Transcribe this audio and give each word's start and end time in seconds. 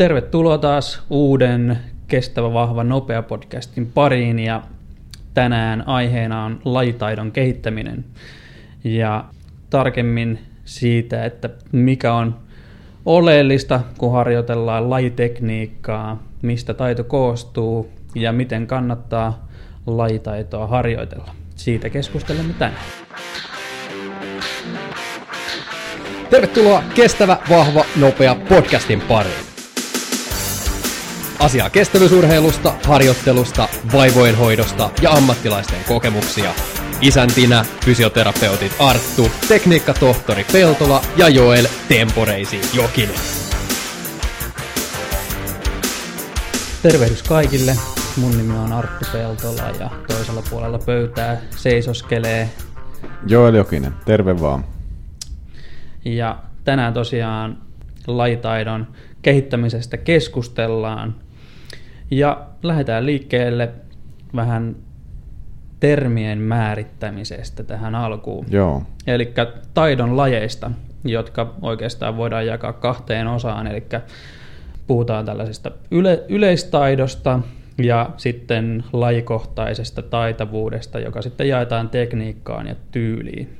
Tervetuloa 0.00 0.58
taas 0.58 1.02
uuden 1.10 1.78
Kestävä, 2.08 2.52
vahva, 2.52 2.84
nopea 2.84 3.22
podcastin 3.22 3.86
pariin 3.86 4.38
ja 4.38 4.62
tänään 5.34 5.88
aiheena 5.88 6.44
on 6.44 6.60
lajitaidon 6.64 7.32
kehittäminen 7.32 8.04
ja 8.84 9.24
tarkemmin 9.70 10.38
siitä, 10.64 11.24
että 11.24 11.50
mikä 11.72 12.14
on 12.14 12.36
oleellista, 13.06 13.80
kun 13.98 14.12
harjoitellaan 14.12 14.90
lajitekniikkaa, 14.90 16.22
mistä 16.42 16.74
taito 16.74 17.04
koostuu 17.04 17.90
ja 18.14 18.32
miten 18.32 18.66
kannattaa 18.66 19.48
lajitaitoa 19.86 20.66
harjoitella. 20.66 21.34
Siitä 21.56 21.90
keskustelemme 21.90 22.54
tänään. 22.58 22.82
Tervetuloa 26.30 26.82
Kestävä, 26.94 27.36
vahva, 27.50 27.84
nopea 27.96 28.36
podcastin 28.48 29.00
pariin. 29.00 29.49
Asiaa 31.40 31.70
kestävyysurheilusta, 31.70 32.74
harjoittelusta, 32.86 33.68
vaivojen 33.92 34.36
hoidosta 34.36 34.90
ja 35.02 35.10
ammattilaisten 35.10 35.78
kokemuksia. 35.88 36.50
Isäntinä 37.00 37.64
fysioterapeutit 37.84 38.72
Arttu, 38.78 39.30
tekniikkatohtori 39.48 40.46
Peltola 40.52 41.02
ja 41.16 41.28
Joel 41.28 41.66
Temporeisi 41.88 42.60
Jokinen. 42.74 43.14
Tervehdys 46.82 47.22
kaikille. 47.22 47.76
Mun 48.16 48.36
nimi 48.36 48.58
on 48.58 48.72
Arttu 48.72 49.04
Peltola 49.12 49.70
ja 49.80 49.90
toisella 50.08 50.42
puolella 50.50 50.78
pöytää 50.78 51.40
seisoskelee. 51.50 52.50
Joel 53.26 53.54
Jokinen, 53.54 53.94
terve 54.04 54.40
vaan. 54.40 54.64
Ja 56.04 56.38
tänään 56.64 56.94
tosiaan 56.94 57.58
lajitaidon 58.06 58.86
kehittämisestä 59.22 59.96
keskustellaan. 59.96 61.14
Ja 62.10 62.46
lähdetään 62.62 63.06
liikkeelle 63.06 63.68
vähän 64.36 64.76
termien 65.80 66.38
määrittämisestä 66.38 67.64
tähän 67.64 67.94
alkuun. 67.94 68.46
Joo. 68.50 68.82
Eli 69.06 69.34
taidon 69.74 70.16
lajeista, 70.16 70.70
jotka 71.04 71.54
oikeastaan 71.62 72.16
voidaan 72.16 72.46
jakaa 72.46 72.72
kahteen 72.72 73.26
osaan. 73.26 73.66
Eli 73.66 73.84
puhutaan 74.86 75.26
tällaisesta 75.26 75.70
yle- 75.90 76.24
yleistaidosta 76.28 77.40
ja 77.78 78.10
sitten 78.16 78.84
lajikohtaisesta 78.92 80.02
taitavuudesta, 80.02 80.98
joka 80.98 81.22
sitten 81.22 81.48
jaetaan 81.48 81.88
tekniikkaan 81.88 82.66
ja 82.66 82.74
tyyliin. 82.90 83.56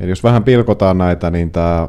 Eli 0.00 0.10
jos 0.10 0.24
vähän 0.24 0.44
pilkotaan 0.44 0.98
näitä, 0.98 1.30
niin 1.30 1.50
tämä 1.50 1.88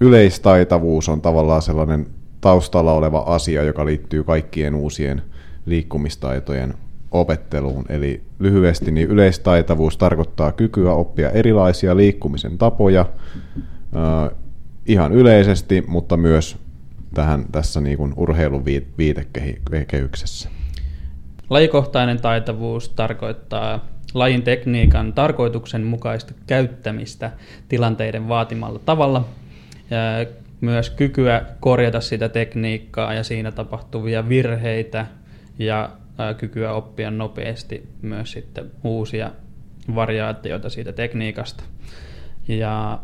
yleistaitavuus 0.00 1.08
on 1.08 1.20
tavallaan 1.20 1.62
sellainen 1.62 2.06
taustalla 2.40 2.92
oleva 2.92 3.18
asia, 3.18 3.62
joka 3.62 3.86
liittyy 3.86 4.24
kaikkien 4.24 4.74
uusien 4.74 5.22
liikkumistaitojen 5.66 6.74
opetteluun. 7.10 7.84
Eli 7.88 8.22
lyhyesti 8.38 8.90
niin 8.90 9.08
yleistaitavuus 9.08 9.96
tarkoittaa 9.96 10.52
kykyä 10.52 10.92
oppia 10.92 11.30
erilaisia 11.30 11.96
liikkumisen 11.96 12.58
tapoja 12.58 13.06
ihan 14.86 15.12
yleisesti, 15.12 15.84
mutta 15.86 16.16
myös 16.16 16.56
tähän 17.14 17.44
tässä 17.52 17.80
niin 17.80 17.96
kuin 17.96 18.12
urheilun 18.16 18.64
viitekehyksessä. 18.98 20.48
Lajikohtainen 21.50 22.20
taitavuus 22.20 22.88
tarkoittaa 22.88 23.84
lajin 24.14 24.42
tekniikan 24.42 25.12
tarkoituksenmukaista 25.12 26.34
käyttämistä 26.46 27.32
tilanteiden 27.68 28.28
vaatimalla 28.28 28.78
tavalla, 28.78 29.28
myös 30.60 30.90
kykyä 30.90 31.42
korjata 31.60 32.00
sitä 32.00 32.28
tekniikkaa 32.28 33.14
ja 33.14 33.24
siinä 33.24 33.52
tapahtuvia 33.52 34.28
virheitä 34.28 35.06
ja 35.58 35.90
kykyä 36.38 36.72
oppia 36.72 37.10
nopeasti 37.10 37.88
myös 38.02 38.32
sitten 38.32 38.70
uusia 38.84 39.30
variaatioita 39.94 40.70
siitä 40.70 40.92
tekniikasta. 40.92 41.64
Ja 42.48 42.98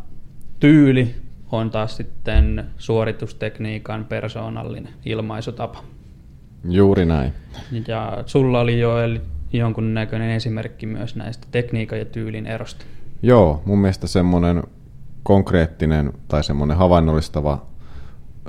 tyyli 0.61 1.15
on 1.53 1.71
taas 1.71 1.97
sitten 1.97 2.67
suoritustekniikan 2.79 4.05
persoonallinen 4.05 4.93
ilmaisutapa. 5.05 5.85
Juuri 6.65 7.05
näin. 7.05 7.33
Ja 7.89 8.23
sulla 8.27 8.61
oli 8.61 8.81
jo 8.81 8.95
jonkunnäköinen 9.53 10.31
esimerkki 10.31 10.87
myös 10.87 11.17
näistä 11.17 11.47
tekniikan 11.51 11.99
ja 11.99 12.05
tyylin 12.05 12.47
erosta. 12.47 12.85
Joo, 13.23 13.63
mun 13.65 13.79
mielestä 13.79 14.07
semmoinen 14.07 14.63
konkreettinen 15.23 16.13
tai 16.29 16.45
semmoinen 16.45 16.77
havainnollistava 16.77 17.67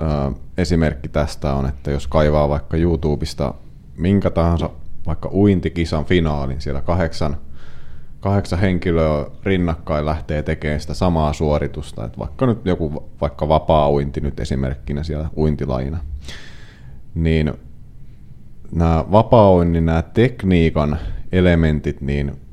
ö, 0.00 0.32
esimerkki 0.58 1.08
tästä 1.08 1.54
on, 1.54 1.66
että 1.66 1.90
jos 1.90 2.06
kaivaa 2.06 2.48
vaikka 2.48 2.76
YouTubesta 2.76 3.54
minkä 3.96 4.30
tahansa 4.30 4.70
vaikka 5.06 5.30
uintikisan 5.32 6.04
finaalin, 6.04 6.60
siellä 6.60 6.80
kahdeksan, 6.80 7.36
kahdeksan 8.20 8.58
henkilöä 8.58 9.26
rinnakkain 9.42 10.06
lähtee 10.06 10.42
tekemään 10.42 10.80
sitä 10.80 10.94
samaa 10.94 11.32
suoritusta, 11.32 12.04
että 12.04 12.18
vaikka 12.18 12.46
nyt 12.46 12.58
joku 12.64 13.10
vaikka 13.20 13.48
vapaa-uinti 13.48 14.20
nyt 14.20 14.40
esimerkkinä 14.40 15.02
siellä 15.02 15.28
uintilajina, 15.36 15.98
niin 17.14 17.52
nämä 18.72 19.04
vapaa-uinnin, 19.12 19.86
nämä 19.86 20.02
tekniikan 20.02 20.98
elementit, 21.32 22.00
niin 22.00 22.43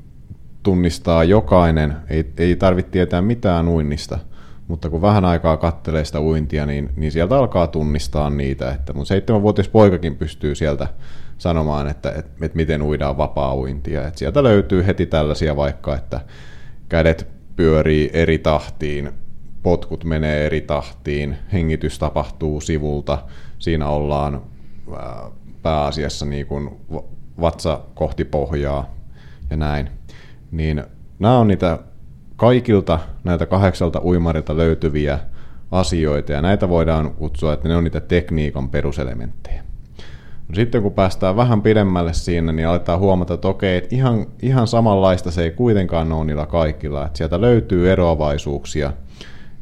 tunnistaa 0.62 1.24
jokainen, 1.24 1.96
ei, 2.10 2.32
ei 2.38 2.56
tarvitse 2.56 2.90
tietää 2.92 3.22
mitään 3.22 3.68
uinnista, 3.68 4.18
mutta 4.68 4.90
kun 4.90 5.02
vähän 5.02 5.24
aikaa 5.24 5.56
kattelee 5.56 6.04
sitä 6.04 6.20
uintia, 6.20 6.66
niin, 6.66 6.90
niin 6.96 7.12
sieltä 7.12 7.38
alkaa 7.38 7.66
tunnistaa 7.66 8.30
niitä, 8.30 8.70
että 8.70 8.92
mun 8.92 9.06
seitsemänvuotias 9.06 9.68
poikakin 9.68 10.16
pystyy 10.16 10.54
sieltä 10.54 10.88
sanomaan, 11.38 11.88
että, 11.88 12.10
että, 12.10 12.46
että 12.46 12.56
miten 12.56 12.82
uidaan 12.82 13.18
vapaa-uintia. 13.18 14.06
Että 14.06 14.18
sieltä 14.18 14.42
löytyy 14.42 14.86
heti 14.86 15.06
tällaisia 15.06 15.56
vaikka, 15.56 15.94
että 15.94 16.20
kädet 16.88 17.26
pyörii 17.56 18.10
eri 18.12 18.38
tahtiin, 18.38 19.10
potkut 19.62 20.04
menee 20.04 20.46
eri 20.46 20.60
tahtiin, 20.60 21.36
hengitys 21.52 21.98
tapahtuu 21.98 22.60
sivulta, 22.60 23.18
siinä 23.58 23.88
ollaan 23.88 24.42
pääasiassa 25.62 26.26
niin 26.26 26.46
kuin 26.46 26.70
vatsa 27.40 27.80
kohti 27.94 28.24
pohjaa 28.24 28.94
ja 29.50 29.56
näin. 29.56 29.90
Niin 30.52 30.84
nämä 31.18 31.38
on 31.38 31.48
niitä 31.48 31.78
kaikilta 32.36 32.98
näitä 33.24 33.46
kahdeksalta 33.46 34.00
uimarilta 34.04 34.56
löytyviä 34.56 35.18
asioita, 35.70 36.32
ja 36.32 36.42
näitä 36.42 36.68
voidaan 36.68 37.10
kutsua, 37.14 37.52
että 37.52 37.68
ne 37.68 37.76
on 37.76 37.84
niitä 37.84 38.00
tekniikan 38.00 38.68
peruselementtejä. 38.68 39.62
No 40.48 40.54
sitten 40.54 40.82
kun 40.82 40.92
päästään 40.92 41.36
vähän 41.36 41.62
pidemmälle 41.62 42.12
siinä, 42.12 42.52
niin 42.52 42.68
aletaan 42.68 42.98
huomata, 42.98 43.34
että 43.34 43.48
okei, 43.48 43.76
että 43.76 43.96
ihan, 43.96 44.26
ihan 44.42 44.66
samanlaista 44.66 45.30
se 45.30 45.42
ei 45.42 45.50
kuitenkaan 45.50 46.12
ole 46.12 46.24
niillä 46.24 46.46
kaikilla. 46.46 47.06
Että 47.06 47.16
sieltä 47.18 47.40
löytyy 47.40 47.92
eroavaisuuksia, 47.92 48.92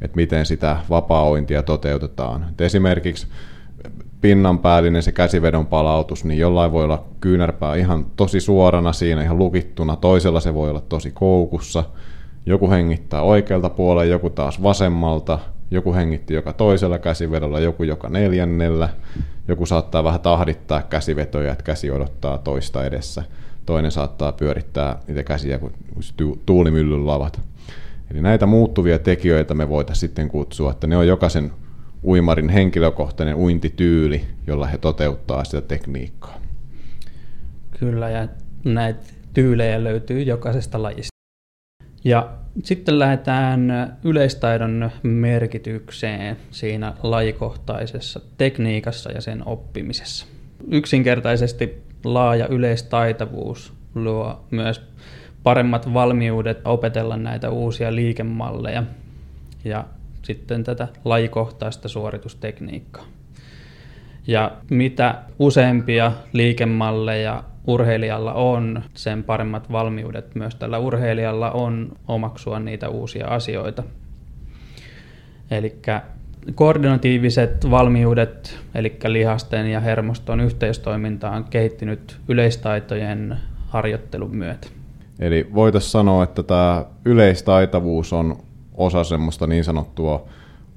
että 0.03 0.17
miten 0.17 0.47
sitä 0.47 0.77
vapaa-ointia 0.91 1.63
toteutetaan. 1.63 2.47
Et 2.51 2.61
esimerkiksi 2.61 3.27
pinnanpäällinen 4.21 5.03
se 5.03 5.13
käsivedon 5.13 5.67
palautus, 5.67 6.25
niin 6.25 6.39
jollain 6.39 6.73
voi 6.73 6.85
olla 6.85 7.05
kyynärpää 7.21 7.75
ihan 7.75 8.07
tosi 8.17 8.41
suorana 8.41 8.93
siinä, 8.93 9.23
ihan 9.23 9.39
lukittuna, 9.39 9.97
toisella 9.97 10.41
se 10.41 10.55
voi 10.55 10.71
olla 10.71 10.81
tosi 10.81 11.11
koukussa, 11.11 11.85
joku 12.47 12.71
hengittää 12.71 13.23
oikealta 13.23 13.71
puolella, 13.71 14.05
joku 14.05 14.31
taas 14.31 14.63
vasemmalta, 14.63 15.39
joku 15.71 15.95
hengitti 15.95 16.35
joka 16.35 16.53
toisella 16.53 16.99
käsivedolla, 16.99 17.61
joku 17.61 17.83
joka 17.83 18.09
neljännellä, 18.09 18.89
joku 19.49 19.67
saattaa 19.67 20.05
vähän 20.05 20.21
tahdittaa 20.21 20.83
käsivetoja, 20.83 21.53
että 21.53 21.65
käsi 21.65 21.91
odottaa 21.91 22.39
toista 22.39 22.85
edessä, 22.85 23.23
toinen 23.67 23.91
saattaa 23.91 24.33
pyörittää 24.33 24.99
niitä 25.09 25.23
käsiä 25.23 25.59
kuin 25.59 25.73
tuulimyllyn 26.47 27.07
lavat. 27.07 27.41
Eli 28.11 28.23
näitä 28.23 28.47
muuttuvia 28.47 28.99
tekijöitä 28.99 29.55
me 29.55 29.69
voitaisiin 29.69 30.01
sitten 30.01 30.29
kutsua, 30.29 30.71
että 30.71 30.87
ne 30.87 30.97
on 30.97 31.07
jokaisen 31.07 31.53
uimarin 32.05 32.49
henkilökohtainen 32.49 33.35
uintityyli, 33.35 34.25
jolla 34.47 34.67
he 34.67 34.79
toteuttaa 34.79 35.45
sitä 35.45 35.61
tekniikkaa. 35.61 36.41
Kyllä, 37.79 38.11
ja 38.11 38.29
näitä 38.65 39.01
tyylejä 39.35 39.85
löytyy 39.85 40.23
jokaisesta 40.23 40.83
lajista. 40.83 41.11
Ja 42.05 42.29
sitten 42.65 42.99
lähdetään 42.99 43.71
yleistaidon 44.05 44.91
merkitykseen 45.03 46.37
siinä 46.51 46.95
lajikohtaisessa 47.03 48.21
tekniikassa 48.39 49.13
ja 49.13 49.21
sen 49.21 49.47
oppimisessa. 49.47 50.27
Yksinkertaisesti 50.71 51.83
laaja 52.05 52.49
yleistaitavuus 52.49 53.73
luo 53.95 54.45
myös 54.51 54.83
paremmat 55.43 55.95
valmiudet 55.95 56.61
opetella 56.65 57.17
näitä 57.17 57.51
uusia 57.51 57.95
liikemalleja 57.95 58.83
ja 59.65 59.85
sitten 60.23 60.65
tätä 60.65 60.89
lajikohtaista 61.05 61.89
suoritustekniikkaa. 61.89 63.05
Ja 64.27 64.53
mitä 64.71 65.15
useampia 65.39 66.13
liikemalleja 66.33 67.45
urheilijalla 67.67 68.33
on, 68.33 68.83
sen 68.95 69.25
paremmat 69.25 69.73
valmiudet 69.73 70.35
myös 70.35 70.55
tällä 70.55 70.79
urheilijalla 70.79 71.51
on 71.51 71.93
omaksua 72.09 72.61
niitä 72.61 72.89
uusia 72.89 73.27
asioita. 73.27 73.83
Eli 75.51 75.77
koordinatiiviset 76.55 77.71
valmiudet, 77.71 78.59
eli 78.75 78.99
lihasten 79.07 79.67
ja 79.67 79.81
hermoston 79.81 80.41
yhteistoiminta 80.41 81.31
on 81.31 81.45
kehittynyt 81.45 82.19
yleistaitojen 82.29 83.37
harjoittelun 83.67 84.37
myötä. 84.37 84.69
Eli 85.19 85.49
voitaisiin 85.55 85.91
sanoa, 85.91 86.25
että 86.25 86.43
tämä 86.43 86.85
yleistaitavuus 87.05 88.13
on 88.13 88.37
osa 88.81 89.05
semmoista 89.05 89.47
niin 89.47 89.65
sanottua 89.65 90.25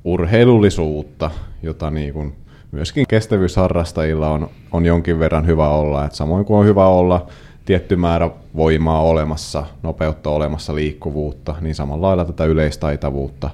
urheilullisuutta, 0.04 1.32
jota 1.64 1.92
niin 1.92 2.14
kuin 2.14 2.36
myöskin 2.72 3.06
kestävyysharrastajilla 3.08 4.30
on, 4.30 4.50
on 4.72 4.86
jonkin 4.86 5.20
verran 5.20 5.48
hyvä 5.48 5.70
olla. 5.70 6.06
Et 6.06 6.12
samoin 6.12 6.46
kuin 6.46 6.60
on 6.60 6.66
hyvä 6.66 6.86
olla 6.86 7.28
tietty 7.66 7.96
määrä 7.96 8.30
voimaa 8.56 9.02
olemassa, 9.02 9.66
nopeutta 9.84 10.30
olemassa, 10.30 10.76
liikkuvuutta, 10.76 11.56
niin 11.62 11.76
samalla 11.76 12.08
lailla 12.08 12.26
tätä 12.26 12.46
yleistaitavuutta 12.46 13.50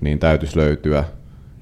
niin 0.00 0.18
täytyisi 0.18 0.56
löytyä 0.56 1.04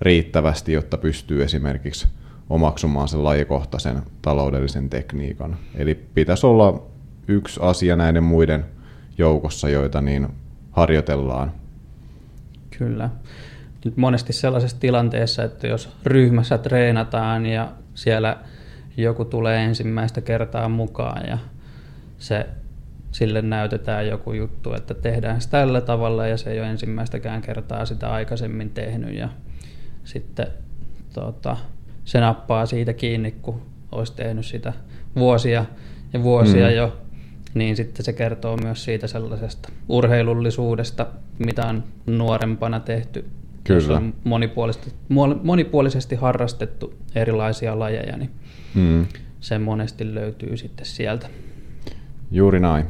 riittävästi, 0.00 0.72
jotta 0.72 0.98
pystyy 0.98 1.42
esimerkiksi 1.42 2.08
omaksumaan 2.50 3.08
sen 3.08 3.25
lajikohtaisen 3.25 4.02
taloudellisen 4.22 4.90
tekniikan. 4.90 5.56
Eli 5.75 5.94
pitäisi 5.94 6.46
olla 6.46 6.82
yksi 7.28 7.60
asia 7.62 7.96
näiden 7.96 8.22
muiden 8.22 8.64
joukossa, 9.19 9.69
joita 9.69 10.00
niin 10.00 10.28
harjoitellaan. 10.70 11.52
Kyllä. 12.78 13.10
Nyt 13.84 13.96
monesti 13.96 14.32
sellaisessa 14.32 14.80
tilanteessa, 14.80 15.42
että 15.42 15.66
jos 15.66 15.96
ryhmässä 16.04 16.58
treenataan 16.58 17.46
ja 17.46 17.72
siellä 17.94 18.36
joku 18.96 19.24
tulee 19.24 19.64
ensimmäistä 19.64 20.20
kertaa 20.20 20.68
mukaan 20.68 21.28
ja 21.28 21.38
se 22.18 22.46
sille 23.12 23.42
näytetään 23.42 24.08
joku 24.08 24.32
juttu, 24.32 24.74
että 24.74 24.94
tehdään 24.94 25.40
sitä 25.40 25.50
tällä 25.50 25.80
tavalla 25.80 26.26
ja 26.26 26.36
se 26.36 26.50
ei 26.50 26.60
ole 26.60 26.70
ensimmäistäkään 26.70 27.42
kertaa 27.42 27.84
sitä 27.84 28.12
aikaisemmin 28.12 28.70
tehnyt 28.70 29.14
ja 29.14 29.28
sitten 30.04 30.46
tota, 31.14 31.56
se 32.04 32.20
nappaa 32.20 32.66
siitä 32.66 32.92
kiinni, 32.92 33.30
kun 33.30 33.62
olisi 33.92 34.12
tehnyt 34.16 34.46
sitä 34.46 34.72
vuosia 35.16 35.64
ja 36.12 36.22
vuosia 36.22 36.68
mm. 36.68 36.74
jo, 36.74 37.03
niin 37.54 37.76
sitten 37.76 38.04
se 38.04 38.12
kertoo 38.12 38.56
myös 38.56 38.84
siitä 38.84 39.06
sellaisesta 39.06 39.68
urheilullisuudesta, 39.88 41.06
mitä 41.38 41.66
on 41.66 41.84
nuorempana 42.06 42.80
tehty. 42.80 43.24
Kyllä. 43.64 43.96
On 43.96 44.14
monipuolisesti, 44.24 44.92
monipuolisesti 45.42 46.16
harrastettu 46.16 46.94
erilaisia 47.14 47.78
lajeja, 47.78 48.16
niin 48.16 48.30
mm. 48.74 49.06
se 49.40 49.58
monesti 49.58 50.14
löytyy 50.14 50.56
sitten 50.56 50.86
sieltä. 50.86 51.26
Juuri 52.30 52.60
näin. 52.60 52.86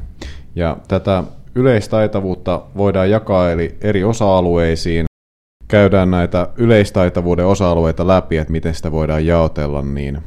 Ja 0.55 0.77
tätä 0.89 1.25
yleistaitavuutta 1.55 2.63
voidaan 2.77 3.11
jakaa 3.11 3.51
eli 3.51 3.77
eri 3.81 4.05
osa-alueisiin. 4.05 5.05
Käydään 5.69 6.11
näitä 6.11 6.49
yleistaitavuuden 6.57 7.47
osa-alueita 7.47 8.07
läpi, 8.07 8.37
että 8.37 8.53
miten 8.53 8.75
sitä 8.75 8.93
voidaan 8.93 9.27
jaotella, 9.27 9.83
niin, 9.83 10.19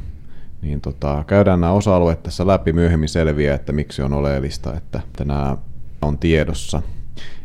niin 0.62 0.80
tota, 0.80 1.24
käydään 1.26 1.60
nämä 1.60 1.72
osa-alueet 1.72 2.22
tässä 2.22 2.46
läpi 2.46 2.72
myöhemmin 2.72 3.08
selviää, 3.08 3.54
että 3.54 3.72
miksi 3.72 4.02
on 4.02 4.12
oleellista, 4.12 4.76
että, 4.76 5.00
että 5.06 5.24
nämä 5.24 5.56
on 6.02 6.18
tiedossa. 6.18 6.82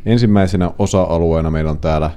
Ensimmäisenä 0.05 0.71
osa-alueena 0.79 1.51
meillä 1.51 1.71
on 1.71 1.79
täällä 1.79 2.11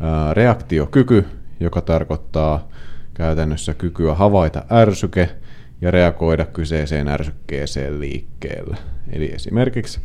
ää, 0.00 0.34
reaktiokyky, 0.34 1.26
joka 1.60 1.80
tarkoittaa 1.80 2.68
käytännössä 3.14 3.74
kykyä 3.74 4.14
havaita 4.14 4.64
ärsyke– 4.70 5.30
ja 5.80 5.90
reagoida 5.90 6.44
kyseiseen 6.44 7.08
ärsykkeeseen 7.08 8.00
liikkeellä. 8.00 8.76
Eli 9.12 9.32
esimerkiksi 9.34 10.00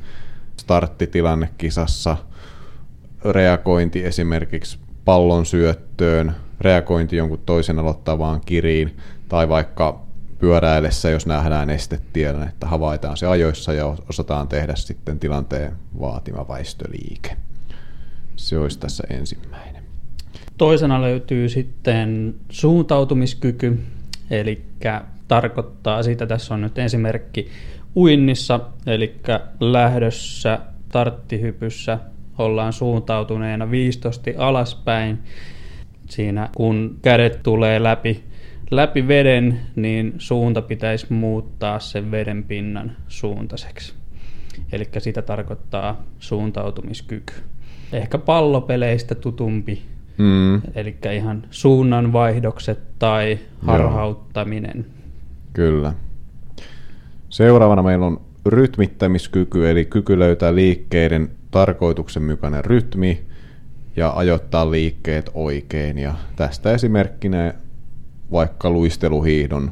starttitilanne 0.60 1.50
kisassa, 1.58 2.18
reagointi 3.32 4.06
esimerkiksi 4.06 4.78
pallon 5.06 5.46
syöttöön, 5.46 6.36
reagointi 6.62 7.16
jonkun 7.16 7.42
toisen 7.46 7.80
aloittavaan 7.80 8.42
kiriin, 8.46 8.98
tai 9.30 9.50
vaikka 9.50 10.05
pyöräillessä, 10.46 11.10
jos 11.10 11.26
nähdään 11.26 11.70
estetiellä, 11.70 12.46
että 12.46 12.68
havaitaan 12.68 13.18
se 13.18 13.28
ajoissa 13.28 13.74
ja 13.74 13.96
osataan 14.10 14.48
tehdä 14.48 14.76
sitten 14.76 15.20
tilanteen 15.20 15.72
vaatima 16.00 16.48
väistöliike. 16.48 17.38
Se 18.36 18.58
olisi 18.58 18.80
tässä 18.80 19.04
ensimmäinen. 19.10 19.84
Toisena 20.58 21.02
löytyy 21.02 21.50
sitten 21.50 22.36
suuntautumiskyky, 22.50 23.80
eli 24.30 24.66
tarkoittaa 25.28 26.04
sitä. 26.04 26.28
Tässä 26.28 26.54
on 26.54 26.62
nyt 26.62 26.78
esimerkki 26.78 27.50
uinnissa, 27.96 28.60
eli 28.86 29.16
lähdössä 29.60 30.60
tarttihypyssä 30.92 32.00
ollaan 32.38 32.74
suuntautuneena 32.74 33.72
viistosti 33.72 34.36
alaspäin. 34.38 35.20
Siinä 36.10 36.50
kun 36.56 36.98
kädet 37.02 37.44
tulee 37.44 37.84
läpi, 37.84 38.24
läpi 38.72 39.08
veden, 39.08 39.60
niin 39.76 40.14
suunta 40.18 40.62
pitäisi 40.62 41.14
muuttaa 41.14 41.80
sen 41.80 42.12
veden 42.12 42.44
pinnan 42.44 42.92
suuntaiseksi. 43.08 43.94
Eli 44.72 44.86
sitä 44.98 45.22
tarkoittaa 45.22 46.04
suuntautumiskyky. 46.20 47.34
Ehkä 47.94 48.18
pallopeleistä 48.18 49.16
tutumpi, 49.16 49.82
mm. 50.18 50.62
eli 50.76 50.96
ihan 51.16 51.44
suunnanvaihdokset 51.52 52.80
tai 53.00 53.40
harhauttaminen. 53.62 54.76
Joo. 54.78 54.96
Kyllä. 55.54 55.94
Seuraavana 57.30 57.84
meillä 57.84 58.06
on 58.06 58.22
rytmittämiskyky, 58.46 59.70
eli 59.70 59.86
kyky 59.86 60.20
löytää 60.20 60.56
liikkeiden 60.56 61.30
tarkoituksenmukainen 61.52 62.66
rytmi 62.66 63.26
ja 63.96 64.14
ajoittaa 64.16 64.72
liikkeet 64.72 65.30
oikein. 65.34 65.98
Ja 65.98 66.14
tästä 66.36 66.72
esimerkkinä 66.72 67.54
vaikka 68.32 68.70
luisteluhiihdon 68.70 69.72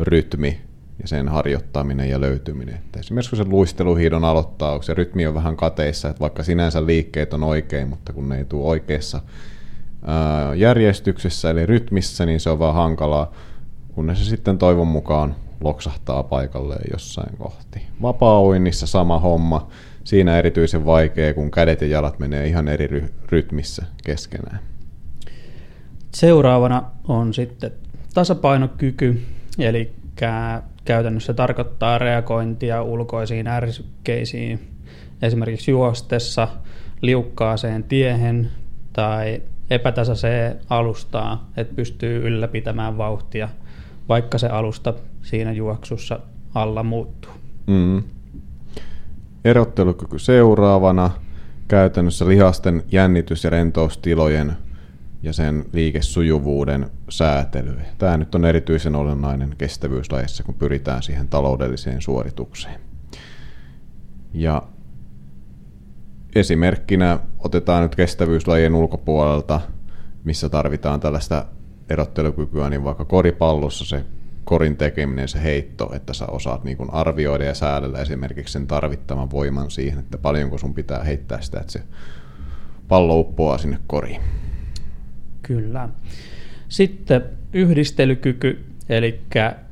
rytmi 0.00 0.60
ja 1.02 1.08
sen 1.08 1.28
harjoittaminen 1.28 2.10
ja 2.10 2.20
löytyminen. 2.20 2.74
Että 2.74 3.00
esimerkiksi 3.00 3.30
kun 3.30 3.36
se 3.36 3.44
luisteluhiidon 3.44 4.24
aloittaa, 4.24 4.82
se 4.82 4.94
rytmi 4.94 5.26
on 5.26 5.34
vähän 5.34 5.56
kateissa, 5.56 6.08
että 6.08 6.20
vaikka 6.20 6.42
sinänsä 6.42 6.86
liikkeet 6.86 7.34
on 7.34 7.42
oikein, 7.42 7.88
mutta 7.88 8.12
kun 8.12 8.28
ne 8.28 8.38
ei 8.38 8.44
tule 8.44 8.66
oikeassa 8.66 9.20
järjestyksessä 10.56 11.50
eli 11.50 11.66
rytmissä, 11.66 12.26
niin 12.26 12.40
se 12.40 12.50
on 12.50 12.58
vaan 12.58 12.74
hankalaa 12.74 13.32
kunnes 13.94 14.18
se 14.18 14.24
sitten 14.24 14.58
toivon 14.58 14.86
mukaan 14.86 15.36
loksahtaa 15.60 16.22
paikalleen 16.22 16.90
jossain 16.92 17.36
kohti. 17.36 17.82
Vapaa-uinnissa 18.02 18.86
sama 18.86 19.18
homma. 19.18 19.68
Siinä 20.04 20.38
erityisen 20.38 20.86
vaikea, 20.86 21.34
kun 21.34 21.50
kädet 21.50 21.80
ja 21.80 21.86
jalat 21.86 22.18
menee 22.18 22.46
ihan 22.46 22.68
eri 22.68 22.86
ry- 22.86 23.12
rytmissä 23.28 23.82
keskenään. 24.04 24.58
Seuraavana 26.14 26.82
on 27.08 27.34
sitten 27.34 27.72
tasapainokyky, 28.14 29.22
eli 29.58 29.92
käytännössä 30.84 31.34
tarkoittaa 31.34 31.98
reagointia 31.98 32.82
ulkoisiin 32.82 33.46
ärsykkeisiin, 33.46 34.60
esimerkiksi 35.22 35.70
juostessa 35.70 36.48
liukkaaseen 37.00 37.84
tiehen 37.84 38.50
tai 38.92 39.42
epätasaiseen 39.70 40.60
alustaan, 40.70 41.40
että 41.56 41.74
pystyy 41.74 42.26
ylläpitämään 42.26 42.98
vauhtia– 42.98 43.48
vaikka 44.08 44.38
se 44.38 44.46
alusta 44.46 44.94
siinä 45.22 45.52
juoksussa 45.52 46.20
alla 46.54 46.82
muuttuu. 46.82 47.30
Mm. 47.66 48.02
Erottelukyky 49.44 50.18
seuraavana. 50.18 51.10
Käytännössä 51.68 52.28
lihasten 52.28 52.82
jännitys- 52.92 53.44
ja 53.44 53.50
rentoustilojen 53.50 54.52
ja 55.24 55.32
sen 55.32 55.64
liikesujuvuuden 55.72 56.90
säätely. 57.08 57.76
Tämä 57.98 58.16
nyt 58.16 58.34
on 58.34 58.44
erityisen 58.44 58.96
olennainen 58.96 59.54
kestävyyslajissa, 59.58 60.42
kun 60.42 60.54
pyritään 60.54 61.02
siihen 61.02 61.28
taloudelliseen 61.28 62.02
suoritukseen. 62.02 62.80
Ja 64.32 64.62
esimerkkinä 66.34 67.18
otetaan 67.38 67.82
nyt 67.82 67.94
kestävyyslajien 67.94 68.74
ulkopuolelta, 68.74 69.60
missä 70.24 70.48
tarvitaan 70.48 71.00
tällaista 71.00 71.46
erottelukykyä, 71.88 72.70
niin 72.70 72.84
vaikka 72.84 73.04
koripallossa 73.04 73.84
se 73.84 74.04
korin 74.44 74.76
tekeminen, 74.76 75.28
se 75.28 75.42
heitto, 75.42 75.90
että 75.94 76.12
sä 76.12 76.26
osaat 76.26 76.64
niin 76.64 76.76
kuin 76.76 76.90
arvioida 76.92 77.44
ja 77.44 77.54
säädellä 77.54 77.98
esimerkiksi 77.98 78.52
sen 78.52 78.66
tarvittavan 78.66 79.30
voiman 79.30 79.70
siihen, 79.70 79.98
että 79.98 80.18
paljonko 80.18 80.58
sun 80.58 80.74
pitää 80.74 81.04
heittää 81.04 81.40
sitä, 81.40 81.60
että 81.60 81.72
se 81.72 81.82
pallo 82.88 83.18
uppoaa 83.18 83.58
sinne 83.58 83.78
koriin. 83.86 84.20
Kyllä. 85.46 85.88
Sitten 86.68 87.22
yhdistelykyky, 87.52 88.64
eli 88.88 89.20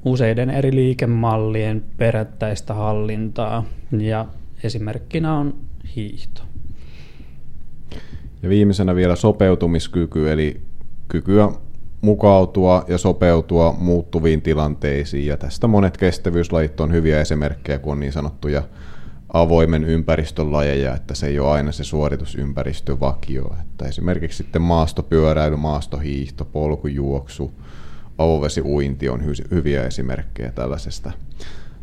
useiden 0.04 0.50
eri 0.50 0.74
liikemallien 0.74 1.84
perättäistä 1.96 2.74
hallintaa, 2.74 3.64
ja 3.98 4.26
esimerkkinä 4.64 5.34
on 5.34 5.54
hiihto. 5.96 6.42
Ja 8.42 8.48
viimeisenä 8.48 8.94
vielä 8.94 9.16
sopeutumiskyky, 9.16 10.32
eli 10.32 10.60
kykyä 11.08 11.48
mukautua 12.00 12.84
ja 12.88 12.98
sopeutua 12.98 13.76
muuttuviin 13.78 14.42
tilanteisiin. 14.42 15.26
Ja 15.26 15.36
tästä 15.36 15.66
monet 15.66 15.96
kestävyyslajit 15.96 16.80
on 16.80 16.92
hyviä 16.92 17.20
esimerkkejä, 17.20 17.78
kun 17.78 17.92
on 17.92 18.00
niin 18.00 18.12
sanottuja 18.12 18.62
avoimen 19.32 19.84
ympäristön 19.84 20.52
lajeja, 20.52 20.94
että 20.94 21.14
se 21.14 21.26
ei 21.26 21.38
ole 21.38 21.50
aina 21.50 21.72
se 21.72 21.84
suoritusympäristö 21.84 23.00
vakio. 23.00 23.56
Että 23.60 23.84
esimerkiksi 23.84 24.36
sitten 24.36 24.62
maastopyöräily, 24.62 25.56
maastohiihto, 25.56 26.44
polkujuoksu, 26.44 27.52
avovesiuinti 28.18 29.08
on 29.08 29.20
hy- 29.20 29.50
hyviä 29.50 29.82
esimerkkejä 29.82 30.52
tällaisesta, 30.52 31.12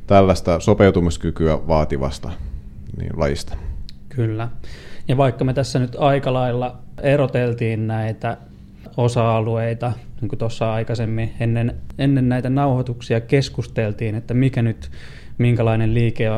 tällaista 0.07 0.59
sopeutumiskykyä 0.59 1.67
vaativasta 1.67 2.31
niin, 2.97 3.19
lajista. 3.19 3.57
Kyllä. 4.09 4.49
Ja 5.07 5.17
vaikka 5.17 5.45
me 5.45 5.53
tässä 5.53 5.79
nyt 5.79 5.95
aika 5.99 6.33
lailla 6.33 6.77
eroteltiin 7.01 7.87
näitä 7.87 8.37
osa-alueita, 8.97 9.93
niin 10.21 10.29
kuin 10.29 10.39
tuossa 10.39 10.73
aikaisemmin 10.73 11.33
ennen, 11.39 11.75
ennen 11.97 12.29
näitä 12.29 12.49
nauhoituksia 12.49 13.21
keskusteltiin, 13.21 14.15
että 14.15 14.33
mikä 14.33 14.61
nyt, 14.61 14.91
minkälainen 15.37 15.93
liike 15.93 16.29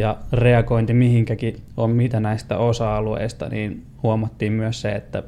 ja 0.00 0.16
reagointi 0.32 0.94
mihinkäkin 0.94 1.62
on 1.76 1.90
mitä 1.90 2.20
näistä 2.20 2.58
osa-alueista, 2.58 3.48
niin 3.48 3.82
huomattiin 4.02 4.52
myös 4.52 4.80
se, 4.80 4.92
että 4.92 5.22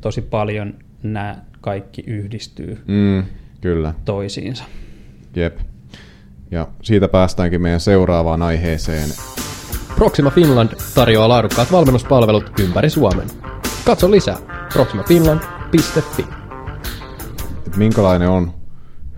tosi 0.00 0.22
paljon 0.22 0.74
nämä 1.02 1.36
kaikki 1.60 2.04
yhdistyy 2.06 2.78
mm, 2.86 3.24
kyllä. 3.60 3.94
toisiinsa. 4.04 4.64
Jep. 5.36 5.58
Ja 6.50 6.68
siitä 6.82 7.08
päästäänkin 7.08 7.62
meidän 7.62 7.80
seuraavaan 7.80 8.42
aiheeseen. 8.42 9.08
Proxima 9.96 10.30
Finland 10.30 10.70
tarjoaa 10.94 11.28
laadukkaat 11.28 11.72
valmennuspalvelut 11.72 12.52
ympäri 12.60 12.90
Suomen. 12.90 13.28
Katso 13.84 14.10
lisää 14.10 14.36
proximafinland.fi. 14.72 16.26
Et 17.66 17.76
minkälainen 17.76 18.28
on 18.28 18.54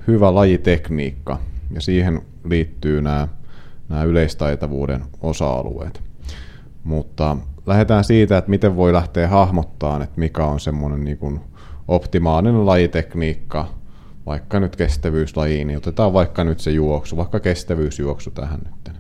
hyvä 0.07 0.35
lajitekniikka 0.35 1.39
ja 1.75 1.81
siihen 1.81 2.23
liittyy 2.45 3.03
nämä 3.03 3.29
nämä 3.89 4.03
yleistaitavuuden 4.03 5.05
osa-alueet. 5.21 6.03
Mutta 6.85 7.37
lähdetään 7.67 8.05
siitä, 8.05 8.39
että 8.39 8.51
miten 8.51 8.77
voi 8.77 8.93
lähteä 8.93 9.29
hahmottamaan, 9.29 10.03
että 10.03 10.21
mikä 10.21 10.45
on 10.45 10.61
semmoinen 10.61 11.05
niin 11.05 11.19
kuin 11.19 11.41
optimaalinen 11.89 12.67
lajitekniikka, 12.67 13.69
vaikka 14.27 14.61
nyt 14.61 14.77
kestävyyslajiin, 14.77 15.67
niin 15.67 15.77
otetaan 15.77 16.13
vaikka 16.13 16.45
nyt 16.45 16.61
se 16.61 16.71
juoksu, 16.71 17.17
vaikka 17.17 17.41
kestävyysjuoksu 17.41 18.31
tähän 18.31 18.61
nyt 18.65 18.97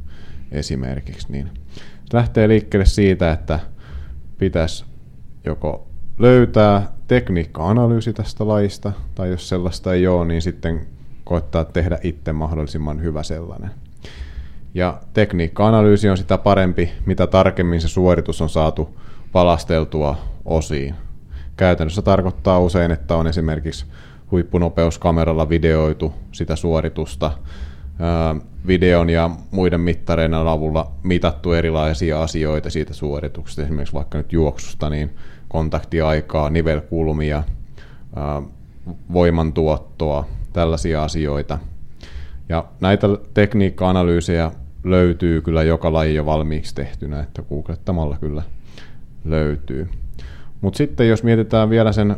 esimerkiksi, 0.52 1.32
niin 1.32 1.50
lähtee 2.12 2.48
liikkeelle 2.48 2.86
siitä, 2.86 3.32
että 3.32 3.60
pitäisi 4.38 4.84
joko 5.44 5.88
löytää 6.18 6.92
tekniikka-analyysi 7.08 8.12
tästä 8.12 8.48
lajista, 8.48 8.92
tai 9.14 9.30
jos 9.30 9.48
sellaista 9.48 9.94
ei 9.94 10.06
ole, 10.06 10.26
niin 10.26 10.42
sitten 10.42 10.86
koittaa 11.24 11.64
tehdä 11.64 11.98
itse 12.02 12.32
mahdollisimman 12.32 13.02
hyvä 13.02 13.22
sellainen. 13.22 13.70
Ja 14.74 15.00
tekniikka-analyysi 15.12 16.10
on 16.10 16.16
sitä 16.16 16.38
parempi, 16.38 16.90
mitä 17.06 17.26
tarkemmin 17.26 17.80
se 17.80 17.88
suoritus 17.88 18.40
on 18.40 18.48
saatu 18.48 18.98
palasteltua 19.32 20.16
osiin. 20.44 20.94
Käytännössä 21.56 22.02
tarkoittaa 22.02 22.58
usein, 22.58 22.90
että 22.90 23.16
on 23.16 23.26
esimerkiksi 23.26 23.86
huippunopeuskameralla 24.30 25.48
videoitu 25.48 26.14
sitä 26.32 26.56
suoritusta, 26.56 27.30
videon 28.66 29.10
ja 29.10 29.30
muiden 29.50 29.80
mittareiden 29.80 30.34
avulla 30.34 30.92
mitattu 31.02 31.52
erilaisia 31.52 32.22
asioita 32.22 32.70
siitä 32.70 32.94
suorituksesta, 32.94 33.62
esimerkiksi 33.62 33.94
vaikka 33.94 34.18
nyt 34.18 34.32
juoksusta, 34.32 34.90
niin 34.90 35.10
kontaktiaikaa, 35.48 36.50
nivelkulmia, 36.50 37.42
voimantuottoa, 39.12 40.26
tällaisia 40.52 41.04
asioita. 41.04 41.58
Ja 42.48 42.64
näitä 42.80 43.08
tekniikka-analyysejä 43.34 44.50
löytyy 44.84 45.42
kyllä 45.42 45.62
joka 45.62 45.92
laji 45.92 46.14
jo 46.14 46.26
valmiiksi 46.26 46.74
tehtynä, 46.74 47.20
että 47.20 47.42
googlettamalla 47.42 48.16
kyllä 48.20 48.42
löytyy. 49.24 49.88
Mutta 50.60 50.76
sitten 50.76 51.08
jos 51.08 51.22
mietitään 51.22 51.70
vielä 51.70 51.92
sen 51.92 52.16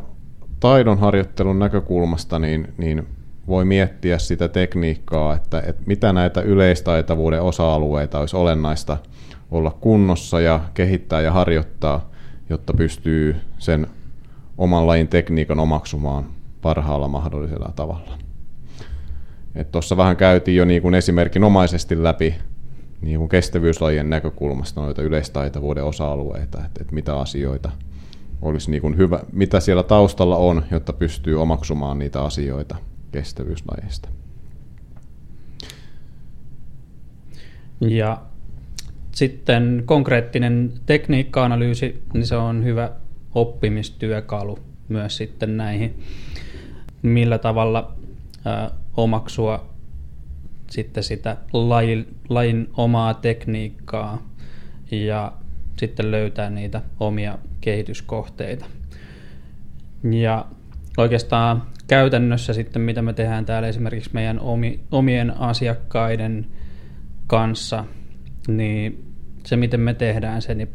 taidon 0.61 0.99
harjoittelun 0.99 1.59
näkökulmasta, 1.59 2.39
niin, 2.39 2.75
niin 2.79 3.07
voi 3.47 3.65
miettiä 3.65 4.19
sitä 4.19 4.49
tekniikkaa, 4.49 5.35
että, 5.35 5.63
että 5.67 5.83
mitä 5.87 6.13
näitä 6.13 6.41
yleistaitavuuden 6.41 7.43
osa-alueita 7.43 8.21
olisi 8.21 8.37
olennaista 8.37 8.97
olla 9.51 9.71
kunnossa 9.81 10.41
ja 10.41 10.61
kehittää 10.75 11.21
ja 11.21 11.33
harjoittaa, 11.33 12.11
jotta 12.51 12.75
pystyy 12.75 13.37
sen 13.59 13.87
oman 14.59 14.87
lajin 14.87 15.09
tekniikan 15.09 15.61
omaksumaan 15.61 16.25
parhaalla 16.63 17.09
mahdollisella 17.09 17.73
tavalla. 17.77 18.20
Tuossa 19.73 19.97
vähän 19.97 20.17
käytiin 20.17 20.57
jo 20.57 20.65
niin 20.65 20.95
esimerkinomaisesti 20.95 22.03
läpi 22.03 22.35
niin 23.01 23.19
kuin 23.19 23.29
kestävyyslajien 23.29 24.11
näkökulmasta 24.11 24.81
noita 24.81 25.03
yleistaitavuuden 25.03 25.85
osa-alueita, 25.85 26.59
että, 26.65 26.81
että 26.81 26.95
mitä 26.95 27.19
asioita 27.19 27.71
olisi 28.43 28.71
niin 28.71 28.81
kuin 28.81 28.97
hyvä, 28.97 29.21
mitä 29.33 29.61
siellä 29.61 29.83
taustalla 29.83 30.37
on, 30.37 30.63
jotta 30.71 30.93
pystyy 30.93 31.43
omaksumaan 31.43 31.99
niitä 31.99 32.23
asioita 32.23 32.77
kestävyyslajeista. 33.13 34.09
Ja 37.81 38.23
sitten 39.13 39.83
konkreettinen 39.87 40.73
tekniikka-analyysi, 40.87 42.03
niin 42.15 42.27
se 42.27 42.37
on 42.37 42.65
hyvä 42.65 42.91
oppimistyökalu 43.35 44.59
myös 44.89 45.17
sitten 45.17 45.57
näihin, 45.57 46.03
millä 47.03 47.39
tavalla 47.39 47.93
omaksua 48.97 49.71
sitten 50.71 51.03
sitä 51.03 51.37
lajin, 51.53 52.17
lajin 52.29 52.71
omaa 52.77 53.15
tekniikkaa 53.15 54.23
ja 54.91 55.33
sitten 55.79 56.11
löytää 56.11 56.51
niitä 56.51 56.83
omia 57.01 57.39
kehityskohteita. 57.61 58.67
Ja 60.11 60.47
oikeastaan 60.97 61.63
käytännössä 61.87 62.53
sitten, 62.53 62.83
mitä 62.83 63.03
me 63.03 63.13
tehdään 63.13 63.45
täällä 63.45 63.69
esimerkiksi 63.69 64.11
meidän 64.13 64.41
omi, 64.41 64.81
omien 64.91 65.41
asiakkaiden 65.41 66.47
kanssa, 67.27 67.85
niin 68.49 69.05
se, 69.47 69.57
miten 69.57 69.81
me 69.81 69.95
tehdään 69.95 70.43
se, 70.43 70.55
niin 70.55 70.69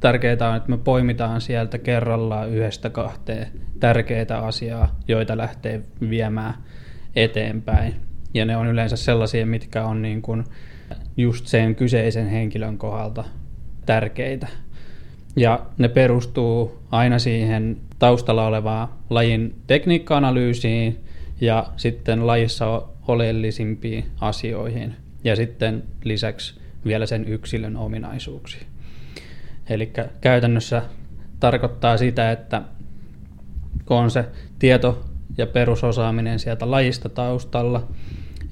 tärkeää 0.00 0.50
on, 0.50 0.56
että 0.56 0.70
me 0.70 0.78
poimitaan 0.78 1.40
sieltä 1.40 1.78
kerrallaan 1.78 2.50
yhdestä 2.50 2.90
kahteen 2.90 3.46
tärkeitä 3.80 4.38
asiaa, 4.38 4.98
joita 5.08 5.36
lähtee 5.36 5.82
viemään 6.10 6.54
eteenpäin. 7.16 7.94
Ja 8.34 8.44
ne 8.44 8.56
on 8.56 8.66
yleensä 8.66 8.96
sellaisia, 8.96 9.46
mitkä 9.46 9.84
on 9.84 10.02
niin 10.02 10.22
kuin 10.22 10.44
just 11.16 11.46
sen 11.46 11.74
kyseisen 11.74 12.28
henkilön 12.28 12.78
kohdalta 12.78 13.24
tärkeitä. 13.86 14.48
Ja 15.36 15.66
ne 15.78 15.88
perustuu 15.88 16.78
aina 16.90 17.18
siihen 17.18 17.76
taustalla 17.98 18.46
olevaan 18.46 18.88
lajin 19.10 19.54
tekniikka-analyysiin 19.66 20.98
ja 21.40 21.66
sitten 21.76 22.26
lajissa 22.26 22.82
oleellisimpiin 23.08 24.04
asioihin 24.20 24.94
ja 25.24 25.36
sitten 25.36 25.82
lisäksi 26.04 26.60
vielä 26.84 27.06
sen 27.06 27.28
yksilön 27.28 27.76
ominaisuuksiin. 27.76 28.66
Eli 29.68 29.92
käytännössä 30.20 30.82
tarkoittaa 31.40 31.96
sitä, 31.96 32.32
että 32.32 32.62
kun 33.86 33.96
on 33.96 34.10
se 34.10 34.24
tieto 34.58 35.07
ja 35.38 35.46
perusosaaminen 35.46 36.38
sieltä 36.38 36.70
lajista 36.70 37.08
taustalla 37.08 37.88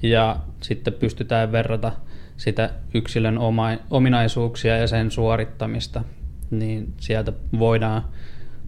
ja 0.03 0.37
sitten 0.61 0.93
pystytään 0.93 1.51
verrata 1.51 1.91
sitä 2.37 2.69
yksilön 2.93 3.37
oma, 3.37 3.69
ominaisuuksia 3.89 4.77
ja 4.77 4.87
sen 4.87 5.11
suorittamista, 5.11 6.03
niin 6.51 6.93
sieltä 6.99 7.33
voidaan 7.59 8.05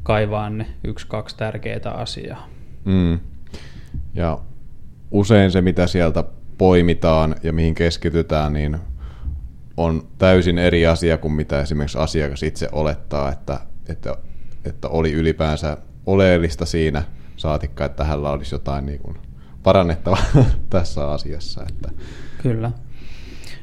kaivaa 0.03 0.49
ne 0.49 0.65
yksi, 0.83 1.07
kaksi 1.07 1.37
tärkeää 1.37 1.91
asiaa. 1.93 2.47
Mm. 2.85 3.19
Ja 4.13 4.39
usein 5.11 5.51
se, 5.51 5.61
mitä 5.61 5.87
sieltä 5.87 6.23
poimitaan 6.57 7.35
ja 7.43 7.53
mihin 7.53 7.75
keskitytään, 7.75 8.53
niin 8.53 8.77
on 9.77 10.07
täysin 10.17 10.57
eri 10.57 10.87
asia 10.87 11.17
kuin 11.17 11.33
mitä 11.33 11.61
esimerkiksi 11.61 11.97
asiakas 11.97 12.43
itse 12.43 12.69
olettaa, 12.71 13.31
että, 13.31 13.59
että, 13.89 14.15
että 14.65 14.87
oli 14.87 15.13
ylipäänsä 15.13 15.77
oleellista 16.05 16.65
siinä– 16.65 17.03
saatikka, 17.39 17.85
että 17.85 18.03
hänellä 18.03 18.29
olisi 18.29 18.55
jotain 18.55 18.85
niin 18.85 18.99
kuin 18.99 19.17
parannettavaa 19.63 20.23
tässä 20.69 21.11
asiassa. 21.11 21.63
Että. 21.69 21.91
Kyllä. 22.43 22.71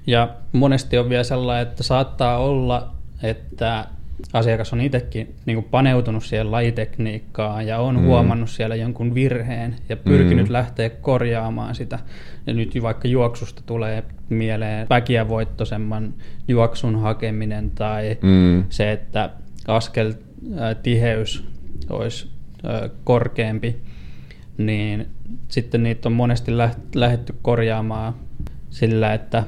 Ja 0.06 0.34
monesti 0.52 0.98
on 0.98 1.08
vielä 1.08 1.24
sellainen, 1.24 1.68
että 1.68 1.82
saattaa 1.82 2.38
olla, 2.38 2.94
että 3.22 3.86
asiakas 4.32 4.72
on 4.72 4.80
itsekin 4.80 5.34
niin 5.46 5.56
kuin 5.56 5.70
paneutunut 5.70 6.24
siihen 6.24 6.50
lajitekniikkaan 6.50 7.66
ja 7.66 7.78
on 7.78 7.96
mm. 7.96 8.04
huomannut 8.04 8.50
siellä 8.50 8.74
jonkun 8.74 9.14
virheen 9.14 9.76
ja 9.88 9.96
pyrkinyt 9.96 10.46
mm. 10.48 10.52
lähteä 10.52 10.90
korjaamaan 10.90 11.74
sitä. 11.74 11.98
Ja 12.46 12.54
nyt 12.54 12.82
vaikka 12.82 13.08
juoksusta 13.08 13.62
tulee 13.66 14.04
mieleen 14.28 14.86
väkiävoittoisemman 14.90 16.14
juoksun 16.48 17.00
hakeminen 17.00 17.70
tai 17.70 18.18
mm. 18.22 18.64
se, 18.68 18.92
että 18.92 19.30
askel 19.68 20.12
tiheys 20.82 21.48
olisi 21.90 22.35
korkeampi, 23.04 23.76
niin 24.58 25.06
sitten 25.48 25.82
niitä 25.82 26.08
on 26.08 26.12
monesti 26.12 26.52
lähetty 26.94 27.34
korjaamaan 27.42 28.14
sillä, 28.70 29.14
että 29.14 29.44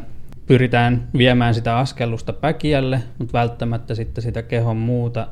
pyritään 0.47 1.09
viemään 1.19 1.55
sitä 1.55 1.79
askellusta 1.79 2.33
päkiälle, 2.33 3.03
mutta 3.19 3.33
välttämättä 3.33 3.95
sitten 3.95 4.23
sitä 4.23 4.43
kehon 4.43 4.77
muuta 4.77 5.29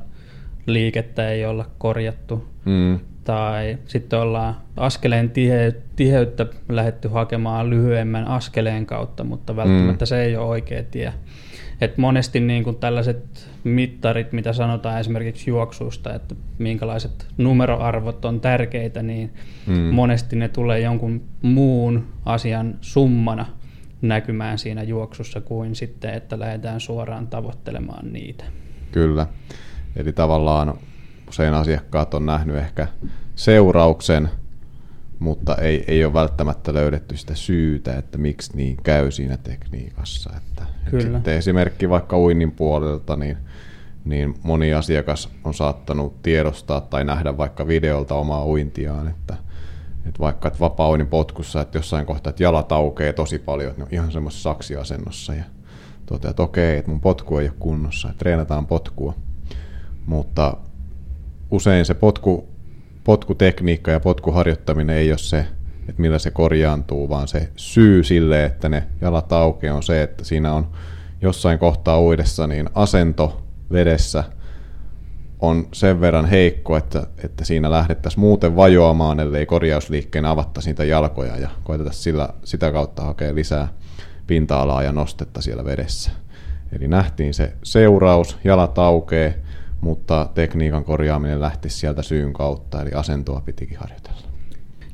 liikettä 0.66 1.30
ei 1.30 1.44
olla 1.44 1.66
korjattu. 1.78 2.48
Mm. 2.64 3.00
Tai 3.24 3.78
sitten 3.86 4.18
ollaan 4.18 4.56
askeleen 4.76 5.30
tihe, 5.30 5.74
tiheyttä 5.96 6.46
lähetty 6.68 7.08
hakemaan 7.08 7.70
lyhyemmän 7.70 8.28
askeleen 8.28 8.86
kautta, 8.86 9.24
mutta 9.24 9.56
välttämättä 9.56 10.04
mm. 10.04 10.06
se 10.06 10.22
ei 10.22 10.36
ole 10.36 10.46
oikea 10.46 10.82
tie. 10.82 11.12
Et 11.80 11.98
monesti 11.98 12.40
niin 12.40 12.64
kuin 12.64 12.76
tällaiset 12.76 13.48
mittarit, 13.64 14.32
mitä 14.32 14.52
sanotaan 14.52 15.00
esimerkiksi 15.00 15.50
juoksusta, 15.50 16.14
että 16.14 16.34
minkälaiset 16.58 17.26
numeroarvot 17.38 18.24
on 18.24 18.40
tärkeitä, 18.40 19.02
niin 19.02 19.32
mm. 19.66 19.74
monesti 19.74 20.36
ne 20.36 20.48
tulee 20.48 20.80
jonkun 20.80 21.22
muun 21.42 22.06
asian 22.24 22.78
summana 22.80 23.46
näkymään 24.02 24.58
siinä 24.58 24.82
juoksussa 24.82 25.40
kuin 25.40 25.74
sitten, 25.74 26.14
että 26.14 26.38
lähdetään 26.38 26.80
suoraan 26.80 27.26
tavoittelemaan 27.26 28.12
niitä. 28.12 28.44
Kyllä. 28.92 29.26
Eli 29.96 30.12
tavallaan 30.12 30.74
usein 31.28 31.54
asiakkaat 31.54 32.14
on 32.14 32.26
nähnyt 32.26 32.56
ehkä 32.56 32.88
seurauksen, 33.34 34.30
mutta 35.18 35.54
ei, 35.54 35.84
ei 35.86 36.04
ole 36.04 36.12
välttämättä 36.12 36.74
löydetty 36.74 37.16
sitä 37.16 37.34
syytä, 37.34 37.98
että 37.98 38.18
miksi 38.18 38.56
niin 38.56 38.76
käy 38.82 39.10
siinä 39.10 39.36
tekniikassa. 39.36 40.30
Että, 40.36 40.62
Kyllä. 40.90 41.18
Että 41.18 41.32
esimerkki 41.32 41.88
vaikka 41.88 42.18
uinnin 42.18 42.52
puolelta, 42.52 43.16
niin, 43.16 43.36
niin 44.04 44.34
moni 44.42 44.74
asiakas 44.74 45.28
on 45.44 45.54
saattanut 45.54 46.22
tiedostaa 46.22 46.80
tai 46.80 47.04
nähdä 47.04 47.36
vaikka 47.36 47.66
videolta 47.66 48.14
omaa 48.14 48.46
uintiaan, 48.46 49.08
että, 49.08 49.36
että 50.06 50.20
vaikka 50.20 50.48
että 50.48 50.60
vapaa 50.60 50.98
potkussa, 51.10 51.60
että 51.60 51.78
jossain 51.78 52.06
kohtaa, 52.06 52.30
että 52.30 52.42
jalat 52.42 52.72
aukeaa 52.72 53.12
tosi 53.12 53.38
paljon, 53.38 53.70
että 53.70 53.80
ne 53.80 53.84
on 53.84 53.94
ihan 53.94 54.12
semmoisessa 54.12 54.50
saksiasennossa 54.50 55.34
ja 55.34 55.44
toteaa, 56.06 56.30
että 56.30 56.42
okei, 56.42 56.78
että 56.78 56.90
mun 56.90 57.00
potku 57.00 57.38
ei 57.38 57.48
ole 57.48 57.56
kunnossa, 57.58 58.08
että 58.08 58.18
treenataan 58.18 58.66
potkua. 58.66 59.14
Mutta 60.06 60.56
usein 61.50 61.84
se 61.84 61.94
potku, 61.94 62.48
potkutekniikka 63.06 63.90
ja 63.90 64.00
potkuharjoittaminen 64.00 64.96
ei 64.96 65.10
ole 65.10 65.18
se, 65.18 65.46
että 65.88 66.02
millä 66.02 66.18
se 66.18 66.30
korjaantuu, 66.30 67.08
vaan 67.08 67.28
se 67.28 67.48
syy 67.56 68.04
sille, 68.04 68.44
että 68.44 68.68
ne 68.68 68.82
jalat 69.00 69.32
aukeaa 69.32 69.76
on 69.76 69.82
se, 69.82 70.02
että 70.02 70.24
siinä 70.24 70.52
on 70.52 70.66
jossain 71.22 71.58
kohtaa 71.58 72.00
uidessa 72.00 72.46
niin 72.46 72.68
asento 72.74 73.42
vedessä 73.72 74.24
on 75.40 75.68
sen 75.72 76.00
verran 76.00 76.26
heikko, 76.26 76.76
että, 76.76 77.06
että 77.24 77.44
siinä 77.44 77.70
lähdettäisiin 77.70 78.20
muuten 78.20 78.56
vajoamaan, 78.56 79.20
ellei 79.20 79.46
korjausliikkeen 79.46 80.24
avattaisi 80.24 80.70
niitä 80.70 80.84
jalkoja 80.84 81.36
ja 81.36 81.48
koetetaan 81.64 81.94
sillä, 81.94 82.28
sitä 82.44 82.72
kautta 82.72 83.02
hakea 83.02 83.34
lisää 83.34 83.68
pinta-alaa 84.26 84.82
ja 84.82 84.92
nostetta 84.92 85.42
siellä 85.42 85.64
vedessä. 85.64 86.10
Eli 86.72 86.88
nähtiin 86.88 87.34
se 87.34 87.52
seuraus, 87.62 88.38
jalat 88.44 88.78
aukeaa, 88.78 89.32
mutta 89.80 90.30
tekniikan 90.34 90.84
korjaaminen 90.84 91.40
lähti 91.40 91.70
sieltä 91.70 92.02
syyn 92.02 92.32
kautta, 92.32 92.82
eli 92.82 92.90
asentoa 92.94 93.40
pitikin 93.40 93.78
harjoitella. 93.78 94.20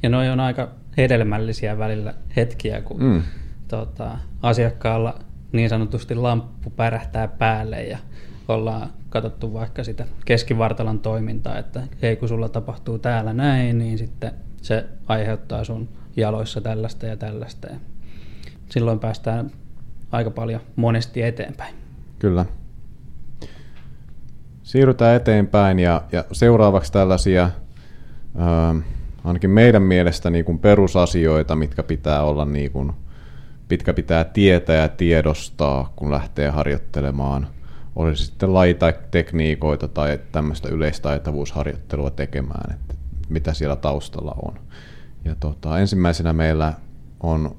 Ja 0.02 0.08
noi 0.08 0.28
on 0.28 0.40
aika 0.40 0.68
hedelmällisiä 0.96 1.78
välillä 1.78 2.14
hetkiä, 2.36 2.80
kun 2.80 3.02
mm. 3.02 3.22
tota, 3.68 4.18
asiakkaalla 4.42 5.18
niin 5.52 5.68
sanotusti 5.68 6.14
lamppu 6.14 6.70
pärähtää 6.70 7.28
päälle 7.28 7.82
ja 7.82 7.98
ollaan 8.48 8.90
katsottu 9.08 9.52
vaikka 9.52 9.84
sitä 9.84 10.06
keskivartalon 10.24 11.00
toimintaa, 11.00 11.58
että 11.58 11.82
hei 12.02 12.16
kun 12.16 12.28
sulla 12.28 12.48
tapahtuu 12.48 12.98
täällä 12.98 13.32
näin, 13.32 13.78
niin 13.78 13.98
sitten 13.98 14.32
se 14.62 14.84
aiheuttaa 15.06 15.64
sun 15.64 15.88
jaloissa 16.16 16.60
tällaista 16.60 17.06
ja 17.06 17.16
tällaista. 17.16 17.68
Ja 17.68 17.76
silloin 18.68 18.98
päästään 18.98 19.50
aika 20.12 20.30
paljon 20.30 20.60
monesti 20.76 21.22
eteenpäin. 21.22 21.74
Kyllä. 22.18 22.46
Siirrytään 24.73 25.17
eteenpäin 25.17 25.79
ja, 25.79 26.02
ja 26.12 26.25
seuraavaksi 26.33 26.93
tällaisia, 26.93 27.50
ää, 28.37 28.75
ainakin 29.25 29.50
meidän 29.50 29.83
mielestä 29.83 30.31
niin 30.31 30.45
kuin 30.45 30.59
perusasioita, 30.59 31.57
mitkä 31.57 31.83
pitää 31.83 32.23
olla 32.23 32.45
niin 32.45 32.71
kuin, 32.71 32.93
pitkä 33.69 33.95
pitää 33.95 34.25
tietää 34.25 34.76
ja 34.76 34.88
tiedostaa, 34.88 35.93
kun 35.97 36.11
lähtee 36.11 36.50
harjoittelemaan. 36.50 37.47
Olisi 37.97 38.26
sitten 38.26 38.54
lajitekniikoita 38.54 39.89
tai 39.89 40.21
tämmöistä 40.32 40.69
yleistaitavuusharjoittelua 40.69 42.11
tekemään, 42.11 42.75
että 42.75 42.95
mitä 43.28 43.54
siellä 43.54 43.76
taustalla 43.76 44.35
on. 44.43 44.54
Ja 45.25 45.35
tota, 45.41 45.78
ensimmäisenä 45.78 46.32
meillä 46.32 46.73
on 47.21 47.56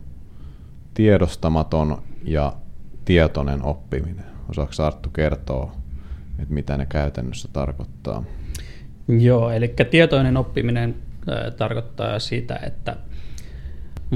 tiedostamaton 0.94 2.02
ja 2.24 2.54
tietoinen 3.06 3.64
oppiminen. 3.64 4.26
Osaako 4.50 4.72
Arttu 4.84 5.10
kertoa 5.10 5.83
että 6.40 6.54
mitä 6.54 6.78
ne 6.78 6.86
käytännössä 6.86 7.50
tarkoittaa. 7.54 8.24
Joo, 9.08 9.50
eli 9.50 9.74
tietoinen 9.92 10.38
oppiminen 10.38 10.96
tarkoittaa 11.58 12.20
sitä, 12.20 12.60
että 12.66 12.96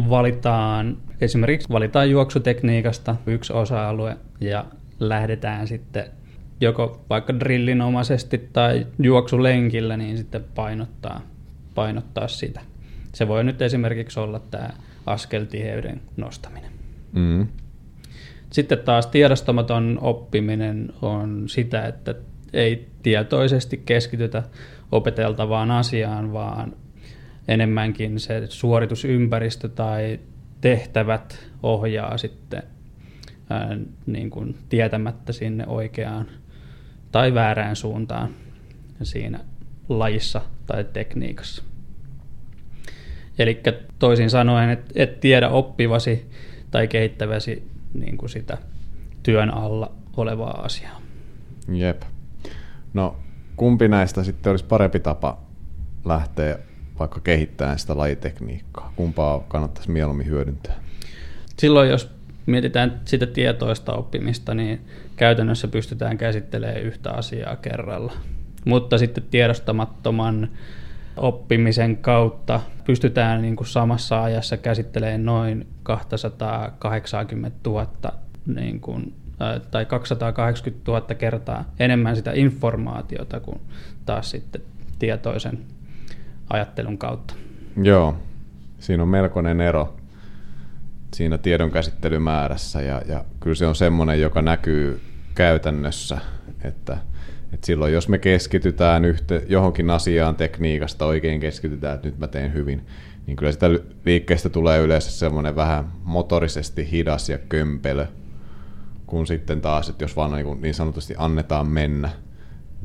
valitaan, 0.09 0.97
esimerkiksi 1.21 1.69
valitaan 1.69 2.09
juoksutekniikasta 2.09 3.15
yksi 3.25 3.53
osa-alue 3.53 4.17
ja 4.41 4.65
lähdetään 4.99 5.67
sitten 5.67 6.05
joko 6.61 7.05
vaikka 7.09 7.39
drillinomaisesti 7.39 8.49
tai 8.53 8.87
juoksulenkillä, 8.99 9.97
niin 9.97 10.17
sitten 10.17 10.43
painottaa, 10.55 11.21
painottaa 11.75 12.27
sitä. 12.27 12.61
Se 13.13 13.27
voi 13.27 13.43
nyt 13.43 13.61
esimerkiksi 13.61 14.19
olla 14.19 14.39
tämä 14.39 14.69
askeltiheyden 15.05 16.01
nostaminen. 16.17 16.71
Mm. 17.11 17.47
Sitten 18.49 18.79
taas 18.79 19.07
tiedostamaton 19.07 19.99
oppiminen 20.01 20.93
on 21.01 21.49
sitä, 21.49 21.85
että 21.85 22.15
ei 22.53 22.87
tietoisesti 23.03 23.81
keskitytä 23.85 24.43
opeteltavaan 24.91 25.71
asiaan, 25.71 26.33
vaan 26.33 26.73
enemmänkin 27.47 28.19
se 28.19 28.47
suoritusympäristö 28.47 29.69
tai 29.69 30.19
tehtävät 30.61 31.47
ohjaa 31.63 32.17
sitten 32.17 32.63
ää, 33.49 33.77
niin 34.05 34.29
kuin 34.29 34.55
tietämättä 34.69 35.33
sinne 35.33 35.67
oikeaan 35.67 36.27
tai 37.11 37.33
väärään 37.33 37.75
suuntaan 37.75 38.29
siinä 39.03 39.39
lajissa 39.89 40.41
tai 40.65 40.83
tekniikassa. 40.83 41.63
Eli 43.39 43.61
toisin 43.99 44.29
sanoen, 44.29 44.69
et, 44.69 44.91
et 44.95 45.19
tiedä 45.19 45.49
oppivasi 45.49 46.31
tai 46.71 46.87
kehittäväsi 46.87 47.76
niin 47.93 48.17
kuin 48.17 48.29
sitä 48.29 48.57
työn 49.23 49.53
alla 49.53 49.91
olevaa 50.17 50.61
asiaa. 50.61 51.01
Jep. 51.73 52.01
No 52.93 53.15
kumpi 53.55 53.87
näistä 53.87 54.23
sitten 54.23 54.51
olisi 54.51 54.65
parempi 54.65 54.99
tapa 54.99 55.37
lähteä 56.05 56.59
vaikka 56.99 57.19
kehittämään 57.19 57.79
sitä 57.79 57.97
lajitekniikkaa? 57.97 58.93
Kumpaa 58.95 59.39
kannattaisi 59.39 59.91
mieluummin 59.91 60.27
hyödyntää? 60.27 60.75
Silloin 61.57 61.89
jos 61.89 62.09
mietitään 62.45 63.01
sitä 63.05 63.25
tietoista 63.25 63.93
oppimista, 63.93 64.53
niin 64.53 64.81
käytännössä 65.15 65.67
pystytään 65.67 66.17
käsittelemään 66.17 66.81
yhtä 66.81 67.11
asiaa 67.11 67.55
kerralla. 67.55 68.13
Mutta 68.65 68.97
sitten 68.97 69.23
tiedostamattoman 69.31 70.49
oppimisen 71.17 71.97
kautta 71.97 72.61
pystytään 72.85 73.41
niin 73.41 73.55
kuin 73.55 73.67
samassa 73.67 74.23
ajassa 74.23 74.57
käsittelemään 74.57 75.25
noin 75.25 75.67
280 75.83 77.57
000 77.69 77.87
niin 78.45 78.79
kuin, 78.79 79.13
tai 79.71 79.85
280 79.85 80.91
000 80.91 81.01
kertaa 81.01 81.65
enemmän 81.79 82.15
sitä 82.15 82.31
informaatiota 82.33 83.39
kuin 83.39 83.61
taas 84.05 84.29
sitten 84.29 84.61
tietoisen 84.99 85.59
ajattelun 86.49 86.97
kautta. 86.97 87.33
Joo, 87.81 88.17
siinä 88.79 89.03
on 89.03 89.09
melkoinen 89.09 89.61
ero 89.61 89.97
siinä 91.13 91.37
tiedon 91.37 91.71
käsittelymäärässä 91.71 92.81
ja, 92.81 93.01
ja 93.07 93.25
kyllä 93.39 93.55
se 93.55 93.67
on 93.67 93.75
semmoinen, 93.75 94.21
joka 94.21 94.41
näkyy 94.41 95.01
käytännössä, 95.35 96.17
että– 96.63 96.97
et 97.53 97.63
silloin 97.63 97.93
jos 97.93 98.09
me 98.09 98.17
keskitytään 98.17 99.05
yhtä, 99.05 99.41
johonkin 99.47 99.89
asiaan 99.89 100.35
tekniikasta, 100.35 101.05
oikein 101.05 101.39
keskitytään, 101.39 101.95
että 101.95 102.07
nyt 102.07 102.19
mä 102.19 102.27
teen 102.27 102.53
hyvin, 102.53 102.85
niin 103.25 103.37
kyllä 103.37 103.51
sitä 103.51 103.69
liikkeestä 104.05 104.49
tulee 104.49 104.79
yleensä 104.79 105.11
semmoinen 105.11 105.55
vähän 105.55 105.91
motorisesti 106.03 106.91
hidas 106.91 107.29
ja 107.29 107.37
kömpelö, 107.37 108.05
kun 109.05 109.27
sitten 109.27 109.61
taas, 109.61 109.89
että 109.89 110.03
jos 110.03 110.15
vaan 110.15 110.31
niin, 110.31 110.61
niin 110.61 110.73
sanotusti 110.73 111.13
annetaan 111.17 111.67
mennä, 111.67 112.09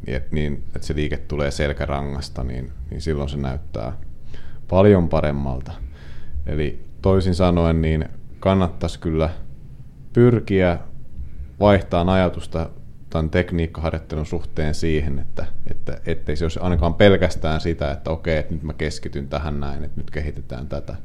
niin 0.06 0.16
että, 0.16 0.28
niin, 0.32 0.64
että 0.66 0.86
se 0.86 0.94
liike 0.94 1.16
tulee 1.16 1.50
selkärangasta, 1.50 2.44
niin, 2.44 2.72
niin 2.90 3.00
silloin 3.00 3.28
se 3.28 3.36
näyttää 3.36 3.92
paljon 4.68 5.08
paremmalta. 5.08 5.72
Eli 6.46 6.84
toisin 7.02 7.34
sanoen, 7.34 7.82
niin 7.82 8.08
kannattaisi 8.40 8.98
kyllä 8.98 9.30
pyrkiä 10.12 10.78
vaihtamaan 11.60 12.08
ajatusta 12.08 12.70
tämän 13.12 13.30
tekniikkaharjoittelun 13.30 14.26
suhteen 14.26 14.74
siihen, 14.74 15.18
että, 15.18 15.46
että 15.70 16.00
ettei 16.06 16.36
se 16.36 16.44
olisi 16.44 16.60
ainakaan 16.60 16.94
pelkästään 16.94 17.60
sitä, 17.60 17.92
että 17.92 18.10
okei, 18.10 18.38
että 18.38 18.54
nyt 18.54 18.62
mä 18.62 18.72
keskityn 18.72 19.28
tähän 19.28 19.60
näin, 19.60 19.84
että 19.84 20.00
nyt 20.00 20.10
kehitetään 20.10 20.68
tätä, 20.68 20.96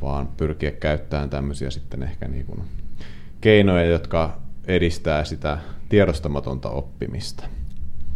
vaan 0.00 0.28
pyrkiä 0.36 0.70
käyttämään 0.70 1.30
tämmöisiä 1.30 1.70
sitten 1.70 2.02
ehkä 2.02 2.28
niin 2.28 2.46
kuin 2.46 2.62
keinoja, 3.40 3.84
jotka 3.84 4.40
edistää 4.66 5.24
sitä 5.24 5.58
tiedostamatonta 5.88 6.70
oppimista. 6.70 7.44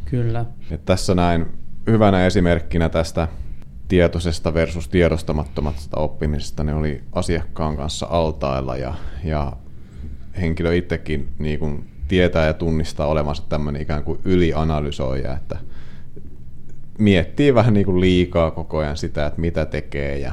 Kyllä. 0.04 0.44
Et 0.70 0.84
tässä 0.84 1.14
näin 1.14 1.46
hyvänä 1.86 2.26
esimerkkinä 2.26 2.88
tästä 2.88 3.28
tietoisesta 3.88 4.54
versus 4.54 4.88
tiedostamattomasta 4.88 6.00
oppimisesta 6.00 6.64
ne 6.64 6.74
oli 6.74 7.02
asiakkaan 7.12 7.76
kanssa 7.76 8.06
altailla 8.10 8.76
ja, 8.76 8.94
ja 9.24 9.52
henkilö 10.40 10.74
itsekin 10.74 11.28
niin 11.38 11.58
kuin 11.58 11.91
tietää 12.12 12.46
ja 12.46 12.52
tunnistaa 12.52 13.06
olevansa 13.06 13.42
tämmöinen 13.48 13.82
ikään 13.82 14.04
kuin 14.04 14.20
ylianalysoija, 14.24 15.36
että 15.36 15.58
miettii 16.98 17.54
vähän 17.54 17.74
niin 17.74 17.86
kuin 17.86 18.00
liikaa 18.00 18.50
koko 18.50 18.78
ajan 18.78 18.96
sitä, 18.96 19.26
että 19.26 19.40
mitä 19.40 19.66
tekee 19.66 20.18
ja, 20.18 20.32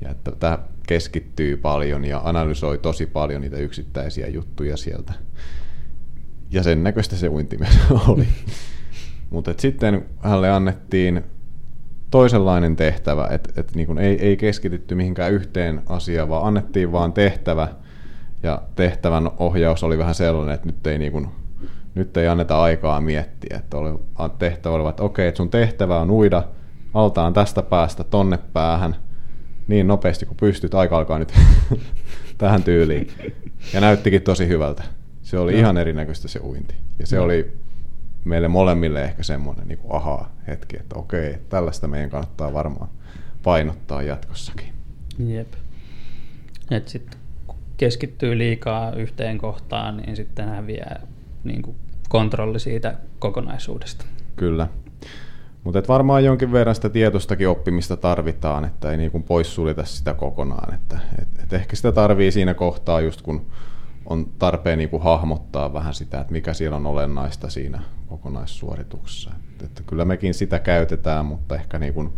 ja 0.00 0.10
että 0.10 0.32
tämä 0.40 0.58
keskittyy 0.86 1.56
paljon 1.56 2.04
ja 2.04 2.20
analysoi 2.24 2.78
tosi 2.78 3.06
paljon 3.06 3.40
niitä 3.40 3.56
yksittäisiä 3.56 4.26
juttuja 4.26 4.76
sieltä. 4.76 5.12
Ja 6.50 6.62
sen 6.62 6.82
näköistä 6.82 7.16
se 7.16 7.28
uinti 7.28 7.58
oli. 8.08 8.26
Mutta 9.30 9.54
sitten 9.56 10.04
hänelle 10.18 10.50
annettiin 10.50 11.24
toisenlainen 12.10 12.76
tehtävä, 12.76 13.28
että 13.30 13.60
et 13.60 13.74
niin 13.74 13.98
ei, 13.98 14.26
ei 14.26 14.36
keskitytty 14.36 14.94
mihinkään 14.94 15.32
yhteen 15.32 15.82
asiaan, 15.86 16.28
vaan 16.28 16.46
annettiin 16.46 16.92
vaan 16.92 17.12
tehtävä, 17.12 17.68
ja 18.44 18.62
tehtävän 18.76 19.30
ohjaus 19.38 19.84
oli 19.84 19.98
vähän 19.98 20.14
sellainen, 20.14 20.54
että 20.54 20.66
nyt 20.66 20.86
ei, 20.86 20.98
niin 20.98 21.12
kuin, 21.12 21.28
nyt 21.94 22.16
ei 22.16 22.28
anneta 22.28 22.62
aikaa 22.62 23.00
miettiä, 23.00 23.56
että 23.56 23.76
oli, 23.76 23.98
tehtävä 24.38 24.74
oli, 24.74 24.88
että 24.88 25.02
okei, 25.02 25.28
että 25.28 25.36
sun 25.36 25.50
tehtävä 25.50 26.00
on 26.00 26.10
uida 26.10 26.44
altaan 26.94 27.32
tästä 27.32 27.62
päästä 27.62 28.04
tonne 28.04 28.38
päähän, 28.52 28.96
niin 29.68 29.86
nopeasti 29.86 30.26
kuin 30.26 30.36
pystyt, 30.36 30.74
aika 30.74 30.96
alkaa 30.98 31.18
nyt 31.18 31.34
tähän 32.38 32.62
tyyliin. 32.62 33.08
Ja 33.72 33.80
näyttikin 33.80 34.22
tosi 34.22 34.48
hyvältä. 34.48 34.82
Se 35.22 35.38
oli 35.38 35.52
no. 35.52 35.58
ihan 35.58 35.76
erinäköistä 35.76 36.28
se 36.28 36.38
uinti. 36.38 36.74
Ja 36.98 37.06
se 37.06 37.16
no. 37.16 37.22
oli 37.22 37.52
meille 38.24 38.48
molemmille 38.48 39.04
ehkä 39.04 39.22
semmoinen 39.22 39.68
niin 39.68 39.78
aha-hetki, 39.90 40.76
että 40.76 40.96
okei, 40.96 41.38
tällaista 41.48 41.88
meidän 41.88 42.10
kannattaa 42.10 42.52
varmaan 42.52 42.90
painottaa 43.42 44.02
jatkossakin. 44.02 44.68
Jep. 45.18 45.52
Et 46.70 46.88
sitten 46.88 47.23
keskittyy 47.76 48.38
liikaa 48.38 48.92
yhteen 48.92 49.38
kohtaan, 49.38 49.96
niin 49.96 50.16
sitten 50.16 50.48
häviää 50.48 51.06
niin 51.44 51.62
kuin 51.62 51.76
kontrolli 52.08 52.60
siitä 52.60 52.94
kokonaisuudesta. 53.18 54.04
Kyllä. 54.36 54.68
Mutta 55.64 55.82
varmaan 55.88 56.24
jonkin 56.24 56.52
verran 56.52 56.74
sitä 56.74 56.88
tietostakin 56.88 57.48
oppimista 57.48 57.96
tarvitaan, 57.96 58.64
että 58.64 58.90
ei 58.90 58.96
niin 58.96 59.22
poissulita 59.22 59.84
sitä 59.84 60.14
kokonaan. 60.14 60.74
Että, 60.74 60.98
et, 61.22 61.28
et 61.42 61.52
ehkä 61.52 61.76
sitä 61.76 61.92
tarvii 61.92 62.32
siinä 62.32 62.54
kohtaa 62.54 63.00
just 63.00 63.22
kun 63.22 63.46
on 64.06 64.26
tarpeen 64.38 64.78
niin 64.78 65.00
hahmottaa 65.00 65.72
vähän 65.72 65.94
sitä, 65.94 66.20
että 66.20 66.32
mikä 66.32 66.54
siellä 66.54 66.76
on 66.76 66.86
olennaista 66.86 67.50
siinä 67.50 67.82
kokonaissuorituksessa. 68.06 69.30
Että, 69.50 69.64
että 69.64 69.82
kyllä 69.86 70.04
mekin 70.04 70.34
sitä 70.34 70.58
käytetään, 70.58 71.26
mutta 71.26 71.54
ehkä 71.54 71.78
niin 71.78 71.94
kuin 71.94 72.12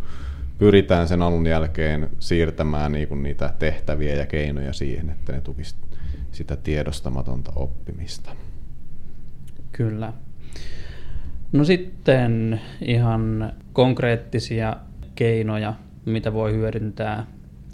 pyritään 0.59 1.09
sen 1.09 1.23
alun 1.23 1.47
jälkeen 1.47 2.09
siirtämään 2.19 2.93
niin 2.93 3.09
kuin 3.09 3.23
niitä 3.23 3.55
tehtäviä 3.59 4.15
ja 4.15 4.27
keinoja 4.27 4.73
siihen, 4.73 5.11
että 5.11 5.33
ne 5.33 5.41
tukisivat 5.41 5.99
sitä 6.33 6.57
tiedostamatonta 6.57 7.53
oppimista. 7.57 8.31
Kyllä. 9.73 10.13
No 11.53 11.65
sitten 11.65 12.61
ihan 12.81 13.53
konkreettisia 13.73 14.77
keinoja, 15.15 15.75
mitä 16.05 16.33
voi 16.33 16.53
hyödyntää 16.53 17.27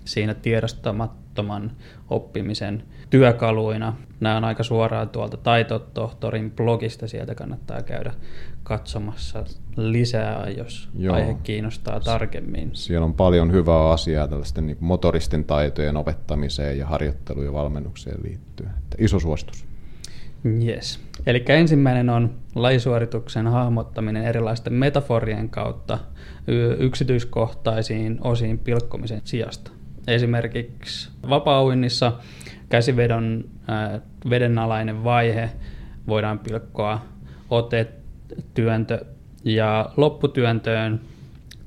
siinä 0.05 0.35
tiedostamattoman 0.35 1.73
oppimisen 2.11 2.83
työkaluina. 3.13 3.97
Nämä 4.21 4.37
on 4.37 4.45
aika 4.45 4.63
suoraan 4.63 5.09
tuolta 5.09 5.37
Taitotohtorin 5.37 6.51
blogista, 6.51 7.09
sieltä 7.09 7.35
kannattaa 7.35 7.83
käydä 7.83 8.15
katsomassa 8.63 9.45
lisää, 9.77 10.49
jos 10.57 10.89
Joo. 10.99 11.15
aihe 11.15 11.37
kiinnostaa 11.43 12.01
tarkemmin. 12.01 12.71
Siellä 12.73 13.05
on 13.05 13.15
paljon 13.15 13.53
hyvää 13.53 13.91
asiaa 13.91 14.29
tällaisten 14.29 14.67
niin 14.67 14.77
motoristen 14.81 15.45
taitojen 15.45 15.97
opettamiseen 15.97 16.79
ja 16.79 16.87
harjoitteluun 16.87 17.47
ja 17.47 17.53
valmennukseen 17.53 18.23
liittyen. 18.23 18.71
Että 18.71 18.97
iso 18.99 19.19
suositus. 19.19 19.65
Yes. 20.67 21.01
Eli 21.27 21.45
ensimmäinen 21.49 22.11
on 22.11 22.35
lajisuorituksen 22.55 23.47
hahmottaminen 23.47 24.25
erilaisten 24.25 24.73
metaforien 24.73 25.49
kautta 25.49 25.99
yksityiskohtaisiin 26.79 28.19
osiin 28.25 28.59
pilkkomisen 28.59 29.21
sijasta. 29.25 29.71
Esimerkiksi 30.07 31.11
vapaa-uinnissa 31.29 32.13
käsivedon 32.73 33.45
äh, 33.71 34.01
vedenalainen 34.31 35.05
vaihe 35.05 35.51
voidaan 36.09 36.39
pilkkoa 36.39 37.03
ote, 37.51 37.89
työntö 38.55 39.05
ja 39.45 39.91
lopputyöntöön 39.97 41.01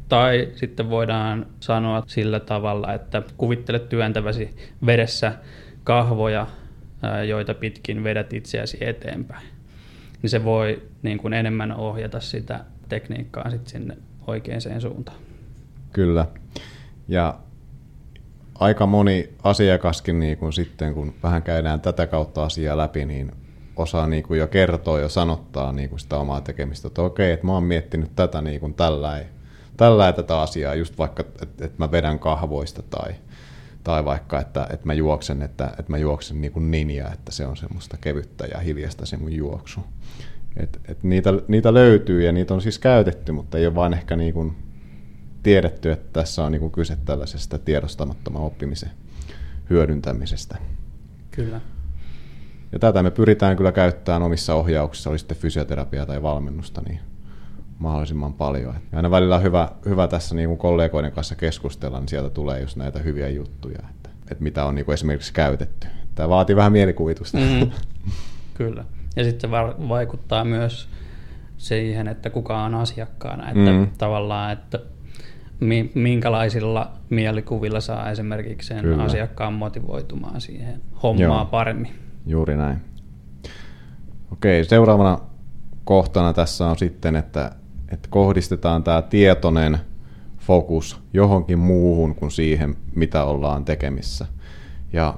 tai 0.10 0.52
sitten 0.56 0.90
voidaan 0.90 1.46
sanoa 1.60 2.04
sillä 2.08 2.40
tavalla, 2.40 2.94
että 2.94 3.24
kuvittele 3.38 3.80
työntäväsi 3.80 4.56
vedessä 4.86 5.34
kahvoja, 5.84 6.48
joita 7.28 7.54
pitkin 7.54 8.04
vedät 8.04 8.34
itseäsi 8.34 8.78
eteenpäin. 8.82 9.48
Niin 10.22 10.30
se 10.30 10.44
voi 10.44 10.82
niin 11.04 11.18
kuin 11.18 11.34
enemmän 11.34 11.72
ohjata 11.72 12.20
sitä 12.20 12.60
tekniikkaa 12.90 13.50
sitten 13.50 13.70
sinne 13.70 13.98
oikeaan 14.28 14.82
suuntaan. 14.82 15.18
Kyllä. 15.94 16.26
Ja 17.08 17.40
aika 18.60 18.86
moni 18.86 19.30
asiakaskin 19.44 20.20
niin 20.20 20.38
kuin 20.38 20.54
sitten, 20.54 20.94
kun 20.94 21.14
vähän 21.24 21.44
käydään 21.44 21.82
tätä 21.82 22.08
kautta 22.08 22.44
asiaa 22.44 22.78
läpi, 22.78 23.06
niin 23.06 23.32
osaa 23.76 24.08
niin 24.08 24.24
kuin 24.24 24.40
jo 24.40 24.48
kertoa 24.48 25.00
ja 25.00 25.10
sanottaa 25.10 25.72
niin 25.72 25.90
kuin 25.90 26.00
sitä 26.00 26.18
omaa 26.18 26.42
tekemistä, 26.42 26.88
että 26.88 27.02
okei, 27.02 27.32
että 27.32 27.46
mä 27.46 27.54
oon 27.54 27.64
miettinyt 27.64 28.12
tätä 28.16 28.42
niin 28.42 28.60
kuin 28.60 28.74
tällä, 28.74 29.26
tällä 29.78 30.14
tätä 30.14 30.42
asiaa, 30.42 30.76
just 30.76 30.98
vaikka, 30.98 31.24
että, 31.42 31.66
että 31.66 31.76
mä 31.78 31.92
vedän 31.92 32.20
kahvoista 32.20 32.82
tai, 32.82 33.16
tai 33.84 34.06
vaikka, 34.06 34.40
että, 34.40 34.68
että 34.74 34.86
mä 34.86 34.94
juoksen, 34.94 35.42
että, 35.42 35.66
että 35.66 35.92
mä 35.92 35.98
juoksen 35.98 36.42
niin 36.42 36.52
kuin 36.52 36.72
ninja, 36.72 37.14
että 37.14 37.32
se 37.32 37.46
on 37.46 37.58
semmoista 37.58 37.98
kevyttä 38.02 38.46
ja 38.46 38.60
hiljasta 38.60 39.06
se 39.06 39.18
mun 39.18 39.34
juoksu. 39.34 39.80
Et, 40.58 40.80
et 40.88 41.04
niitä, 41.04 41.34
niitä 41.48 41.74
löytyy 41.74 42.24
ja 42.24 42.32
niitä 42.32 42.54
on 42.54 42.62
siis 42.62 42.80
käytetty, 42.80 43.32
mutta 43.32 43.58
ei 43.58 43.68
ole 43.68 43.76
vain 43.76 43.94
ehkä 43.94 44.16
niin 44.16 44.34
kuin 44.34 44.56
tiedetty, 45.46 45.92
että 45.92 46.20
tässä 46.20 46.44
on 46.44 46.52
niin 46.52 46.72
kyse 46.72 46.98
tällaisesta 47.06 47.60
tiedostamattoman 47.60 48.42
oppimisen 48.42 48.90
hyödyntämisestä. 49.70 50.58
Kyllä. 51.32 51.62
Ja 52.72 52.80
tätä 52.80 53.04
me 53.04 53.12
pyritään 53.12 53.58
kyllä 53.58 53.72
käyttämään 53.72 54.24
omissa 54.24 54.56
ohjauksissa, 54.56 55.10
oli 55.10 55.20
sitten 55.20 55.38
fysioterapiaa 55.38 56.06
tai 56.06 56.22
valmennusta, 56.22 56.82
niin 56.88 57.00
mahdollisimman 57.80 58.34
paljon. 58.34 58.76
Ja 58.92 58.98
aina 58.98 59.12
välillä 59.12 59.36
on 59.36 59.44
hyvä, 59.44 59.72
hyvä 59.86 60.08
tässä 60.08 60.36
niin 60.36 60.48
kuin 60.48 60.58
kollegoiden 60.58 61.12
kanssa 61.12 61.36
keskustella, 61.36 62.00
niin 62.00 62.10
sieltä 62.10 62.30
tulee 62.30 62.62
just 62.62 62.76
näitä 62.76 63.00
hyviä 63.00 63.30
juttuja, 63.30 63.80
että, 63.90 64.10
että 64.32 64.44
mitä 64.44 64.66
on 64.66 64.76
niin 64.76 64.86
kuin 64.86 64.94
esimerkiksi 64.94 65.34
käytetty. 65.34 65.88
Tämä 66.16 66.30
vaatii 66.30 66.56
vähän 66.56 66.72
mielikuvitusta. 66.72 67.38
Mm, 67.38 67.72
kyllä. 68.58 68.86
Ja 69.16 69.24
sitten 69.24 69.50
se 69.50 69.52
vaikuttaa 69.90 70.46
myös 70.46 70.90
siihen, 71.58 72.08
että 72.08 72.30
kuka 72.30 72.64
on 72.64 72.76
asiakkaana. 72.76 73.48
Että 73.48 73.72
mm. 73.72 73.88
tavallaan, 73.98 74.52
että 74.52 74.80
minkälaisilla 75.94 76.92
mielikuvilla 77.10 77.82
saa 77.82 78.12
esimerkiksi 78.12 78.68
sen 78.68 78.82
Kyllä. 78.82 79.04
asiakkaan 79.04 79.54
motivoitumaan 79.54 80.42
siihen 80.42 80.82
hommaa 81.04 81.26
Joo. 81.26 81.46
paremmin. 81.46 81.92
Juuri 82.28 82.56
näin. 82.56 82.78
Okei, 84.32 84.66
seuraavana 84.66 85.20
kohtana 85.84 86.34
tässä 86.34 86.68
on 86.68 86.78
sitten, 86.78 87.16
että, 87.16 87.52
että 87.90 88.10
kohdistetaan 88.12 88.84
tämä 88.84 89.02
tietoinen 89.02 89.78
fokus 90.38 91.02
johonkin 91.14 91.60
muuhun 91.60 92.16
kuin 92.16 92.32
siihen, 92.32 92.76
mitä 92.96 93.24
ollaan 93.24 93.66
tekemissä. 93.66 94.26
Ja 94.94 95.14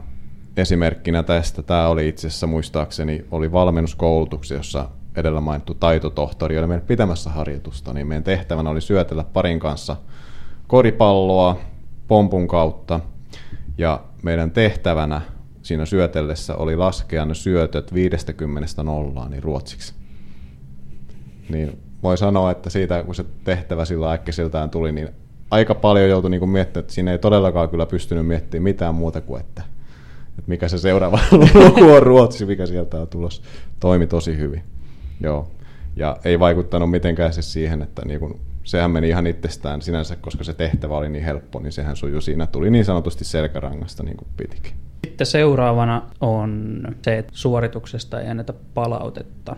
esimerkkinä 0.58 1.23
tästä, 1.23 1.63
tämä 1.63 1.88
oli 1.88 2.08
itse 2.08 2.28
asiassa 2.28 2.47
muistaakseni, 2.47 3.26
oli 3.32 3.52
valmennuskoulutuksia, 3.52 4.58
jossa 4.58 4.89
edellä 5.18 5.42
mainittu 5.42 5.74
taitotohtori 5.74 6.60
oli 6.60 6.68
meidän 6.68 6.88
pitämässä 6.88 7.30
harjoitusta, 7.30 7.94
niin 7.94 8.08
meidän 8.08 8.24
tehtävänä 8.24 8.70
oli 8.70 8.82
syötellä 8.82 9.24
parin 9.24 9.60
kanssa– 9.60 9.96
koripalloa 10.68 11.60
pompun 12.08 12.48
kautta 12.48 13.00
ja 13.78 14.04
meidän 14.24 14.52
tehtävänä 14.52 15.22
siinä 15.62 15.86
syötellessä 15.86 16.56
oli 16.56 16.76
laskea 16.76 17.26
ne 17.26 17.34
syötöt 17.34 17.94
50 17.94 18.84
nollaan 18.84 19.32
niin 19.32 19.44
ruotsiksi. 19.44 19.94
Niin 21.50 21.80
voi 22.04 22.18
sanoa, 22.18 22.52
että 22.52 22.70
siitä 22.70 23.04
kun 23.04 23.16
se 23.16 23.26
tehtävä 23.44 23.86
sillä 23.86 24.12
äkkisiltään 24.12 24.70
tuli, 24.70 24.92
niin 24.92 25.10
aika 25.52 25.76
paljon 25.76 26.10
joutui 26.10 26.30
niin 26.30 26.50
miettimään, 26.50 26.84
että 26.84 26.94
siinä 26.94 27.12
ei 27.12 27.20
todellakaan 27.20 27.70
kyllä 27.70 27.86
pystynyt 27.86 28.28
miettimään 28.28 28.64
mitään 28.64 28.96
muuta 28.96 29.22
kuin, 29.22 29.40
että, 29.40 29.64
että 30.30 30.44
mikä 30.48 30.68
se 30.68 30.78
seuraava 30.78 31.20
luku 31.54 31.84
on 31.84 32.04
ruotsi, 32.04 32.46
mikä 32.46 32.66
sieltä 32.66 33.02
on 33.02 33.08
tulos. 33.08 33.42
Toimi 33.80 34.08
tosi 34.08 34.38
hyvin. 34.38 34.64
Joo. 35.22 35.52
Ja 35.96 36.18
ei 36.26 36.40
vaikuttanut 36.40 36.92
mitenkään 36.92 37.34
se 37.34 37.42
siihen, 37.42 37.82
että 37.82 38.02
niin 38.06 38.20
kuin 38.20 38.40
sehän 38.64 38.92
meni 38.92 39.10
ihan 39.10 39.28
itsestään 39.28 39.82
sinänsä, 39.82 40.16
koska 40.16 40.44
se 40.44 40.54
tehtävä 40.54 40.98
oli 40.98 41.10
niin 41.10 41.24
helppo, 41.24 41.60
niin 41.60 41.72
sehän 41.72 41.96
sujui 41.96 42.22
siinä. 42.22 42.48
Tuli 42.48 42.70
niin 42.70 42.86
sanotusti 42.86 43.26
selkärangasta 43.26 44.04
niin 44.04 44.18
kuin 44.18 44.28
pitikin. 44.38 44.74
Sitten 45.06 45.28
seuraavana 45.28 46.02
on 46.22 46.82
se, 47.02 47.18
että 47.18 47.32
suorituksesta 47.36 48.22
ei 48.22 48.30
anneta 48.30 48.54
palautetta, 48.74 49.56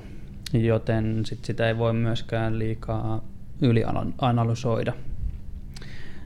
joten 0.54 1.26
sit 1.26 1.46
sitä 1.46 1.68
ei 1.68 1.78
voi 1.78 1.94
myöskään 1.94 2.60
liikaa 2.60 3.24
ylianalysoida. 3.62 4.94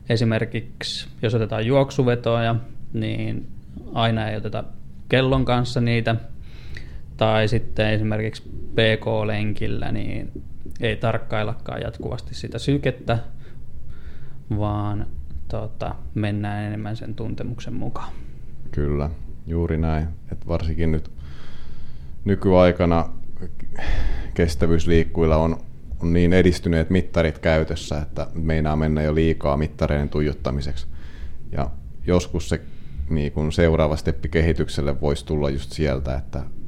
Esimerkiksi 0.09 1.07
jos 1.21 1.35
otetaan 1.35 1.65
juoksuvetoja, 1.65 2.55
niin 2.93 3.47
aina 3.93 4.29
ei 4.29 4.37
oteta 4.37 4.63
kellon 5.09 5.45
kanssa 5.45 5.81
niitä, 5.81 6.15
tai 7.17 7.47
sitten 7.47 7.89
esimerkiksi 7.89 8.43
PK-lenkillä, 8.71 9.91
niin 9.91 10.31
ei 10.79 10.95
tarkkaillakaan 10.95 11.81
jatkuvasti 11.81 12.35
sitä 12.35 12.59
sykettä, 12.59 13.19
vaan 14.57 15.05
tota, 15.47 15.95
mennään 16.15 16.63
enemmän 16.63 16.95
sen 16.95 17.15
tuntemuksen 17.15 17.73
mukaan. 17.73 18.13
Kyllä, 18.71 19.09
juuri 19.47 19.77
näin. 19.77 20.07
Et 20.31 20.47
varsinkin 20.47 20.91
nyt 20.91 21.11
nykyaikana 22.25 23.09
kestävyysliikkuilla 24.33 25.37
on, 25.37 25.57
on 25.99 26.13
niin 26.13 26.33
edistyneet 26.33 26.89
mittarit 26.89 27.39
käytössä, 27.39 27.99
että 27.99 28.27
meinaa 28.33 28.75
mennä 28.75 29.01
jo 29.01 29.15
liikaa 29.15 29.57
mittareiden 29.57 30.09
tuijottamiseksi. 30.09 30.87
Ja 31.51 31.69
joskus 32.07 32.49
se 32.49 32.61
niin 33.09 33.31
kun 33.31 33.51
seuraava 33.51 33.95
steppi 33.95 34.29
kehitykselle 34.29 35.01
voisi 35.01 35.25
tulla 35.25 35.49
just 35.49 35.71
sieltä, 35.71 36.15
että, 36.15 36.39
että 36.39 36.62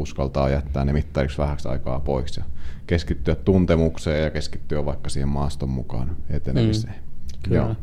uskaltaa 0.00 0.48
jättää 0.48 0.84
ne 0.84 0.92
mittariksi 0.92 1.38
vähäksi 1.38 1.68
aikaa 1.68 2.00
pois 2.00 2.36
ja 2.36 2.44
keskittyä 2.86 3.34
tuntemukseen 3.34 4.24
ja 4.24 4.30
keskittyä 4.30 4.84
vaikka 4.84 5.08
siihen 5.08 5.28
maaston 5.28 5.68
mukaan 5.68 6.16
etenemiseen. 6.30 6.94
Mm, 6.94 7.42
kyllä. 7.42 7.58
Joo. 7.58 7.76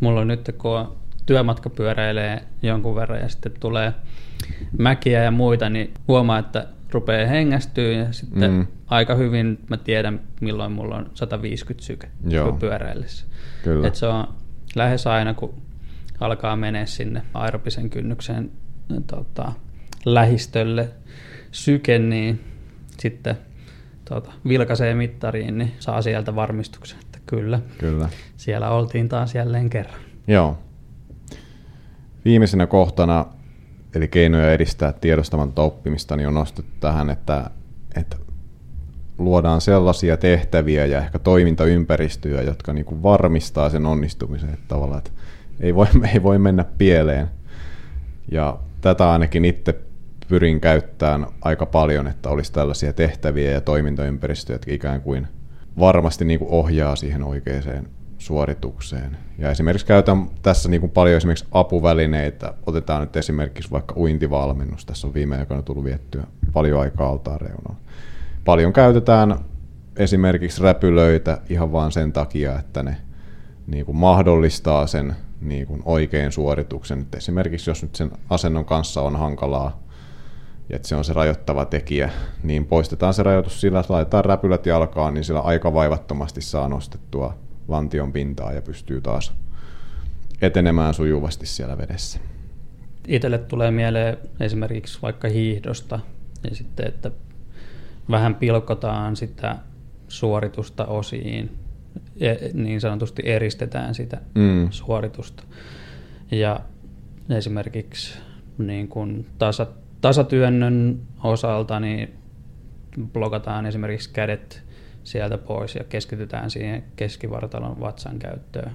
Mulla 0.00 0.20
on 0.20 0.28
nyt, 0.28 0.54
kun 0.58 0.96
työmatka 1.26 1.70
pyöräilee 1.70 2.42
jonkun 2.62 2.94
verran 2.94 3.20
ja 3.20 3.28
sitten 3.28 3.52
tulee 3.60 3.92
mäkiä 4.78 5.22
ja 5.22 5.30
muita, 5.30 5.68
niin 5.68 5.94
huomaa, 6.08 6.38
että 6.38 6.66
rupeaa 6.90 7.26
hengästyä 7.26 7.92
ja 7.92 8.12
sitten 8.12 8.50
mm. 8.50 8.66
aika 8.86 9.14
hyvin 9.14 9.58
mä 9.68 9.76
tiedän, 9.76 10.20
milloin 10.40 10.72
mulla 10.72 10.96
on 10.96 11.10
150 11.14 11.86
syke 11.86 12.08
pyöräillessä. 12.60 13.26
Kyllä. 13.64 13.88
Et 13.88 13.94
se 13.94 14.06
on 14.06 14.28
lähes 14.74 15.06
aina, 15.06 15.34
kun 15.34 15.54
alkaa 16.20 16.56
menee 16.56 16.86
sinne 16.86 17.22
aerobisen 17.34 17.90
kynnyksen 17.90 18.50
tota, 19.06 19.52
lähistölle 20.04 20.88
syke, 21.52 21.98
niin 21.98 22.40
sitten 22.98 23.36
tota, 24.04 24.32
vilkaisee 24.48 24.94
mittariin, 24.94 25.58
niin 25.58 25.72
saa 25.78 26.02
sieltä 26.02 26.34
varmistuksen, 26.34 26.98
että 27.00 27.18
kyllä, 27.26 27.60
kyllä. 27.78 28.08
siellä 28.36 28.70
oltiin 28.70 29.08
taas 29.08 29.34
jälleen 29.34 29.70
kerran. 29.70 30.00
Joo. 30.26 30.58
Viimeisenä 32.24 32.66
kohtana, 32.66 33.26
eli 33.94 34.08
keinoja 34.08 34.52
edistää 34.52 34.92
tiedostamatonta 34.92 35.62
oppimista, 35.62 36.16
niin 36.16 36.28
on 36.28 36.34
nostettu 36.34 36.72
tähän, 36.80 37.10
että, 37.10 37.50
että 37.96 38.16
luodaan 39.18 39.60
sellaisia 39.60 40.16
tehtäviä 40.16 40.86
ja 40.86 40.98
ehkä 40.98 41.18
toimintaympäristöjä, 41.18 42.42
jotka 42.42 42.72
niin 42.72 42.84
kuin 42.84 43.02
varmistaa 43.02 43.70
sen 43.70 43.86
onnistumisen, 43.86 44.50
että 44.50 44.64
tavallaan, 44.68 44.98
että 44.98 45.10
ei 45.60 45.74
voi, 45.74 45.86
ei 46.14 46.22
voi 46.22 46.38
mennä 46.38 46.64
pieleen. 46.64 47.28
Ja 48.32 48.58
tätä 48.80 49.10
ainakin 49.10 49.44
itse 49.44 49.80
pyrin 50.28 50.60
käyttämään 50.60 51.26
aika 51.42 51.66
paljon, 51.66 52.06
että 52.06 52.30
olisi 52.30 52.52
tällaisia 52.52 52.92
tehtäviä 52.92 53.50
ja 53.50 53.60
toimintaympäristöjä, 53.60 54.54
jotka 54.54 54.72
ikään 54.72 55.02
kuin 55.02 55.28
varmasti 55.78 56.24
niin 56.24 56.38
kuin 56.38 56.50
ohjaa 56.50 56.96
siihen 56.96 57.22
oikeaan 57.22 57.88
suoritukseen. 58.18 59.16
Ja 59.38 59.50
esimerkiksi 59.50 59.86
käytän 59.86 60.30
tässä 60.42 60.68
niin 60.68 60.80
kuin 60.80 60.90
paljon 60.90 61.16
esimerkiksi 61.16 61.46
apuvälineitä. 61.52 62.54
Otetaan 62.66 63.00
nyt 63.00 63.16
esimerkiksi 63.16 63.70
vaikka 63.70 63.94
uintivalmennus. 63.96 64.86
Tässä 64.86 65.06
on 65.06 65.14
viime 65.14 65.38
aikoina 65.38 65.62
tullut 65.62 65.84
viettyä 65.84 66.24
paljon 66.52 66.80
aikaa 66.80 67.08
altaan 67.08 67.40
reunalla. 67.40 67.76
Paljon 68.44 68.72
käytetään 68.72 69.38
esimerkiksi 69.96 70.62
räpylöitä 70.62 71.38
ihan 71.48 71.72
vain 71.72 71.92
sen 71.92 72.12
takia, 72.12 72.58
että 72.58 72.82
ne 72.82 72.96
niin 73.66 73.86
kuin 73.86 73.96
mahdollistaa 73.96 74.86
sen 74.86 75.16
niin 75.40 75.66
kuin 75.66 75.82
oikein 75.84 76.32
suorituksen. 76.32 77.00
Et 77.00 77.14
esimerkiksi 77.14 77.70
jos 77.70 77.82
nyt 77.82 77.94
sen 77.94 78.10
asennon 78.30 78.64
kanssa 78.64 79.02
on 79.02 79.16
hankalaa, 79.16 79.87
ja 80.68 80.76
että 80.76 80.88
se 80.88 80.96
on 80.96 81.04
se 81.04 81.12
rajoittava 81.12 81.64
tekijä, 81.64 82.10
niin 82.42 82.66
poistetaan 82.66 83.14
se 83.14 83.22
rajoitus 83.22 83.60
sillä, 83.60 83.80
että 83.80 83.92
laitetaan 83.92 84.24
räpylät 84.24 84.66
jalkaan, 84.66 85.14
niin 85.14 85.24
sillä 85.24 85.40
aika 85.40 85.74
vaivattomasti 85.74 86.40
saa 86.40 86.68
nostettua 86.68 87.38
lantion 87.68 88.12
pintaa 88.12 88.52
ja 88.52 88.62
pystyy 88.62 89.00
taas 89.00 89.32
etenemään 90.42 90.94
sujuvasti 90.94 91.46
siellä 91.46 91.78
vedessä. 91.78 92.20
Itelle 93.08 93.38
tulee 93.38 93.70
mieleen 93.70 94.16
esimerkiksi 94.40 94.98
vaikka 95.02 95.28
hiihdosta 95.28 96.00
ja 96.50 96.56
sitten, 96.56 96.86
että 96.88 97.10
vähän 98.10 98.34
pilkotaan 98.34 99.16
sitä 99.16 99.56
suoritusta 100.08 100.86
osiin, 100.86 101.58
niin 102.54 102.80
sanotusti 102.80 103.22
eristetään 103.24 103.94
sitä 103.94 104.20
mm. 104.34 104.68
suoritusta. 104.70 105.42
Ja 106.30 106.60
esimerkiksi 107.30 108.18
niin 108.58 108.88
kuin 108.88 109.26
tasa, 109.38 109.66
tasatyönnön 110.00 111.00
osalta 111.24 111.80
niin 111.80 112.14
blokataan 113.12 113.66
esimerkiksi 113.66 114.10
kädet 114.12 114.62
sieltä 115.04 115.38
pois 115.38 115.74
ja 115.74 115.84
keskitytään 115.84 116.50
siihen 116.50 116.84
keskivartalon 116.96 117.80
vatsan 117.80 118.18
käyttöön, 118.18 118.72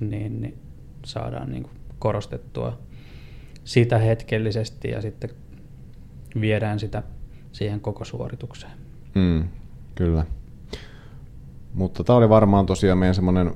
niin, 0.00 0.40
niin 0.40 0.58
saadaan 1.04 1.50
niin 1.50 1.66
korostettua 1.98 2.78
sitä 3.64 3.98
hetkellisesti 3.98 4.90
ja 4.90 5.02
sitten 5.02 5.30
viedään 6.40 6.78
sitä 6.78 7.02
siihen 7.52 7.80
koko 7.80 8.04
suoritukseen. 8.04 8.72
Mm, 9.14 9.48
kyllä. 9.94 10.26
Mutta 11.74 12.04
tämä 12.04 12.16
oli 12.16 12.28
varmaan 12.28 12.66
tosiaan 12.66 12.98
meidän 12.98 13.14
semmoinen 13.14 13.52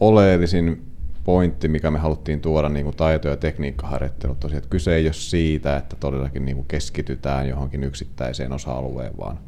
oleellisin 0.00 0.82
pointti, 1.28 1.68
mikä 1.68 1.90
me 1.90 1.98
haluttiin 1.98 2.40
tuoda 2.40 2.68
niin 2.68 2.84
kuin 2.84 2.96
taito- 2.96 3.28
ja 3.28 3.36
tekniikkaharjoittelu. 3.36 4.34
Tosiaan, 4.34 4.58
että 4.58 4.70
kyse 4.70 4.94
ei 4.94 5.06
ole 5.06 5.12
siitä, 5.12 5.76
että 5.76 5.96
todellakin 6.00 6.44
niin 6.44 6.56
kuin 6.56 6.66
keskitytään 6.68 7.48
johonkin 7.48 7.84
yksittäiseen 7.84 8.52
osa-alueen, 8.52 9.12
vaan, 9.18 9.38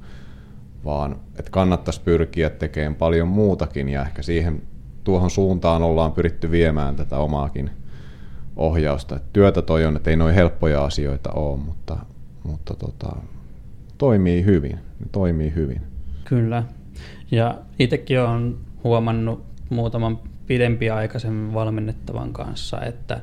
vaan 0.85 1.17
että 1.39 1.51
kannattaisi 1.51 2.01
pyrkiä 2.01 2.51
tekemään 2.51 2.95
paljon 2.95 3.29
muutakin 3.29 3.89
ja 3.89 4.03
ehkä 4.03 4.23
siihen 4.23 4.63
tuohon 5.05 5.31
suuntaan 5.31 5.83
ollaan 5.83 6.13
pyritty 6.13 6.51
viemään 6.51 6.97
tätä 6.97 7.19
omaakin 7.19 7.71
ohjausta. 8.57 9.17
Että 9.17 9.29
työtä 9.33 9.63
toi 9.63 9.85
on, 9.85 9.97
että 9.97 10.11
ei 10.11 10.17
noin 10.17 10.35
helppoja 10.35 10.85
asioita 10.85 11.33
ole, 11.33 11.59
mutta, 11.59 11.97
mutta 12.45 12.75
tota, 12.75 13.17
toimii 13.99 14.45
hyvin. 14.45 14.79
Ne 15.01 15.07
toimii 15.13 15.55
hyvin. 15.55 15.83
Kyllä. 16.25 16.65
Ja 17.31 17.59
itsekin 17.79 18.21
olen 18.21 18.57
huomannut 18.85 19.45
muutaman 19.71 20.19
pidempiaikaisemmin 20.51 21.55
valmennettavan 21.55 22.33
kanssa, 22.33 22.81
että 22.81 23.21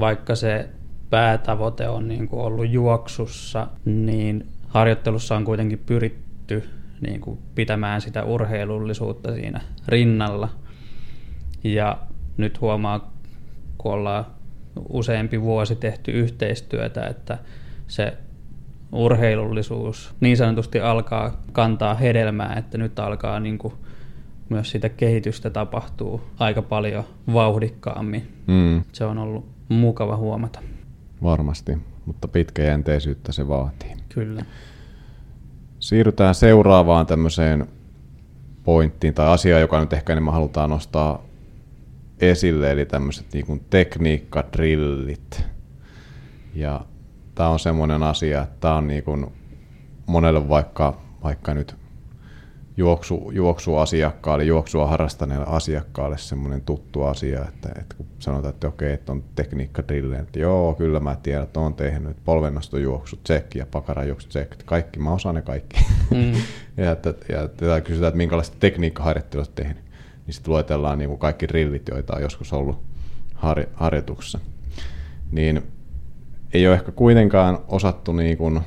vaikka 0.00 0.34
se 0.34 0.68
päätavoite 1.10 1.88
on 1.88 2.08
niin 2.08 2.28
kuin 2.28 2.40
ollut 2.40 2.70
juoksussa, 2.70 3.66
niin 3.84 4.46
harjoittelussa 4.68 5.36
on 5.36 5.44
kuitenkin 5.44 5.78
pyritty 5.78 6.68
niin 7.00 7.20
kuin 7.20 7.38
pitämään 7.54 8.00
sitä 8.00 8.24
urheilullisuutta 8.24 9.34
siinä 9.34 9.60
rinnalla. 9.88 10.48
Ja 11.64 11.98
nyt 12.36 12.60
huomaa, 12.60 13.12
kun 13.78 13.92
ollaan 13.92 14.26
useampi 14.88 15.40
vuosi 15.40 15.76
tehty 15.76 16.10
yhteistyötä, 16.10 17.06
että 17.06 17.38
se 17.88 18.16
urheilullisuus 18.92 20.14
niin 20.20 20.36
sanotusti 20.36 20.80
alkaa 20.80 21.42
kantaa 21.52 21.94
hedelmää, 21.94 22.54
että 22.58 22.78
nyt 22.78 22.98
alkaa 22.98 23.40
niin 23.40 23.58
kuin 23.58 23.74
myös 24.48 24.70
sitä 24.70 24.88
kehitystä 24.88 25.50
tapahtuu 25.50 26.20
aika 26.38 26.62
paljon 26.62 27.04
vauhdikkaammin. 27.32 28.32
Mm. 28.46 28.82
Se 28.92 29.04
on 29.04 29.18
ollut 29.18 29.48
mukava 29.68 30.16
huomata. 30.16 30.60
Varmasti, 31.22 31.78
mutta 32.06 32.28
pitkäjänteisyyttä 32.28 33.32
se 33.32 33.48
vaatii. 33.48 33.92
Kyllä. 34.08 34.44
Siirrytään 35.78 36.34
seuraavaan 36.34 37.06
tämmöiseen 37.06 37.66
pointtiin 38.64 39.14
tai 39.14 39.26
asiaan, 39.26 39.60
joka 39.60 39.80
nyt 39.80 39.92
ehkä 39.92 40.12
enemmän 40.12 40.34
halutaan 40.34 40.70
nostaa 40.70 41.22
esille, 42.20 42.72
eli 42.72 42.84
tämmöiset 42.84 43.26
niin 43.32 43.64
tekniikkadrillit. 43.70 45.44
Ja 46.54 46.80
tämä 47.34 47.48
on 47.48 47.58
semmoinen 47.58 48.02
asia, 48.02 48.42
että 48.42 48.56
tämä 48.60 48.74
on 48.74 48.86
niin 48.86 49.02
kuin 49.02 49.26
monelle 50.06 50.48
vaikka, 50.48 51.00
vaikka 51.22 51.54
nyt 51.54 51.76
juoksu, 52.76 53.30
juoksuasiakkaalle, 53.34 54.44
juoksua 54.44 54.86
harrastaneelle 54.86 55.46
asiakkaalle 55.48 56.18
semmoinen 56.18 56.60
tuttu 56.60 57.02
asia, 57.02 57.44
että, 57.48 57.68
että 57.80 57.96
kun 57.96 58.06
sanotaan, 58.18 58.54
että 58.54 58.68
okei, 58.68 58.92
että 58.92 59.12
on 59.12 59.24
tekniikkadrille, 59.34 60.16
että 60.16 60.38
joo, 60.38 60.74
kyllä 60.74 61.00
mä 61.00 61.16
tiedän, 61.22 61.42
että 61.42 61.60
on 61.60 61.74
tehnyt, 61.74 62.10
että 62.10 62.22
polvennostojuoksu, 62.24 63.16
check 63.26 63.54
ja 63.54 63.66
pakarajuoksu, 63.70 64.28
check, 64.28 64.52
kaikki, 64.64 65.00
mä 65.00 65.12
osaan 65.12 65.34
ne 65.34 65.42
kaikki. 65.42 65.86
Mm. 66.10 66.32
ja, 66.84 66.92
että, 66.92 67.14
ja 67.28 67.42
että 67.42 67.80
kysytään, 67.80 68.08
että 68.08 68.16
minkälaista 68.16 68.56
tekniikkaharjoittelua 68.60 69.42
olet 69.42 69.54
tehnyt, 69.54 69.84
niin 70.26 70.34
sitten 70.34 70.52
luetellaan 70.52 70.98
niin 70.98 71.08
kuin 71.08 71.18
kaikki 71.18 71.46
rillit, 71.46 71.88
joita 71.88 72.16
on 72.16 72.22
joskus 72.22 72.52
ollut 72.52 72.78
har, 73.34 73.66
harjoituksessa. 73.74 74.40
Niin 75.30 75.62
ei 76.52 76.66
ole 76.66 76.74
ehkä 76.74 76.92
kuitenkaan 76.92 77.58
osattu 77.68 78.12
niin 78.12 78.36
kuin 78.36 78.60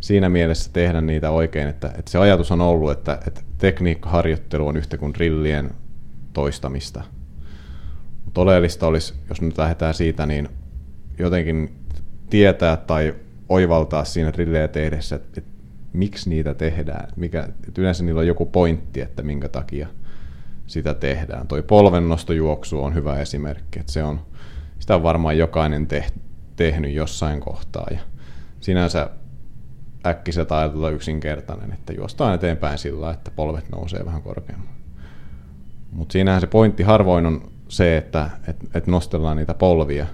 siinä 0.00 0.28
mielessä 0.28 0.70
tehdä 0.72 1.00
niitä 1.00 1.30
oikein, 1.30 1.68
että, 1.68 1.92
että 1.98 2.10
se 2.10 2.18
ajatus 2.18 2.50
on 2.50 2.60
ollut, 2.60 2.90
että, 2.90 3.18
että 3.26 3.40
tekniikkaharjoittelu 3.58 4.66
on 4.66 4.76
yhtä 4.76 4.98
kuin 4.98 5.14
drillien 5.14 5.70
toistamista. 6.32 7.02
Mutta 8.24 8.40
oleellista 8.40 8.86
olisi, 8.86 9.14
jos 9.28 9.40
nyt 9.40 9.58
lähdetään 9.58 9.94
siitä, 9.94 10.26
niin 10.26 10.48
jotenkin 11.18 11.74
tietää 12.30 12.76
tai 12.76 13.14
oivaltaa 13.48 14.04
siinä 14.04 14.32
drillejä 14.32 14.68
tehdessä, 14.68 15.16
että, 15.16 15.28
että 15.36 15.50
miksi 15.92 16.30
niitä 16.30 16.54
tehdään. 16.54 17.08
Mikä, 17.16 17.48
että 17.68 17.80
yleensä 17.80 18.04
niillä 18.04 18.18
on 18.18 18.26
joku 18.26 18.46
pointti, 18.46 19.00
että 19.00 19.22
minkä 19.22 19.48
takia 19.48 19.88
sitä 20.66 20.94
tehdään. 20.94 21.46
Toi 21.46 21.62
polvennostojuoksu 21.62 22.84
on 22.84 22.94
hyvä 22.94 23.18
esimerkki, 23.18 23.80
että 23.80 23.92
se 23.92 24.02
on, 24.02 24.20
sitä 24.78 24.94
on 24.94 25.02
varmaan 25.02 25.38
jokainen 25.38 25.86
te, 25.86 26.06
tehnyt 26.56 26.92
jossain 26.92 27.40
kohtaa. 27.40 27.86
Ja 27.90 27.98
sinänsä 28.60 29.10
äkkiseltä 30.06 30.58
ajatella 30.58 30.90
yksinkertainen, 30.90 31.72
että 31.72 31.92
juostaan 31.92 32.34
eteenpäin 32.34 32.78
sillä 32.78 33.10
että 33.10 33.30
polvet 33.30 33.64
nousee 33.72 34.04
vähän 34.04 34.22
korkeammalle. 34.22 34.80
Mutta 35.92 36.12
siinähän 36.12 36.40
se 36.40 36.46
pointti 36.46 36.82
harvoin 36.82 37.26
on 37.26 37.50
se, 37.68 37.96
että 37.96 38.30
et, 38.48 38.56
et 38.74 38.86
nostellaan 38.86 39.36
niitä 39.36 39.54
polvia, 39.54 40.06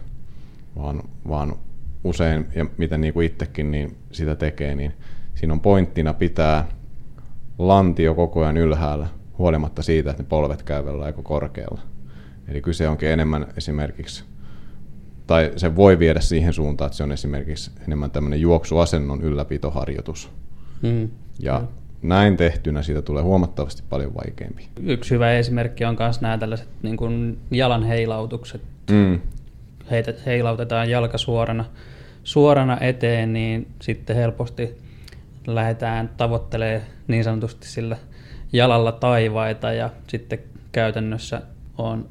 vaan, 0.76 1.02
vaan 1.28 1.56
usein, 2.04 2.46
ja 2.54 2.66
mitä 2.78 2.98
niin 2.98 3.14
kuin 3.14 3.26
itsekin 3.26 3.70
niin 3.70 3.96
sitä 4.12 4.34
tekee, 4.34 4.74
niin 4.74 4.92
siinä 5.34 5.52
on 5.52 5.60
pointtina 5.60 6.14
pitää 6.14 6.68
lantio 7.58 8.14
koko 8.14 8.42
ajan 8.42 8.56
ylhäällä, 8.56 9.08
huolimatta 9.38 9.82
siitä, 9.82 10.10
että 10.10 10.22
ne 10.22 10.28
polvet 10.28 10.62
käyvät 10.62 11.02
aika 11.02 11.22
korkealla. 11.22 11.80
Eli 12.48 12.62
kyse 12.62 12.88
onkin 12.88 13.08
enemmän 13.08 13.46
esimerkiksi, 13.56 14.24
tai 15.26 15.52
se 15.56 15.76
voi 15.76 15.98
viedä 15.98 16.20
siihen 16.20 16.52
suuntaan, 16.52 16.86
että 16.86 16.96
se 16.96 17.02
on 17.02 17.12
esimerkiksi 17.12 17.70
enemmän 17.86 18.10
tämmöinen 18.10 18.40
juoksuasennon 18.40 19.22
ylläpitoharjoitus. 19.22 20.30
Mm. 20.82 21.08
Ja 21.38 21.58
mm. 21.58 21.66
näin 22.08 22.36
tehtynä 22.36 22.82
siitä 22.82 23.02
tulee 23.02 23.22
huomattavasti 23.22 23.82
paljon 23.88 24.14
vaikeampi. 24.14 24.68
Yksi 24.82 25.10
hyvä 25.10 25.32
esimerkki 25.32 25.84
on 25.84 25.96
myös 25.98 26.20
nämä 26.20 26.38
tällaiset 26.38 26.68
niin 26.82 26.96
kuin 26.96 27.38
jalan 27.50 27.82
heilautukset. 27.82 28.62
Mm. 28.90 29.20
Heitet, 29.90 30.26
heilautetaan 30.26 30.90
jalka 30.90 31.18
suorana, 31.18 31.64
suorana 32.24 32.78
eteen, 32.80 33.32
niin 33.32 33.66
sitten 33.82 34.16
helposti 34.16 34.78
lähdetään 35.46 36.10
tavoittelemaan 36.16 36.82
niin 37.08 37.24
sanotusti 37.24 37.66
sillä 37.68 37.96
jalalla 38.52 38.92
taivaita 38.92 39.72
ja 39.72 39.90
sitten 40.08 40.38
käytännössä 40.72 41.42
on 41.78 42.08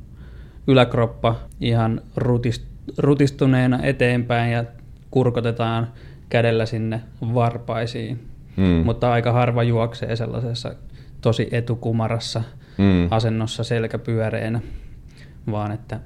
yläkroppa 0.67 1.36
ihan 1.62 2.01
rutist, 2.15 2.63
rutistuneena 2.98 3.84
eteenpäin 3.84 4.52
ja 4.52 4.63
kurkotetaan 5.12 5.88
kädellä 6.30 6.65
sinne 6.65 7.02
varpaisiin. 7.34 8.28
Mm. 8.58 8.63
Mutta 8.63 9.12
aika 9.12 9.32
harva 9.32 9.63
juoksee 9.63 10.15
sellaisessa 10.15 10.76
tosi 11.21 11.48
etukumarassa 11.52 12.43
mm. 12.78 13.08
asennossa 13.12 13.63
selkäpyöreenä, 13.63 14.62
vaan 15.52 15.71
että 15.71 16.00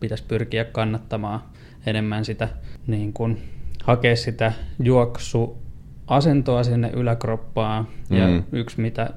pitäisi 0.00 0.24
pyrkiä 0.28 0.64
kannattamaan 0.64 1.40
enemmän 1.86 2.24
sitä, 2.24 2.48
niin 2.86 3.12
kuin 3.12 3.42
hakea 3.84 4.16
sitä 4.16 4.52
juoksu 4.82 5.58
asentoa 6.06 6.64
sinne 6.64 6.90
yläkroppaan. 6.94 7.88
Mm. 8.10 8.16
Ja 8.16 8.42
yksi, 8.52 8.80
mitä 8.80 9.10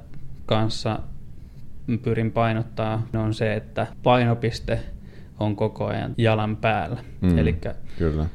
kanssa 0.46 1.00
pyrin 2.02 2.32
painottaa, 2.32 3.08
on 3.14 3.34
se, 3.34 3.54
että 3.54 3.88
painopiste 4.04 4.80
on 5.40 5.56
koko 5.56 5.86
ajan 5.86 6.14
jalan 6.18 6.58
päällä. 6.58 7.04
Mm. 7.22 7.38
Eli 7.38 7.56
Kyllä. 7.98 8.26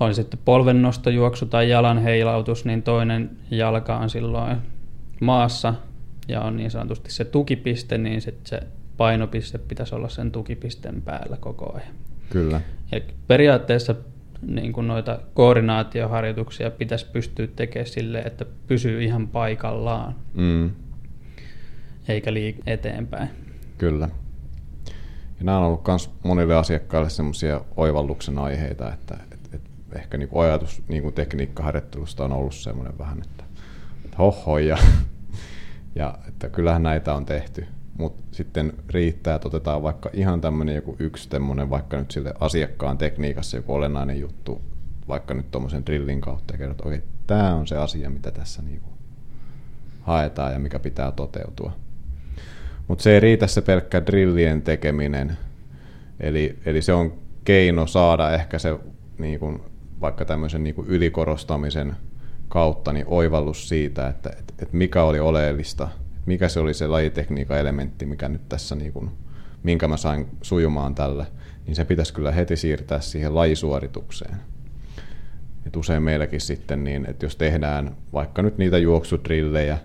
on 0.00 0.14
sitten 0.14 0.40
polvennostojuoksu 0.44 1.46
tai 1.46 1.70
jalan 1.70 1.98
heilautus, 1.98 2.64
niin 2.64 2.82
toinen 2.82 3.30
jalka 3.50 3.96
on 3.96 4.10
silloin 4.10 4.56
maassa 5.20 5.74
ja 6.28 6.40
on 6.40 6.56
niin 6.56 6.70
sanotusti 6.70 7.12
se 7.12 7.24
tukipiste, 7.24 7.98
niin 7.98 8.20
sit 8.20 8.46
se 8.46 8.60
painopiste 8.96 9.58
pitäisi 9.58 9.94
olla 9.94 10.08
sen 10.08 10.32
tukipisten 10.32 11.02
päällä 11.02 11.36
koko 11.36 11.76
ajan. 11.76 11.94
Kyllä. 12.30 12.60
Ja 12.92 13.00
periaatteessa 13.26 13.94
niin 14.42 14.72
kuin 14.72 14.86
noita 14.86 15.20
koordinaatioharjoituksia 15.34 16.70
pitäisi 16.70 17.06
pystyä 17.12 17.46
tekemään 17.46 17.86
sille, 17.86 18.18
että 18.18 18.44
pysyy 18.66 19.04
ihan 19.04 19.28
paikallaan, 19.28 20.14
mm. 20.34 20.70
eikä 22.08 22.32
liik 22.34 22.56
eteenpäin. 22.66 23.28
Kyllä. 23.78 24.08
Ja 25.38 25.44
nämä 25.44 25.58
on 25.58 25.64
ollut 25.64 25.86
myös 25.86 26.10
monille 26.24 26.56
asiakkaille 26.56 27.10
semmoisia 27.10 27.60
oivalluksen 27.76 28.38
aiheita, 28.38 28.92
että, 28.92 29.18
että, 29.32 29.48
että 29.56 29.70
ehkä 29.92 30.18
niin 30.18 30.28
kuin 30.28 30.46
ajatus 30.46 30.82
niin 30.88 31.02
kuin 31.02 31.14
tekniikkaharjoittelusta 31.14 32.24
on 32.24 32.32
ollut 32.32 32.54
semmoinen 32.54 32.98
vähän, 32.98 33.18
että, 33.18 33.44
että 34.04 34.16
hoho 34.16 34.58
ja, 34.58 34.78
ja 35.94 36.18
että 36.28 36.48
kyllähän 36.48 36.82
näitä 36.82 37.14
on 37.14 37.26
tehty 37.26 37.66
mutta 37.98 38.22
sitten 38.30 38.72
riittää, 38.88 39.34
että 39.34 39.48
otetaan 39.48 39.82
vaikka 39.82 40.10
ihan 40.12 40.40
tämmöinen 40.40 40.74
joku 40.74 40.96
yksi 40.98 41.28
tämmöinen, 41.28 41.70
vaikka 41.70 41.96
nyt 41.96 42.10
sille 42.10 42.34
asiakkaan 42.40 42.98
tekniikassa 42.98 43.56
joku 43.56 43.74
olennainen 43.74 44.20
juttu, 44.20 44.62
vaikka 45.08 45.34
nyt 45.34 45.50
tuommoisen 45.50 45.86
drillin 45.86 46.20
kautta 46.20 46.54
ja 46.54 46.58
kerrot, 46.58 46.80
okei, 46.80 47.02
tämä 47.26 47.54
on 47.54 47.66
se 47.66 47.76
asia, 47.76 48.10
mitä 48.10 48.30
tässä 48.30 48.62
niinku 48.62 48.88
haetaan 50.02 50.52
ja 50.52 50.58
mikä 50.58 50.78
pitää 50.78 51.12
toteutua. 51.12 51.72
Mutta 52.88 53.02
se 53.02 53.14
ei 53.14 53.20
riitä 53.20 53.46
se 53.46 53.62
pelkkä 53.62 54.06
drillien 54.06 54.62
tekeminen, 54.62 55.36
eli, 56.20 56.58
eli 56.66 56.82
se 56.82 56.92
on 56.92 57.18
keino 57.44 57.86
saada 57.86 58.34
ehkä 58.34 58.58
se 58.58 58.78
niin 59.18 59.38
kuin, 59.40 59.60
vaikka 60.00 60.24
tämmöisen 60.24 60.64
niin 60.64 60.74
ylikorostamisen 60.86 61.96
kautta 62.48 62.92
niin 62.92 63.06
oivallus 63.08 63.68
siitä, 63.68 64.08
että, 64.08 64.30
että, 64.30 64.54
että 64.62 64.76
mikä 64.76 65.02
oli 65.02 65.20
oleellista– 65.20 65.88
mikä 66.28 66.48
se 66.48 66.60
oli 66.60 66.74
se 66.74 66.86
lajitekniikan 66.86 67.58
elementti, 67.58 68.06
mikä 68.06 68.28
nyt 68.28 68.48
tässä, 68.48 68.74
niin 68.74 68.92
kuin, 68.92 69.10
minkä 69.62 69.88
mä 69.88 69.96
sain 69.96 70.26
sujumaan 70.42 70.94
tälle, 70.94 71.26
niin 71.66 71.76
se 71.76 71.84
pitäisi 71.84 72.14
kyllä 72.14 72.32
heti 72.32 72.56
siirtää 72.56 73.00
siihen 73.00 73.34
lajisuoritukseen. 73.34 74.36
Et 75.66 75.76
usein 75.76 76.02
meilläkin 76.02 76.40
sitten, 76.40 76.84
niin, 76.84 77.06
että 77.10 77.26
jos 77.26 77.36
tehdään 77.36 77.96
vaikka 78.12 78.42
nyt 78.42 78.58
niitä 78.58 78.78
juoksudrillejä, 78.78 79.78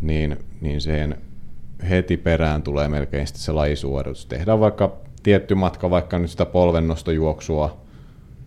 niin, 0.00 0.36
niin 0.60 0.80
siihen 0.80 1.16
heti 1.88 2.16
perään 2.16 2.62
tulee 2.62 2.88
melkein 2.88 3.26
sitten 3.26 3.42
se 3.42 3.52
lajisuoritus. 3.52 4.26
Tehdään 4.26 4.60
vaikka 4.60 4.96
tietty 5.22 5.54
matka, 5.54 5.90
vaikka 5.90 6.18
nyt 6.18 6.30
sitä 6.30 6.46
polvennostojuoksua, 6.46 7.80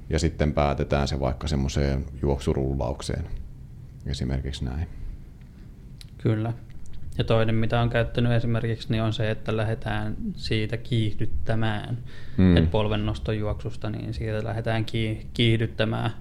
ja 0.10 0.19
sitten 0.19 0.54
päätetään 0.54 1.08
se 1.08 1.19
vaikka 1.19 1.48
semmoiseen 1.48 2.06
juoksurullaukseen. 2.22 3.26
Esimerkiksi 4.06 4.65
näin. 4.65 4.88
Kyllä. 6.17 6.54
Ja 7.17 7.24
toinen, 7.24 7.56
mitä 7.56 7.82
on 7.82 7.89
käyttänyt 7.89 8.32
esimerkiksi, 8.32 8.88
niin 8.91 9.04
on 9.04 9.13
se, 9.13 9.32
että 9.32 9.58
lähdetään 9.58 10.15
siitä 10.36 10.78
kiihdyttämään. 10.78 11.98
Mm. 12.38 12.58
Että 12.58 12.69
polvennostojuoksusta, 12.69 13.89
niin 13.89 14.13
siitä 14.13 14.43
lähdetään 14.43 14.86
kiihdyttämään 15.34 16.12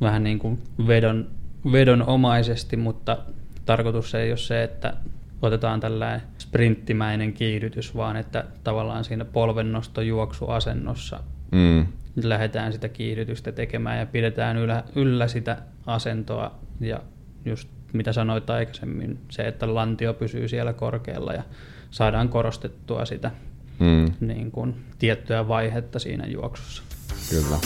vähän 0.00 0.24
niin 0.24 0.38
kuin 0.38 0.62
vedon, 0.86 1.30
vedonomaisesti, 1.72 2.76
mutta 2.76 3.18
tarkoitus 3.64 4.14
ei 4.14 4.30
ole 4.30 4.36
se, 4.36 4.62
että 4.62 4.94
otetaan 5.42 5.80
tällainen 5.80 6.22
sprinttimäinen 6.38 7.32
kiihdytys, 7.32 7.96
vaan 7.96 8.16
että 8.16 8.44
tavallaan 8.64 9.04
siinä 9.04 9.24
polvennostojuoksuasennossa 9.24 11.20
mm. 11.52 11.86
lähdetään 12.22 12.72
sitä 12.72 12.88
kiihdytystä 12.88 13.52
tekemään 13.52 13.98
ja 13.98 14.06
pidetään 14.06 14.56
yllä, 14.56 14.84
yllä 14.96 15.28
sitä 15.28 15.56
asentoa 15.86 16.58
ja 16.80 17.00
just 17.44 17.68
mitä 17.92 18.12
sanoit 18.12 18.50
aikaisemmin, 18.50 19.18
se, 19.30 19.42
että 19.42 19.74
lantio 19.74 20.14
pysyy 20.14 20.48
siellä 20.48 20.72
korkealla 20.72 21.32
ja 21.32 21.42
saadaan 21.90 22.28
korostettua 22.28 23.04
sitä 23.04 23.30
mm. 23.78 24.12
niin 24.20 24.50
kuin, 24.50 24.74
tiettyä 24.98 25.48
vaihetta 25.48 25.98
siinä 25.98 26.26
juoksussa. 26.26 26.89
Kyllä. 27.30 27.56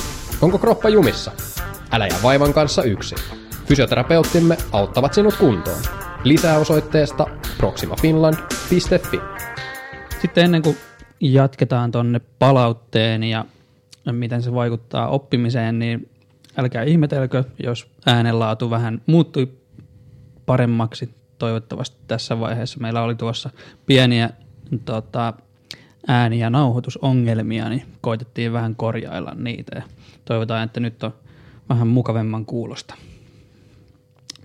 Onko 0.40 0.59
kroppa 0.59 0.88
jumissa? 0.88 1.33
Älä 1.92 2.07
jää 2.07 2.22
vaivan 2.22 2.52
kanssa 2.52 2.83
yksin. 2.83 3.18
Fysioterapeuttimme 3.66 4.57
auttavat 4.72 5.14
sinut 5.14 5.37
kuntoon. 5.37 5.83
Lisää 6.24 6.59
osoitteesta 6.59 7.26
proximafinland.fi. 7.59 9.20
Sitten 10.22 10.45
ennen 10.45 10.62
kuin 10.62 10.76
jatketaan 11.20 11.90
tuonne 11.92 12.20
palautteen 12.38 13.22
ja 13.24 13.45
miten 14.12 14.42
se 14.42 14.55
vaikuttaa 14.55 15.09
oppimiseen, 15.09 15.78
niin 15.78 16.11
älkää 16.57 16.82
ihmetelkö, 16.82 17.45
jos 17.62 17.90
äänenlaatu 18.07 18.70
vähän 18.70 19.01
muuttui 19.07 19.49
paremmaksi 20.47 21.14
toivottavasti 21.38 21.97
tässä 22.07 22.40
vaiheessa. 22.40 22.80
Meillä 22.80 23.03
oli 23.03 23.14
tuossa 23.14 23.51
pieniä 23.86 24.30
tota, 24.84 25.32
ääni- 26.07 26.38
ja 26.38 26.50
nauhoitusongelmia, 26.50 27.68
niin 27.68 27.82
koitettiin 28.00 28.52
vähän 28.52 28.76
korjailla 28.76 29.34
niitä 29.34 29.76
ja 29.76 29.82
toivotaan, 30.24 30.62
että 30.64 30.80
nyt 30.80 31.02
on 31.02 31.14
vähän 31.68 31.88
mukavemman 31.88 32.46
kuulosta. 32.46 32.94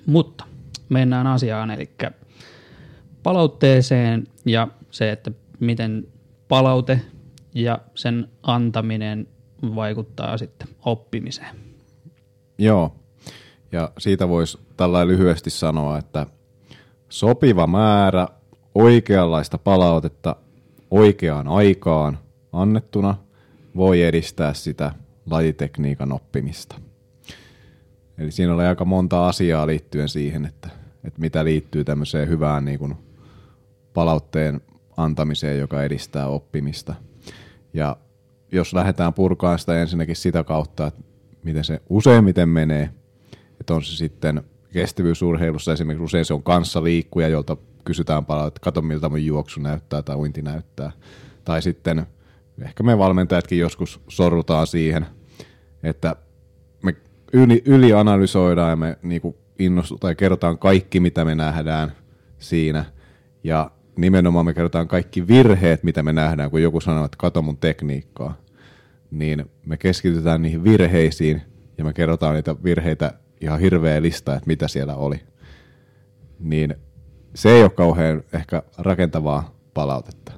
Mutta 0.05 0.45
mennään 0.89 1.27
asiaan, 1.27 1.71
eli 1.71 1.89
palautteeseen 3.23 4.27
ja 4.45 4.67
se, 4.91 5.11
että 5.11 5.31
miten 5.59 6.07
palaute 6.47 7.01
ja 7.55 7.79
sen 7.95 8.27
antaminen 8.43 9.27
vaikuttaa 9.75 10.37
sitten 10.37 10.67
oppimiseen. 10.85 11.55
Joo, 12.57 12.95
ja 13.71 13.91
siitä 13.97 14.29
voisi 14.29 14.57
tällä 14.77 15.07
lyhyesti 15.07 15.49
sanoa, 15.49 15.97
että 15.97 16.25
sopiva 17.09 17.67
määrä 17.67 18.27
oikeanlaista 18.75 19.57
palautetta 19.57 20.35
oikeaan 20.91 21.47
aikaan 21.47 22.19
annettuna 22.51 23.15
voi 23.75 24.03
edistää 24.03 24.53
sitä 24.53 24.91
lajitekniikan 25.25 26.11
oppimista. 26.11 26.75
Eli 28.17 28.31
siinä 28.31 28.53
oli 28.53 28.63
aika 28.63 28.85
monta 28.85 29.27
asiaa 29.27 29.67
liittyen 29.67 30.09
siihen, 30.09 30.45
että, 30.45 30.69
että 31.03 31.21
mitä 31.21 31.45
liittyy 31.45 31.83
tämmöiseen 31.83 32.29
hyvään 32.29 32.65
niin 32.65 32.79
kuin 32.79 32.95
palautteen 33.93 34.61
antamiseen, 34.97 35.59
joka 35.59 35.83
edistää 35.83 36.27
oppimista. 36.27 36.95
Ja 37.73 37.97
jos 38.51 38.73
lähdetään 38.73 39.13
purkaan 39.13 39.59
sitä 39.59 39.81
ensinnäkin 39.81 40.15
sitä 40.15 40.43
kautta, 40.43 40.87
että 40.87 41.01
miten 41.43 41.63
se 41.63 41.81
useimmiten 41.89 42.49
menee, 42.49 42.89
että 43.59 43.73
on 43.73 43.83
se 43.83 43.95
sitten 43.95 44.43
kestävyysurheilussa 44.73 45.73
esimerkiksi 45.73 46.03
usein 46.03 46.25
se 46.25 46.33
on 46.33 46.43
kanssa 46.43 46.83
liikkuja, 46.83 47.27
jolta 47.27 47.57
kysytään 47.85 48.25
paljon, 48.25 48.47
että 48.47 48.59
kato 48.63 48.81
miltä 48.81 49.09
mun 49.09 49.25
juoksu 49.25 49.59
näyttää 49.59 50.01
tai 50.01 50.15
uinti 50.15 50.41
näyttää. 50.41 50.91
Tai 51.45 51.61
sitten 51.61 52.05
ehkä 52.61 52.83
me 52.83 52.97
valmentajatkin 52.97 53.59
joskus 53.59 54.01
sorrutaan 54.07 54.67
siihen, 54.67 55.05
että 55.83 56.15
me 56.83 56.95
yli, 57.33 57.61
ylianalysoidaan 57.65 58.69
ja 58.69 58.75
me 58.75 58.97
niinku 59.03 59.37
innostutaan 59.59 60.11
ja 60.11 60.15
kerrotaan 60.15 60.57
kaikki, 60.57 60.99
mitä 60.99 61.25
me 61.25 61.35
nähdään 61.35 61.91
siinä. 62.39 62.85
Ja 63.43 63.71
nimenomaan 63.95 64.45
me 64.45 64.53
kerrotaan 64.53 64.87
kaikki 64.87 65.27
virheet, 65.27 65.83
mitä 65.83 66.03
me 66.03 66.13
nähdään, 66.13 66.51
kun 66.51 66.61
joku 66.61 66.81
sanoo, 66.81 67.05
että 67.05 67.17
kato 67.17 67.41
mun 67.41 67.57
tekniikkaa. 67.57 68.37
Niin 69.11 69.45
me 69.65 69.77
keskitytään 69.77 70.41
niihin 70.41 70.63
virheisiin 70.63 71.41
ja 71.77 71.83
me 71.83 71.93
kerrotaan 71.93 72.35
niitä 72.35 72.55
virheitä 72.63 73.13
ihan 73.41 73.59
hirveä 73.59 74.01
lista, 74.01 74.35
että 74.35 74.47
mitä 74.47 74.67
siellä 74.67 74.95
oli. 74.95 75.19
Niin 76.39 76.75
se 77.35 77.49
ei 77.49 77.61
ole 77.61 77.69
kauhean 77.69 78.23
ehkä 78.33 78.63
rakentavaa 78.77 79.55
palautetta. 79.73 80.31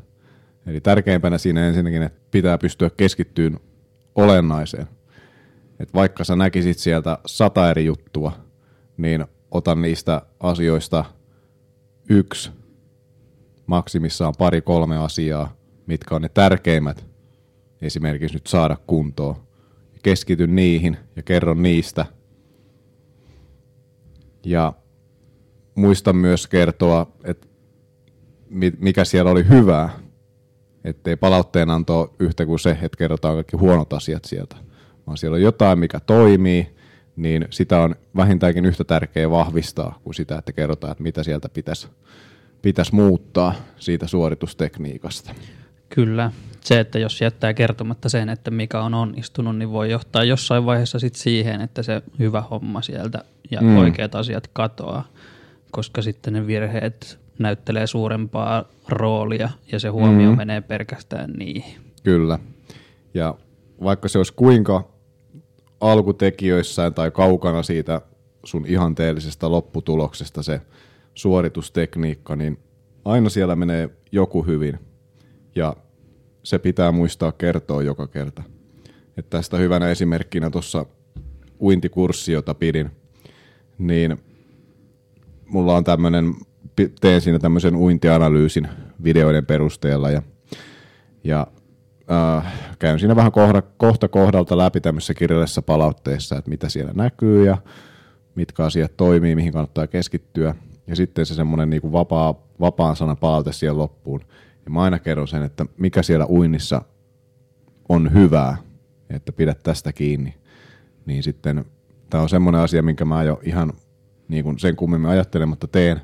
Eli 0.65 0.81
tärkeimpänä 0.81 1.37
siinä 1.37 1.67
ensinnäkin, 1.67 2.01
että 2.01 2.21
pitää 2.31 2.57
pystyä 2.57 2.89
keskittyyn 2.97 3.59
olennaiseen. 4.15 4.87
Että 5.79 5.93
vaikka 5.93 6.23
sä 6.23 6.35
näkisit 6.35 6.77
sieltä 6.77 7.17
sata 7.25 7.69
eri 7.69 7.85
juttua, 7.85 8.31
niin 8.97 9.25
otan 9.51 9.81
niistä 9.81 10.21
asioista 10.39 11.05
yksi, 12.09 12.51
maksimissaan 13.65 14.33
pari 14.37 14.61
kolme 14.61 14.97
asiaa, 14.97 15.55
mitkä 15.85 16.15
on 16.15 16.21
ne 16.21 16.29
tärkeimmät 16.29 17.05
esimerkiksi 17.81 18.35
nyt 18.35 18.47
saada 18.47 18.77
kuntoon. 18.87 19.35
Keskityn 20.03 20.55
niihin 20.55 20.97
ja 21.15 21.23
kerron 21.23 21.63
niistä. 21.63 22.05
Ja 24.45 24.73
muistan 25.81 26.15
myös 26.15 26.47
kertoa, 26.47 27.11
että 27.23 27.47
mikä 28.79 29.05
siellä 29.05 29.31
oli 29.31 29.49
hyvää, 29.49 29.89
ettei 30.83 31.15
palautteen 31.15 31.69
anto 31.69 32.15
yhtä 32.19 32.45
kuin 32.45 32.59
se, 32.59 32.71
että 32.71 32.97
kerrotaan 32.97 33.35
kaikki 33.35 33.57
huonot 33.57 33.93
asiat 33.93 34.25
sieltä, 34.25 34.55
vaan 35.07 35.17
siellä 35.17 35.35
on 35.35 35.41
jotain, 35.41 35.79
mikä 35.79 35.99
toimii, 35.99 36.75
niin 37.15 37.47
sitä 37.49 37.81
on 37.81 37.95
vähintäänkin 38.15 38.65
yhtä 38.65 38.83
tärkeää 38.83 39.29
vahvistaa 39.29 39.99
kuin 40.03 40.13
sitä, 40.13 40.37
että 40.37 40.51
kerrotaan, 40.51 40.91
että 40.91 41.03
mitä 41.03 41.23
sieltä 41.23 41.49
pitäisi, 41.49 41.87
pitäisi 42.61 42.95
muuttaa 42.95 43.53
siitä 43.79 44.07
suoritustekniikasta. 44.07 45.35
Kyllä. 45.89 46.31
Se, 46.61 46.79
että 46.79 46.99
jos 46.99 47.21
jättää 47.21 47.53
kertomatta 47.53 48.09
sen, 48.09 48.29
että 48.29 48.51
mikä 48.51 48.81
on 48.81 48.93
onnistunut, 48.93 49.57
niin 49.57 49.71
voi 49.71 49.91
johtaa 49.91 50.23
jossain 50.23 50.65
vaiheessa 50.65 50.99
sit 50.99 51.15
siihen, 51.15 51.61
että 51.61 51.83
se 51.83 52.01
hyvä 52.19 52.41
homma 52.41 52.81
sieltä 52.81 53.23
ja 53.51 53.61
mm. 53.61 53.77
oikeat 53.77 54.15
asiat 54.15 54.47
katoaa, 54.53 55.07
koska 55.71 56.01
sitten 56.01 56.33
ne 56.33 56.47
virheet 56.47 57.19
näyttelee 57.39 57.87
suurempaa 57.87 58.65
roolia 58.87 59.49
ja 59.71 59.79
se 59.79 59.87
huomio 59.87 60.31
mm. 60.31 60.37
menee 60.37 60.61
pelkästään 60.61 61.31
niihin. 61.31 61.81
Kyllä. 62.03 62.39
Ja 63.13 63.35
vaikka 63.83 64.07
se 64.07 64.17
olisi 64.17 64.33
kuinka 64.33 64.91
alkutekijöissään 65.81 66.93
tai 66.93 67.11
kaukana 67.11 67.63
siitä 67.63 68.01
sun 68.43 68.65
ihanteellisesta 68.67 69.51
lopputuloksesta 69.51 70.43
se 70.43 70.61
suoritustekniikka, 71.13 72.35
niin 72.35 72.59
aina 73.05 73.29
siellä 73.29 73.55
menee 73.55 73.89
joku 74.11 74.43
hyvin. 74.43 74.79
Ja 75.55 75.75
se 76.43 76.59
pitää 76.59 76.91
muistaa 76.91 77.31
kertoa 77.31 77.81
joka 77.81 78.07
kerta. 78.07 78.43
Et 79.17 79.29
tästä 79.29 79.57
hyvänä 79.57 79.89
esimerkkinä 79.89 80.49
tuossa 80.49 80.85
uintikurssi, 81.61 82.31
jota 82.31 82.53
pidin, 82.53 82.91
niin 83.77 84.17
mulla 85.51 85.75
on 85.75 85.83
tämmöinen, 85.83 86.35
teen 87.01 87.21
siinä 87.21 87.39
tämmöisen 87.39 87.75
uintianalyysin 87.75 88.67
videoiden 89.03 89.45
perusteella 89.45 90.09
ja, 90.09 90.21
ja 91.23 91.47
äh, 92.11 92.53
käyn 92.79 92.99
siinä 92.99 93.15
vähän 93.15 93.31
kohda, 93.31 93.61
kohta 93.61 94.07
kohdalta 94.07 94.57
läpi 94.57 94.81
tämmöisessä 94.81 95.13
kirjallisessa 95.13 95.61
palautteessa, 95.61 96.37
että 96.37 96.49
mitä 96.49 96.69
siellä 96.69 96.91
näkyy 96.95 97.45
ja 97.45 97.57
mitkä 98.35 98.65
asiat 98.65 98.97
toimii, 98.97 99.35
mihin 99.35 99.53
kannattaa 99.53 99.87
keskittyä. 99.87 100.55
Ja 100.87 100.95
sitten 100.95 101.25
se 101.25 101.33
semmoinen 101.33 101.69
niin 101.69 101.81
kuin 101.81 101.91
vapaa, 101.91 102.47
vapaan 102.59 102.95
sanan 102.95 103.17
palaute 103.17 103.53
siihen 103.53 103.77
loppuun. 103.77 104.21
Ja 104.65 104.71
mä 104.71 104.81
aina 104.81 104.99
kerron 104.99 105.27
sen, 105.27 105.43
että 105.43 105.65
mikä 105.77 106.03
siellä 106.03 106.25
uinnissa 106.29 106.81
on 107.89 108.13
hyvää, 108.13 108.57
että 109.09 109.31
pidät 109.31 109.63
tästä 109.63 109.93
kiinni. 109.93 110.35
Niin 111.05 111.23
sitten 111.23 111.65
tämä 112.09 112.23
on 112.23 112.29
semmoinen 112.29 112.61
asia, 112.61 112.83
minkä 112.83 113.05
mä 113.05 113.23
jo 113.23 113.39
ihan 113.43 113.73
niin 114.31 114.43
kuin 114.43 114.59
sen 114.59 114.75
kummemmin 114.75 115.09
ajattelematta 115.09 115.67
teen, 115.67 116.01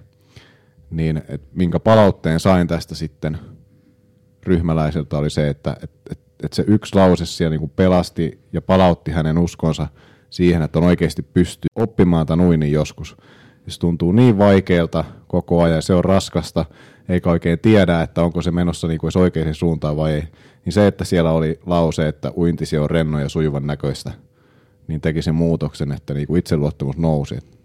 niin 0.89 1.17
että 1.17 1.47
minkä 1.53 1.79
palautteen 1.79 2.39
sain 2.39 2.67
tästä 2.67 2.95
sitten 2.95 3.37
ryhmäläiseltä 4.43 5.17
oli 5.17 5.29
se, 5.29 5.49
että 5.49 5.77
et, 5.83 5.91
et, 6.11 6.19
et 6.43 6.53
se 6.53 6.63
yksi 6.67 6.95
lause 6.95 7.25
siellä 7.25 7.49
niin 7.49 7.59
kuin 7.59 7.71
pelasti 7.75 8.39
ja 8.53 8.61
palautti 8.61 9.11
hänen 9.11 9.37
uskonsa 9.37 9.87
siihen, 10.29 10.61
että 10.61 10.79
on 10.79 10.85
oikeasti 10.85 11.21
pysty 11.21 11.67
oppimaan 11.75 12.25
tämän 12.25 12.45
uinnin 12.45 12.71
joskus. 12.71 13.17
Se 13.67 13.79
tuntuu 13.79 14.11
niin 14.11 14.37
vaikealta 14.37 15.03
koko 15.27 15.61
ajan, 15.61 15.81
se 15.81 15.93
on 15.93 16.05
raskasta, 16.05 16.65
eikä 17.09 17.29
oikein 17.29 17.59
tiedä, 17.59 18.01
että 18.01 18.21
onko 18.21 18.41
se 18.41 18.51
menossa 18.51 18.87
niin 18.87 18.99
kuin 18.99 19.11
oikeaan 19.15 19.53
suuntaan 19.53 19.97
vai 19.97 20.13
ei. 20.13 20.23
Niin 20.65 20.73
se, 20.73 20.87
että 20.87 21.05
siellä 21.05 21.31
oli 21.31 21.59
lause, 21.65 22.07
että 22.07 22.31
uintisi 22.37 22.77
on 22.77 22.89
renno 22.89 23.19
ja 23.19 23.29
sujuvan 23.29 23.67
näköistä, 23.67 24.11
niin 24.87 25.01
teki 25.01 25.21
sen 25.21 25.35
muutoksen, 25.35 25.91
että 25.91 26.13
niin 26.13 26.27
kuin 26.27 26.39
itseluottamus 26.39 26.97
nousi. 26.97 27.35
Et, 27.35 27.43
et 27.43 27.56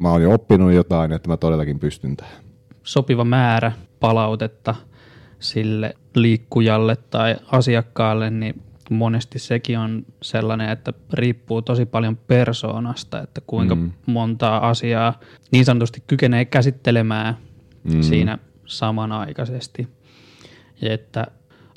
mä 0.00 0.10
oon 0.10 0.22
jo 0.22 0.34
oppinut 0.34 0.72
jotain, 0.72 1.12
että 1.12 1.28
mä 1.28 1.36
todellakin 1.36 1.78
pystyn 1.78 2.16
tähän. 2.16 2.34
Sopiva 2.82 3.24
määrä 3.24 3.72
palautetta 4.00 4.74
sille 5.38 5.94
liikkujalle 6.14 6.96
tai 6.96 7.36
asiakkaalle, 7.52 8.30
niin 8.30 8.62
monesti 8.90 9.38
sekin 9.38 9.78
on 9.78 10.06
sellainen, 10.22 10.68
että 10.68 10.92
riippuu 11.12 11.62
tosi 11.62 11.86
paljon 11.86 12.16
persoonasta, 12.16 13.22
että 13.22 13.40
kuinka 13.46 13.74
mm. 13.74 13.90
montaa 14.06 14.68
asiaa 14.68 15.20
niin 15.52 15.64
sanotusti 15.64 16.02
kykenee 16.06 16.44
käsittelemään 16.44 17.36
mm. 17.84 18.02
siinä 18.02 18.38
samanaikaisesti. 18.66 19.88
Ja 20.82 20.94
että 20.94 21.26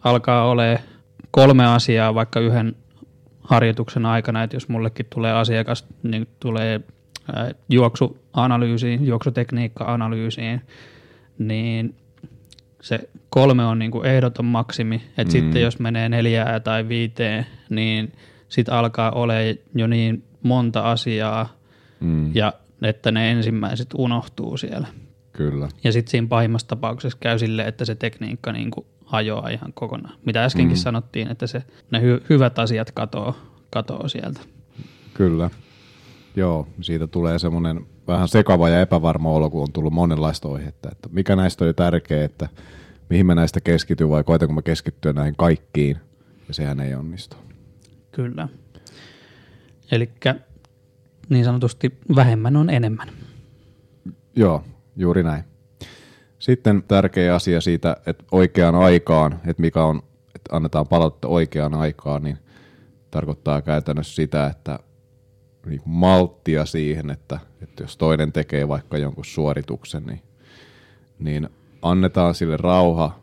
alkaa 0.03 0.49
ole 0.49 0.83
kolme 1.31 1.65
asiaa 1.65 2.15
vaikka 2.15 2.39
yhden 2.39 2.75
harjoituksen 3.41 4.05
aikana, 4.05 4.43
että 4.43 4.55
jos 4.55 4.69
mullekin 4.69 5.05
tulee 5.09 5.33
asiakas, 5.33 5.87
niin 6.03 6.27
tulee 6.39 6.81
juoksuanalyysiin, 7.69 9.07
juoksutekniikka-analyysiin, 9.07 10.61
niin 11.37 11.95
se 12.81 13.09
kolme 13.29 13.65
on 13.65 13.79
niin 13.79 13.91
kuin 13.91 14.05
ehdoton 14.05 14.45
maksimi, 14.45 14.95
että 14.95 15.23
mm. 15.23 15.29
sitten 15.31 15.61
jos 15.61 15.79
menee 15.79 16.09
neljää 16.09 16.59
tai 16.59 16.87
viiteen, 16.87 17.45
niin 17.69 18.13
sitten 18.49 18.73
alkaa 18.73 19.11
olla 19.11 19.33
jo 19.75 19.87
niin 19.87 20.23
monta 20.43 20.91
asiaa, 20.91 21.57
mm. 21.99 22.35
ja 22.35 22.53
että 22.81 23.11
ne 23.11 23.31
ensimmäiset 23.31 23.87
unohtuu 23.97 24.57
siellä. 24.57 24.87
Kyllä. 25.31 25.69
Ja 25.83 25.91
sitten 25.91 26.11
siinä 26.11 26.27
pahimmassa 26.27 26.67
tapauksessa 26.67 27.17
käy 27.21 27.39
silleen, 27.39 27.67
että 27.67 27.85
se 27.85 27.95
tekniikka 27.95 28.51
niin 28.51 28.71
kuin 28.71 28.85
hajoaa 29.05 29.49
ihan 29.49 29.73
kokonaan. 29.73 30.15
Mitä 30.25 30.43
äskenkin 30.43 30.77
mm. 30.77 30.81
sanottiin, 30.81 31.31
että 31.31 31.47
se, 31.47 31.63
ne 31.91 31.99
hy- 31.99 32.23
hyvät 32.29 32.59
asiat 32.59 32.91
katoo, 32.91 33.35
katoo 33.69 34.07
sieltä. 34.07 34.39
Kyllä. 35.13 35.49
Joo, 36.35 36.67
siitä 36.81 37.07
tulee 37.07 37.39
semmoinen 37.39 37.85
vähän 38.07 38.27
sekava 38.27 38.69
ja 38.69 38.81
epävarma 38.81 39.31
olo, 39.31 39.49
kun 39.49 39.61
on 39.61 39.71
tullut 39.71 39.93
monenlaista 39.93 40.47
oihetta, 40.47 40.89
että 40.91 41.09
mikä 41.11 41.35
näistä 41.35 41.65
oli 41.65 41.73
tärkeä, 41.73 42.25
että 42.25 42.49
mihin 43.09 43.25
mä 43.25 43.35
näistä 43.35 43.61
keskityn 43.61 44.09
vai 44.09 44.23
koitanko 44.23 44.53
mä 44.53 44.61
keskittyä 44.61 45.13
näihin 45.13 45.35
kaikkiin, 45.37 45.97
ja 46.47 46.53
sehän 46.53 46.79
ei 46.79 46.95
onnistu. 46.95 47.37
Kyllä. 48.11 48.47
Eli 49.91 50.09
niin 51.29 51.45
sanotusti 51.45 51.97
vähemmän 52.15 52.55
on 52.55 52.69
enemmän. 52.69 53.07
Joo, 54.35 54.63
juuri 54.95 55.23
näin. 55.23 55.43
Sitten 56.39 56.83
tärkeä 56.87 57.35
asia 57.35 57.61
siitä, 57.61 57.97
että 58.05 58.23
oikeaan 58.31 58.75
aikaan, 58.75 59.39
että 59.47 59.61
mikä 59.61 59.83
on, 59.83 60.03
että 60.35 60.55
annetaan 60.55 60.87
palautetta 60.87 61.27
oikeaan 61.27 61.73
aikaan, 61.73 62.23
niin 62.23 62.37
tarkoittaa 63.11 63.61
käytännössä 63.61 64.15
sitä, 64.15 64.47
että 64.47 64.79
niin 65.65 65.81
kuin 65.81 65.93
malttia 65.93 66.65
siihen, 66.65 67.09
että, 67.09 67.39
että 67.61 67.83
jos 67.83 67.97
toinen 67.97 68.31
tekee 68.31 68.67
vaikka 68.67 68.97
jonkun 68.97 69.25
suorituksen, 69.25 70.03
niin, 70.05 70.21
niin 71.19 71.49
annetaan 71.81 72.35
sille 72.35 72.57
rauha, 72.57 73.19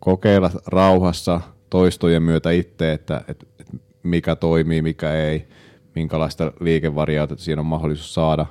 kokeilla 0.00 0.50
rauhassa 0.66 1.40
toistojen 1.70 2.22
myötä 2.22 2.50
itse, 2.50 2.92
että, 2.92 3.24
että, 3.28 3.46
että 3.60 3.76
mikä 4.02 4.36
toimii, 4.36 4.82
mikä 4.82 5.12
ei, 5.14 5.48
minkälaista 5.94 6.52
liikevariaatiota 6.60 7.42
siinä 7.42 7.60
on 7.60 7.66
mahdollisuus 7.66 8.14
saada. 8.14 8.46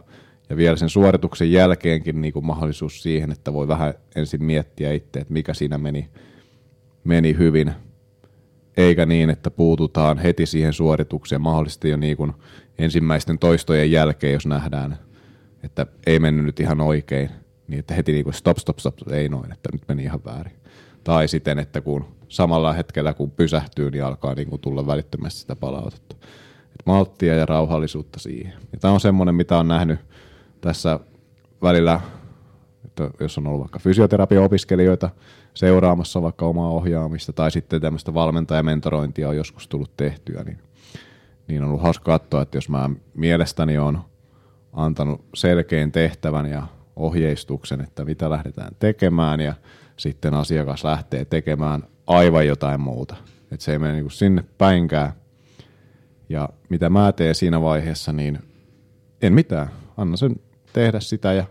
Ja 0.50 0.58
vielä 0.58 0.76
sen 0.76 0.90
suorituksen 0.90 1.52
jälkeenkin 1.52 2.22
niin 2.22 2.34
kuin 2.34 2.46
mahdollisuus 2.46 3.04
siihen, 3.04 3.32
että 3.32 3.54
voi 3.54 3.68
vähän 3.68 3.94
ensin 4.16 4.44
miettiä 4.44 4.92
itse, 4.92 5.20
että 5.20 5.34
mikä 5.34 5.54
siinä 5.54 5.78
meni, 5.78 6.10
meni 7.04 7.38
hyvin, 7.38 7.72
eikä 8.78 9.06
niin, 9.06 9.30
että 9.30 9.52
puututaan 9.52 10.18
heti 10.18 10.46
siihen 10.46 10.74
suoritukseen 10.74 11.42
mahdollisesti 11.42 11.90
jo 11.90 11.98
niin 11.98 12.18
kuin 12.18 12.34
ensimmäisten 12.80 13.40
toistojen 13.40 13.92
jälkeen, 13.92 14.34
jos 14.34 14.46
nähdään, 14.46 14.98
että 15.64 15.86
ei 16.08 16.20
mennyt 16.20 16.46
nyt 16.46 16.60
ihan 16.60 16.82
oikein, 16.82 17.30
niin 17.68 17.80
että 17.80 17.94
heti 17.94 18.12
niin 18.12 18.24
kuin 18.24 18.34
stop, 18.34 18.58
stop, 18.58 18.80
stop, 18.80 19.12
ei 19.12 19.30
noin, 19.30 19.52
että 19.52 19.70
nyt 19.74 19.82
meni 19.88 20.04
ihan 20.04 20.20
väärin. 20.26 20.56
Tai 21.04 21.28
siten, 21.28 21.60
että 21.60 21.82
kun 21.82 22.06
samalla 22.28 22.74
hetkellä 22.74 23.14
kun 23.14 23.32
pysähtyy, 23.32 23.92
niin 23.92 24.04
alkaa 24.04 24.34
niin 24.34 24.50
kuin 24.50 24.62
tulla 24.62 24.88
välittömästi 24.88 25.40
sitä 25.40 25.56
palautetta. 25.56 26.16
Et 26.66 26.86
malttia 26.86 27.36
ja 27.36 27.46
rauhallisuutta 27.46 28.20
siihen. 28.20 28.54
Ja 28.72 28.78
tämä 28.80 28.94
on 28.94 29.00
semmoinen, 29.00 29.36
mitä 29.36 29.58
on 29.58 29.68
nähnyt 29.68 30.00
tässä 30.62 31.00
välillä, 31.62 32.02
että 32.86 33.10
jos 33.20 33.38
on 33.38 33.48
ollut 33.48 33.60
vaikka 33.60 33.80
fysioterapia-opiskelijoita 33.80 35.10
seuraamassa 35.54 36.22
vaikka 36.22 36.46
omaa 36.46 36.70
ohjaamista 36.70 37.34
tai 37.34 37.52
sitten 37.52 37.82
tämmöistä 37.82 38.14
valmentajamentorointia 38.14 39.30
on 39.30 39.36
joskus 39.36 39.68
tullut 39.68 39.98
tehtyä, 39.98 40.44
niin, 40.44 40.60
niin 41.50 41.64
on 41.64 41.70
ollut 41.70 41.84
hauska 41.84 42.20
katsoa, 42.20 42.42
että 42.42 42.58
jos 42.58 42.70
mä 42.70 42.90
mielestäni 43.14 43.78
on 43.78 44.02
antanut 44.74 45.26
selkeän 45.36 45.92
tehtävän 45.92 46.46
ja 46.46 46.68
ohjeistuksen, 46.96 47.82
että 47.82 48.06
mitä 48.06 48.30
lähdetään 48.30 48.76
tekemään 48.80 49.40
ja 49.40 49.54
sitten 49.98 50.34
asiakas 50.34 50.84
lähtee 50.84 51.26
tekemään 51.26 51.84
aivan 52.08 52.48
jotain 52.48 52.82
muuta. 52.82 53.16
Että 53.52 53.66
se 53.66 53.72
ei 53.72 53.80
mene 53.80 53.94
niin 53.94 54.12
sinne 54.12 54.44
päinkään. 54.58 55.14
Ja 56.30 56.50
mitä 56.70 56.90
mä 56.90 57.12
teen 57.12 57.36
siinä 57.36 57.62
vaiheessa, 57.62 58.14
niin 58.14 58.40
en 59.22 59.34
mitään. 59.34 59.68
Anna 59.98 60.18
sen 60.18 60.36
tehdä 60.74 61.00
sitä 61.00 61.34
ja 61.34 61.44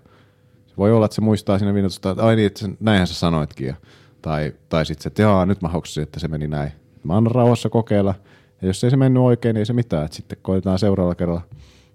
se 0.67 0.75
voi 0.77 0.93
olla, 0.93 1.07
että 1.07 1.15
se 1.15 1.21
muistaa 1.21 1.59
siinä 1.59 1.73
minuutista, 1.73 2.11
että 2.11 2.25
ai 2.25 2.37
niin, 2.37 2.47
että 2.47 2.69
näinhän 2.81 3.07
sä 3.07 3.15
sanoitkin. 3.15 3.67
Ja, 3.67 3.75
tai, 4.23 4.53
tai 4.69 4.87
sitten 4.87 5.03
se, 5.03 5.09
että 5.09 5.47
nyt 5.47 5.63
mä 5.63 5.69
hoksasin, 5.69 6.03
että 6.03 6.21
se 6.21 6.29
meni 6.29 6.49
näin. 6.49 6.73
Mä 7.05 7.17
annan 7.17 7.35
rauhassa 7.35 7.69
kokeilla. 7.69 8.15
Ja 8.63 8.69
jos 8.69 8.85
ei 8.85 8.91
se 8.91 8.97
mennyt 8.97 9.23
oikein, 9.23 9.55
niin 9.55 9.61
ei 9.61 9.67
se 9.67 9.73
mitään. 9.73 10.05
Että 10.05 10.17
sitten 10.17 10.39
koitetaan 10.43 10.79
seuraavalla 10.79 11.15
kerralla 11.15 11.43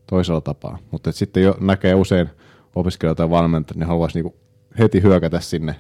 toisella 0.08 0.42
tapaa. 0.42 0.78
Mutta 0.92 1.12
sitten 1.12 1.44
jo 1.44 1.58
näkee 1.60 1.96
usein 1.96 2.30
opiskelijoita 2.76 3.18
tai 3.18 3.30
valmentajat, 3.30 3.78
niin 3.78 3.88
haluaisi 3.88 4.18
niinku 4.18 4.36
heti 4.80 5.02
hyökätä 5.02 5.40
sinne 5.40 5.76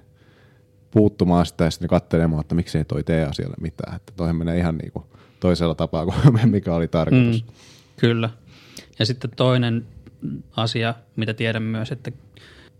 puuttumaan 0.92 1.46
sitä 1.46 1.64
ja 1.64 1.72
sitten 1.72 1.90
katselemaan, 1.90 2.42
että 2.42 2.56
miksei 2.56 2.86
toi 2.86 3.04
tee 3.04 3.26
asialle 3.26 3.56
mitään. 3.62 3.96
Että 3.96 4.14
toihan 4.16 4.36
menee 4.36 4.58
ihan 4.58 4.78
niinku 4.78 5.06
toisella 5.40 5.76
tapaa 5.76 6.06
kuin 6.06 6.50
mikä 6.52 6.74
oli 6.74 6.88
tarkoitus. 6.88 7.46
Mm, 7.46 7.54
kyllä. 7.98 8.30
Ja 9.00 9.06
sitten 9.06 9.32
toinen 9.36 9.86
asia, 10.56 10.94
mitä 11.16 11.34
tiedän 11.34 11.64
myös, 11.64 11.92
että 11.92 12.12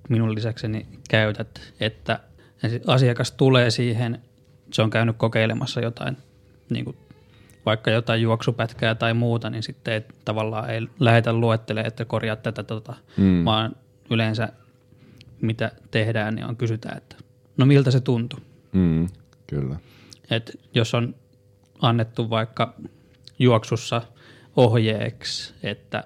minun 0.10 0.36
lisäkseni 0.36 0.86
käytät, 1.10 1.62
että 1.80 2.20
asiakas 2.88 3.32
tulee 3.32 3.72
siihen, 3.72 4.22
se 4.74 4.82
on 4.82 4.90
käynyt 4.90 5.18
kokeilemassa 5.18 5.82
jotain, 5.82 6.18
niin 6.70 6.86
kuin 6.86 6.98
vaikka 7.66 7.92
jotain 7.92 8.22
juoksupätkää 8.22 8.96
tai 8.96 9.14
muuta, 9.14 9.50
niin 9.50 9.64
sitten 9.64 9.94
ei, 9.94 10.02
tavallaan 10.26 10.70
ei 10.70 10.88
lähetä 11.00 11.34
luettelemaan, 11.34 11.88
että 11.88 12.06
korjaa 12.06 12.36
tätä, 12.36 12.64
tota, 12.64 12.94
mm. 13.18 13.46
vaan 13.46 13.76
yleensä 14.10 14.50
mitä 15.42 15.72
tehdään, 15.92 16.36
niin 16.36 16.46
on 16.46 16.58
kysytään, 16.58 16.98
että 16.98 17.16
no 17.58 17.66
miltä 17.66 17.92
se 17.92 18.00
tuntui. 18.00 18.40
Mm, 18.72 19.08
kyllä. 19.48 19.76
Et 20.30 20.60
jos 20.74 20.94
on 20.94 21.16
annettu 21.82 22.30
vaikka 22.30 22.74
juoksussa 23.40 24.02
ohjeeksi, 24.56 25.54
että 25.64 26.04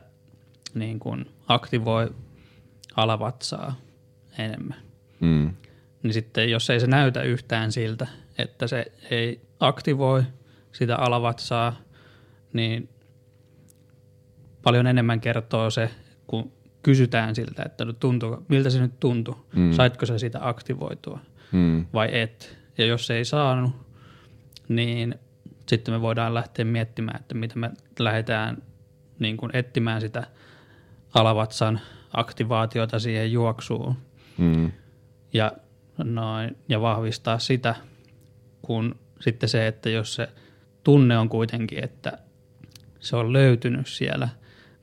niin 0.74 1.00
kun 1.00 1.26
aktivoi 1.48 2.16
alavatsaa 2.96 3.76
enemmän, 4.38 4.78
mm. 5.20 5.54
niin 6.04 6.14
sitten 6.14 6.52
jos 6.52 6.70
ei 6.70 6.80
se 6.80 6.88
näytä 6.88 7.22
yhtään 7.22 7.72
siltä, 7.72 8.08
että 8.38 8.68
se 8.68 8.92
ei 9.10 9.42
aktivoi 9.60 10.24
sitä 10.72 10.96
alavatsaa, 10.96 11.76
niin 12.54 12.90
paljon 14.64 14.88
enemmän 14.88 15.22
kertoo 15.22 15.70
se, 15.70 15.90
kun 16.28 16.52
kysytään 16.84 17.36
siltä, 17.36 17.64
että 17.66 17.86
no 17.86 17.94
tuntuu, 17.94 18.46
miltä 18.48 18.70
se 18.70 18.82
nyt 18.82 19.00
tuntui, 19.00 19.36
mm. 19.56 19.72
saitko 19.72 20.06
se 20.06 20.20
sitä 20.20 20.40
aktivoitua 20.42 21.20
mm. 21.52 21.86
vai 21.94 22.10
et. 22.12 22.58
Ja 22.78 22.86
jos 22.86 23.08
se 23.08 23.16
ei 23.16 23.26
saanut, 23.26 23.72
niin 24.68 25.16
sitten 25.68 25.94
me 25.94 26.02
voidaan 26.02 26.34
lähteä 26.34 26.66
miettimään, 26.66 27.20
että 27.20 27.36
mitä 27.36 27.60
me 27.60 27.72
lähdetään 28.00 28.58
niin 29.20 29.38
kuin 29.38 29.52
etsimään 29.54 30.02
sitä 30.02 30.28
alavatsan 31.14 31.80
aktivaatiota 32.14 33.00
siihen 33.00 33.32
juoksuun 33.32 33.98
mm. 34.38 34.72
ja, 35.34 35.52
noin, 36.04 36.58
ja 36.70 36.82
vahvistaa 36.82 37.40
sitä, 37.40 37.76
kun 38.62 38.96
sitten 39.20 39.50
se, 39.50 39.68
että 39.68 39.90
jos 39.90 40.16
se 40.16 40.30
tunne 40.88 41.18
on 41.18 41.30
kuitenkin, 41.30 41.84
että 41.84 42.18
se 43.00 43.16
on 43.16 43.34
löytynyt 43.34 43.88
siellä, 43.88 44.30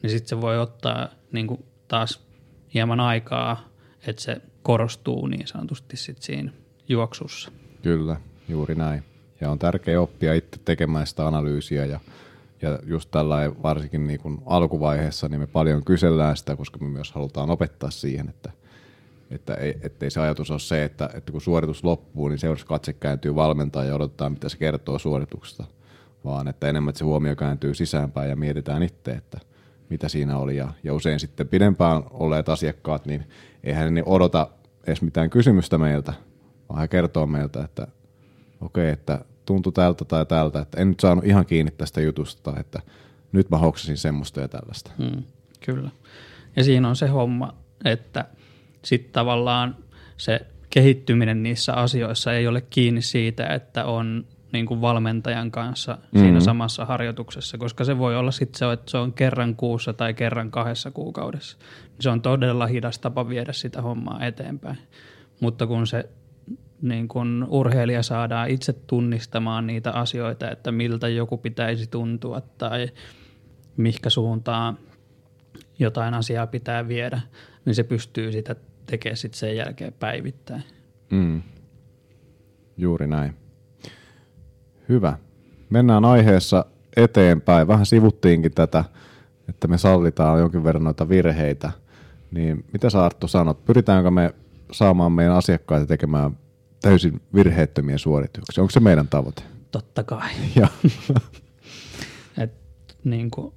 niin 0.03 0.11
sitten 0.11 0.29
se 0.29 0.41
voi 0.41 0.59
ottaa 0.59 1.09
niin 1.33 1.47
kuin 1.47 1.65
taas 1.89 2.27
hieman 2.75 3.01
aikaa, 3.01 3.69
että 4.07 4.23
se 4.23 4.37
korostuu 4.63 5.27
niin 5.27 5.47
sanotusti 5.47 5.97
sit 5.97 6.23
siinä 6.23 6.53
juoksussa. 6.89 7.53
Kyllä, 7.83 8.17
juuri 8.49 8.75
näin. 8.75 9.03
Ja 9.41 9.51
on 9.51 9.59
tärkeää 9.59 10.01
oppia 10.01 10.35
itse 10.35 10.61
tekemään 10.65 11.07
sitä 11.07 11.27
analyysiä 11.27 11.85
ja, 11.85 12.01
ja 12.63 12.79
just 12.87 13.11
tällä 13.11 13.53
varsinkin 13.63 14.07
niin 14.07 14.21
kuin 14.21 14.39
alkuvaiheessa 14.47 15.29
niin 15.29 15.41
me 15.41 15.47
paljon 15.47 15.85
kysellään 15.85 16.37
sitä, 16.37 16.57
koska 16.57 16.79
me 16.79 16.89
myös 16.89 17.13
halutaan 17.13 17.51
opettaa 17.51 17.91
siihen, 17.91 18.29
että, 18.29 18.51
että 19.31 19.55
ei, 19.55 19.79
ettei 19.83 20.11
se 20.11 20.21
ajatus 20.21 20.51
ole 20.51 20.61
se, 20.61 20.85
että, 20.85 21.11
että 21.15 21.33
kun 21.33 21.41
suoritus 21.41 21.85
loppuu, 21.85 22.29
niin 22.29 22.39
seuraavaksi 22.39 22.67
katse 22.67 22.93
kääntyy 22.93 23.35
valmentaa 23.35 23.85
ja 23.85 23.95
odotetaan, 23.95 24.33
mitä 24.33 24.49
se 24.49 24.57
kertoo 24.57 24.99
suorituksesta, 24.99 25.65
vaan 26.25 26.49
että 26.49 26.69
enemmän 26.69 26.91
että 26.91 26.99
se 26.99 27.05
huomio 27.05 27.37
kääntyy 27.37 27.75
sisäänpäin 27.75 28.31
ja 28.31 28.37
mietitään 28.37 28.83
itse, 28.83 29.11
että– 29.11 29.41
mitä 29.91 30.09
siinä 30.09 30.39
oli. 30.39 30.57
Ja, 30.57 30.69
ja 30.85 30.95
usein 30.95 31.21
sitten 31.21 31.49
pidempään 31.49 32.03
olleet 32.11 32.49
asiakkaat, 32.49 33.07
niin 33.07 33.25
eihän 33.65 33.95
ne 33.95 34.03
odota 34.07 34.49
edes 34.87 35.03
mitään 35.03 35.31
kysymystä 35.31 35.79
meiltä, 35.79 36.13
vaan 36.69 36.81
he 36.81 36.89
kertoo 36.89 37.27
meiltä, 37.27 37.65
että 37.65 37.83
okei, 38.61 38.85
okay, 38.85 38.93
että 38.93 39.25
tuntui 39.47 39.73
tältä 39.73 40.05
tai 40.05 40.27
tältä, 40.27 40.61
että 40.61 40.81
en 40.81 40.89
nyt 40.89 41.01
saanut 41.01 41.25
ihan 41.25 41.47
kiinni 41.47 41.71
tästä 41.71 42.01
jutusta, 42.01 42.55
että 42.61 42.81
nyt 43.33 43.51
mä 43.51 43.59
hoksasin 43.59 43.97
semmoista 43.97 44.41
ja 44.41 44.49
tällaista. 44.49 44.91
Hmm, 44.99 45.23
kyllä. 45.67 45.91
Ja 46.57 46.65
siinä 46.65 46.89
on 46.89 46.97
se 46.97 47.07
homma, 47.07 47.55
että 47.85 48.25
sitten 48.85 49.13
tavallaan 49.13 49.77
se 50.17 50.47
kehittyminen 50.71 51.43
niissä 51.43 51.73
asioissa 51.73 52.33
ei 52.33 52.47
ole 52.47 52.61
kiinni 52.61 53.03
siitä, 53.03 53.47
että 53.47 53.85
on 53.85 54.27
niin 54.55 54.67
kuin 54.67 54.81
valmentajan 54.81 55.51
kanssa 55.51 55.93
mm-hmm. 55.93 56.21
siinä 56.21 56.41
samassa 56.41 56.85
harjoituksessa, 56.85 57.59
koska 57.59 57.85
se 57.85 57.99
voi 57.99 58.17
olla 58.17 58.31
sitten 58.31 58.59
se, 58.59 58.73
että 58.73 58.91
se 58.91 58.99
on 58.99 59.13
kerran 59.13 59.57
kuussa 59.57 59.93
tai 59.93 60.15
kerran 60.15 60.51
kahdessa 60.51 60.91
kuukaudessa. 60.91 61.57
Se 62.01 62.11
on 62.11 62.23
todella 62.23 62.67
hidas 62.67 62.99
tapa 62.99 63.29
viedä 63.29 63.53
sitä 63.53 63.83
hommaa 63.83 64.25
eteenpäin. 64.27 64.79
Mutta 65.41 65.67
kun 65.67 65.87
se 65.87 66.09
niin 66.83 67.09
kun 67.09 67.47
urheilija 67.51 68.03
saadaan 68.03 68.51
itse 68.51 68.73
tunnistamaan 68.73 69.67
niitä 69.67 69.91
asioita, 69.93 70.51
että 70.51 70.73
miltä 70.73 71.09
joku 71.09 71.39
pitäisi 71.39 71.87
tuntua 71.87 72.41
tai 72.41 72.89
mihkä 73.77 74.11
suuntaan 74.11 74.79
jotain 75.79 76.15
asiaa 76.15 76.47
pitää 76.47 76.89
viedä, 76.89 77.21
niin 77.65 77.75
se 77.75 77.83
pystyy 77.83 78.33
sitä 78.33 78.57
tekemään 78.87 79.17
sitten 79.17 79.39
sen 79.39 79.57
jälkeen 79.57 79.93
päivittäin. 79.93 80.63
Mm. 81.11 81.43
Juuri 82.77 83.07
näin. 83.07 83.44
Hyvä. 84.89 85.19
Mennään 85.71 86.05
aiheessa 86.05 86.65
eteenpäin. 86.97 87.69
Vähän 87.69 87.87
sivuttiinkin 87.87 88.53
tätä, 88.53 88.85
että 89.49 89.69
me 89.69 89.79
sallitaan 89.79 90.41
jonkin 90.41 90.65
verran 90.65 90.85
noita 90.85 91.09
virheitä. 91.09 91.71
Niin 92.31 92.65
mitä 92.73 92.91
sä 92.91 93.05
Arttu 93.05 93.29
sanot, 93.29 93.65
pyritäänkö 93.65 94.11
me 94.11 94.35
saamaan 94.73 95.13
meidän 95.13 95.35
asiakkaita 95.35 95.87
tekemään 95.87 96.39
täysin 96.83 97.21
virheettömiä 97.35 97.99
suorituksia? 97.99 98.63
Onko 98.63 98.71
se 98.71 98.81
meidän 98.81 99.09
tavoite? 99.09 99.43
Totta 99.71 100.03
kai. 100.03 100.31
Ja. 100.57 100.69
Et, 102.39 102.53
niin 103.05 103.31
kuin, 103.31 103.55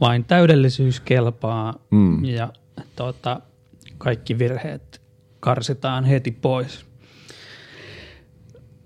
vain 0.00 0.24
täydellisyys 0.24 1.00
kelpaa 1.00 1.74
mm. 1.90 2.24
ja 2.24 2.52
tuota, 2.96 3.40
kaikki 3.98 4.38
virheet 4.38 5.00
karsitaan 5.40 6.04
heti 6.04 6.30
pois. 6.30 6.86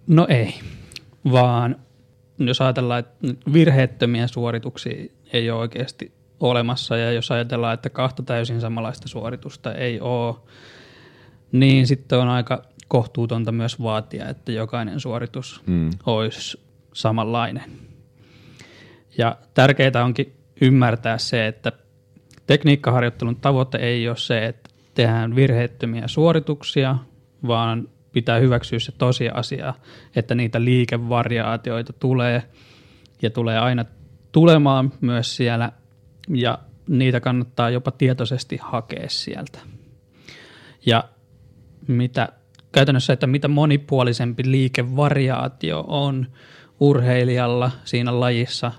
No 0.07 0.27
ei 0.29 0.55
vaan 1.33 1.77
jos 2.39 2.61
ajatellaan, 2.61 3.01
että 3.01 3.27
virheettömiä 3.53 4.27
suorituksia 4.27 5.05
ei 5.33 5.51
ole 5.51 5.61
oikeasti 5.61 6.13
olemassa, 6.41 6.97
ja 6.97 7.13
jos 7.13 7.31
ajatellaan, 7.31 7.75
että 7.75 7.91
kahta 7.91 8.23
täysin 8.23 8.61
samanlaista 8.61 9.09
suoritusta 9.09 9.75
ei 9.75 10.01
ole, 10.01 10.35
niin 11.53 11.87
sitten 11.87 12.19
on 12.19 12.29
aika 12.29 12.63
kohtuutonta 12.89 13.53
myös 13.53 13.83
vaatia, 13.83 14.29
että 14.29 14.53
jokainen 14.53 15.01
suoritus 15.01 15.63
mm. 15.67 15.91
olisi 16.07 16.61
samanlainen. 16.93 17.71
Ja 19.19 19.37
tärkeää 19.55 20.05
onkin 20.05 20.33
ymmärtää 20.61 21.19
se, 21.19 21.47
että 21.47 21.73
tekniikkaharjoittelun 22.47 23.37
tavoite 23.37 23.79
ei 23.79 24.09
ole 24.09 24.17
se, 24.17 24.47
että 24.47 24.71
tehdään 24.95 25.37
virheettömiä 25.37 26.09
suorituksia, 26.09 26.97
vaan 27.47 27.89
pitää 28.13 28.39
hyväksyä 28.39 28.79
se 28.79 28.93
tosiasia, 28.93 29.75
että 30.17 30.35
niitä 30.35 30.65
liikevariaatioita 30.65 31.93
tulee 31.93 32.43
ja 33.23 33.31
tulee 33.31 33.59
aina 33.59 33.85
tulemaan 34.33 34.93
myös 35.01 35.37
siellä 35.37 35.73
ja 36.29 36.59
niitä 36.89 37.21
kannattaa 37.21 37.71
jopa 37.71 37.91
tietoisesti 37.91 38.57
hakea 38.63 39.09
sieltä. 39.09 39.59
Ja 40.87 41.05
mitä 41.89 42.29
käytännössä, 42.73 43.13
että 43.13 43.27
mitä 43.27 43.49
monipuolisempi 43.49 44.43
liikevariaatio 44.47 45.85
on 45.89 46.27
urheilijalla 46.81 47.71
siinä 47.85 48.21
lajissa, 48.21 48.73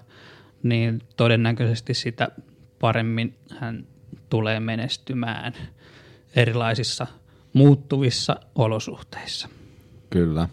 niin 0.64 1.02
todennäköisesti 1.18 1.94
sitä 1.94 2.32
paremmin 2.80 3.36
hän 3.60 3.88
tulee 4.30 4.60
menestymään 4.60 5.54
erilaisissa 6.36 7.08
muuttuvissa 7.54 8.40
olosuhteissa. 8.56 9.50
Kyllä. 10.10 10.50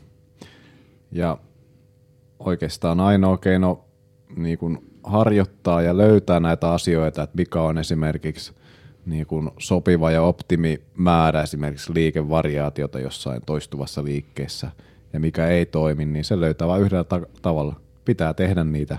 Ja 1.13 1.39
oikeastaan 2.39 3.01
ainoa 3.01 3.39
keino 3.39 3.85
niin 4.37 4.59
kuin 4.59 4.91
harjoittaa 5.05 5.83
ja 5.83 5.97
löytää 5.97 6.41
näitä 6.41 6.73
asioita, 6.73 7.23
että 7.23 7.37
mikä 7.37 7.61
on 7.61 7.79
esimerkiksi 7.79 8.53
niin 9.07 9.27
kuin 9.27 9.51
sopiva 9.59 10.11
ja 10.11 10.23
optimi 10.23 10.81
määrä 10.97 11.43
esimerkiksi 11.43 11.95
liikevariaatiota 11.95 13.01
jossain 13.01 13.43
toistuvassa 13.47 14.05
liikkeessä 14.05 14.71
ja 15.13 15.21
mikä 15.21 15.47
ei 15.47 15.67
toimi, 15.67 16.05
niin 16.05 16.25
se 16.25 16.41
löytää 16.41 16.69
vain 16.69 16.83
yhdellä 16.83 17.05
ta- 17.05 17.27
tavalla. 17.43 17.81
Pitää 18.05 18.35
tehdä 18.35 18.65
niitä 18.65 18.99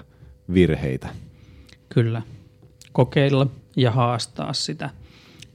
virheitä. 0.54 1.10
Kyllä. 1.90 2.22
Kokeilla 2.92 3.48
ja 3.76 3.92
haastaa 3.92 4.54
sitä 4.54 4.90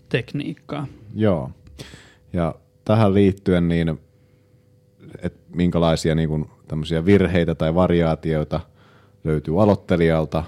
tekniikkaa. 0.08 0.86
Joo. 1.14 1.50
Ja 2.36 2.54
tähän 2.84 3.14
liittyen, 3.14 3.68
niin, 3.68 4.00
että 5.22 5.38
minkälaisia 5.54 6.14
niin 6.14 6.28
kuin, 6.28 6.50
virheitä 7.04 7.54
tai 7.54 7.74
variaatioita 7.74 8.60
löytyy 9.24 9.62
aloittelijalta 9.62 10.44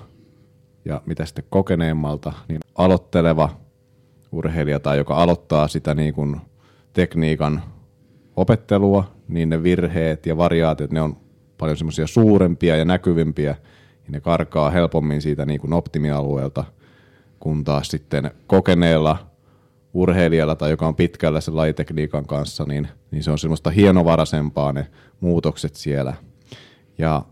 ja 0.85 1.03
mitä 1.07 1.25
sitten 1.25 1.45
kokeneemmalta, 1.51 2.33
niin 2.49 2.61
aloitteleva 2.75 3.51
urheilija 4.33 4.81
tai 4.81 4.99
joka 4.99 5.17
aloittaa 5.17 5.69
sitä 5.69 5.95
niin 5.95 6.15
kuin 6.15 6.37
tekniikan 6.93 7.63
opettelua, 8.37 9.15
niin 9.29 9.49
ne 9.49 9.63
virheet 9.63 10.27
ja 10.27 10.37
variaatiot, 10.37 10.93
ne 10.93 11.03
on 11.03 11.17
paljon 11.59 11.77
semmoisia 11.77 12.07
suurempia 12.07 12.77
ja 12.77 12.85
näkyvimpiä, 12.85 13.51
ja 14.05 14.09
ne 14.09 14.21
karkaa 14.21 14.71
helpommin 14.71 15.23
siitä 15.23 15.47
niin 15.47 15.61
kuin 15.61 15.73
optimialueelta, 15.73 16.65
kun 17.41 17.65
taas 17.65 17.89
sitten 17.89 18.31
kokeneella 18.47 19.28
urheilijalla 19.99 20.57
tai 20.57 20.71
joka 20.71 20.87
on 20.87 20.97
pitkällä 20.97 21.41
sen 21.41 21.57
lajitekniikan 21.57 22.27
kanssa, 22.27 22.65
niin, 22.65 22.89
niin 23.11 23.23
se 23.23 23.31
on 23.31 23.39
semmoista 23.39 23.71
hienovaraisempaa 23.71 24.73
ne 24.73 24.87
muutokset 25.21 25.77
siellä. 25.77 26.15
Ja 26.99 27.23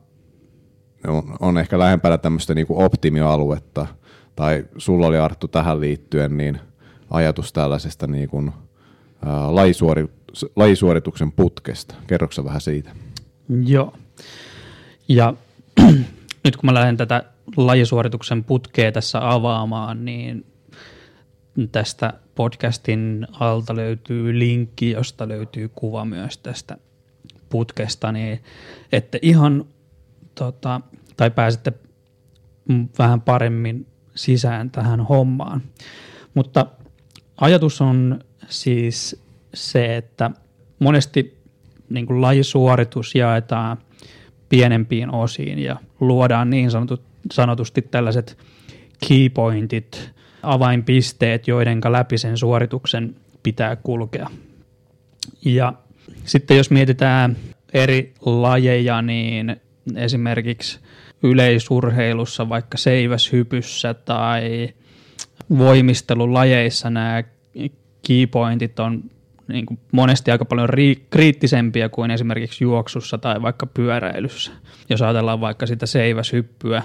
on, 1.06 1.36
on 1.40 1.58
ehkä 1.58 1.78
lähempänä 1.78 2.18
tämmöistä 2.18 2.54
niin 2.54 2.66
kuin 2.66 2.84
optimialuetta, 2.84 3.86
tai 4.36 4.64
sulla 4.76 5.06
oli 5.06 5.18
Arttu 5.18 5.48
tähän 5.48 5.80
liittyen, 5.80 6.36
niin 6.36 6.60
ajatus 7.10 7.52
tällaisesta 7.52 8.06
niin 8.06 8.28
kuin, 8.28 8.52
ää, 9.26 9.54
lajisuori, 9.54 10.08
lajisuorituksen 10.56 11.32
putkesta. 11.32 11.94
Kerroksä 12.06 12.44
vähän 12.44 12.60
siitä? 12.60 12.90
Joo. 13.66 13.92
Ja 15.08 15.34
nyt 16.44 16.56
kun 16.56 16.66
mä 16.66 16.74
lähden 16.74 16.96
tätä 16.96 17.22
lajisuorituksen 17.56 18.44
putkea 18.44 18.92
tässä 18.92 19.32
avaamaan, 19.32 20.04
niin 20.04 20.46
tästä 21.72 22.12
podcastin 22.34 23.26
alta 23.32 23.76
löytyy 23.76 24.38
linkki, 24.38 24.90
josta 24.90 25.28
löytyy 25.28 25.68
kuva 25.68 26.04
myös 26.04 26.38
tästä 26.38 26.76
putkesta, 27.48 28.12
niin 28.12 28.42
että 28.92 29.18
ihan 29.22 29.64
tota, 30.34 30.80
tai 31.16 31.30
pääsette 31.30 31.72
vähän 32.98 33.20
paremmin 33.20 33.86
sisään 34.14 34.70
tähän 34.70 35.00
hommaan. 35.00 35.62
Mutta 36.34 36.66
ajatus 37.40 37.80
on 37.80 38.20
siis 38.48 39.22
se, 39.54 39.96
että 39.96 40.30
monesti 40.78 41.38
niin 41.90 42.06
kuin 42.06 42.20
lajisuoritus 42.20 43.14
jaetaan 43.14 43.76
pienempiin 44.48 45.10
osiin 45.10 45.58
ja 45.58 45.76
luodaan 46.00 46.50
niin 46.50 46.70
sanotut, 46.70 47.02
sanotusti 47.32 47.82
tällaiset 47.82 48.38
keypointit, 49.08 50.10
avainpisteet, 50.46 51.48
joiden 51.48 51.80
läpi 51.88 52.18
sen 52.18 52.36
suorituksen 52.36 53.16
pitää 53.42 53.76
kulkea. 53.76 54.30
Ja 55.44 55.72
sitten 56.24 56.56
jos 56.56 56.70
mietitään 56.70 57.36
eri 57.74 58.14
lajeja, 58.20 59.02
niin 59.02 59.56
esimerkiksi 59.96 60.80
yleisurheilussa, 61.22 62.48
vaikka 62.48 62.78
seiväshypyssä 62.78 63.94
tai 63.94 64.68
voimistelulajeissa 65.58 66.90
nämä 66.90 67.24
keypointit 68.06 68.80
on 68.80 69.02
niin 69.48 69.66
kuin 69.66 69.80
monesti 69.92 70.30
aika 70.30 70.44
paljon 70.44 70.68
ri- 70.68 71.00
kriittisempiä 71.10 71.88
kuin 71.88 72.10
esimerkiksi 72.10 72.64
juoksussa 72.64 73.18
tai 73.18 73.42
vaikka 73.42 73.66
pyöräilyssä. 73.66 74.52
Jos 74.90 75.02
ajatellaan 75.02 75.40
vaikka 75.40 75.66
sitä 75.66 75.86
seiväshyppyä, 75.86 76.82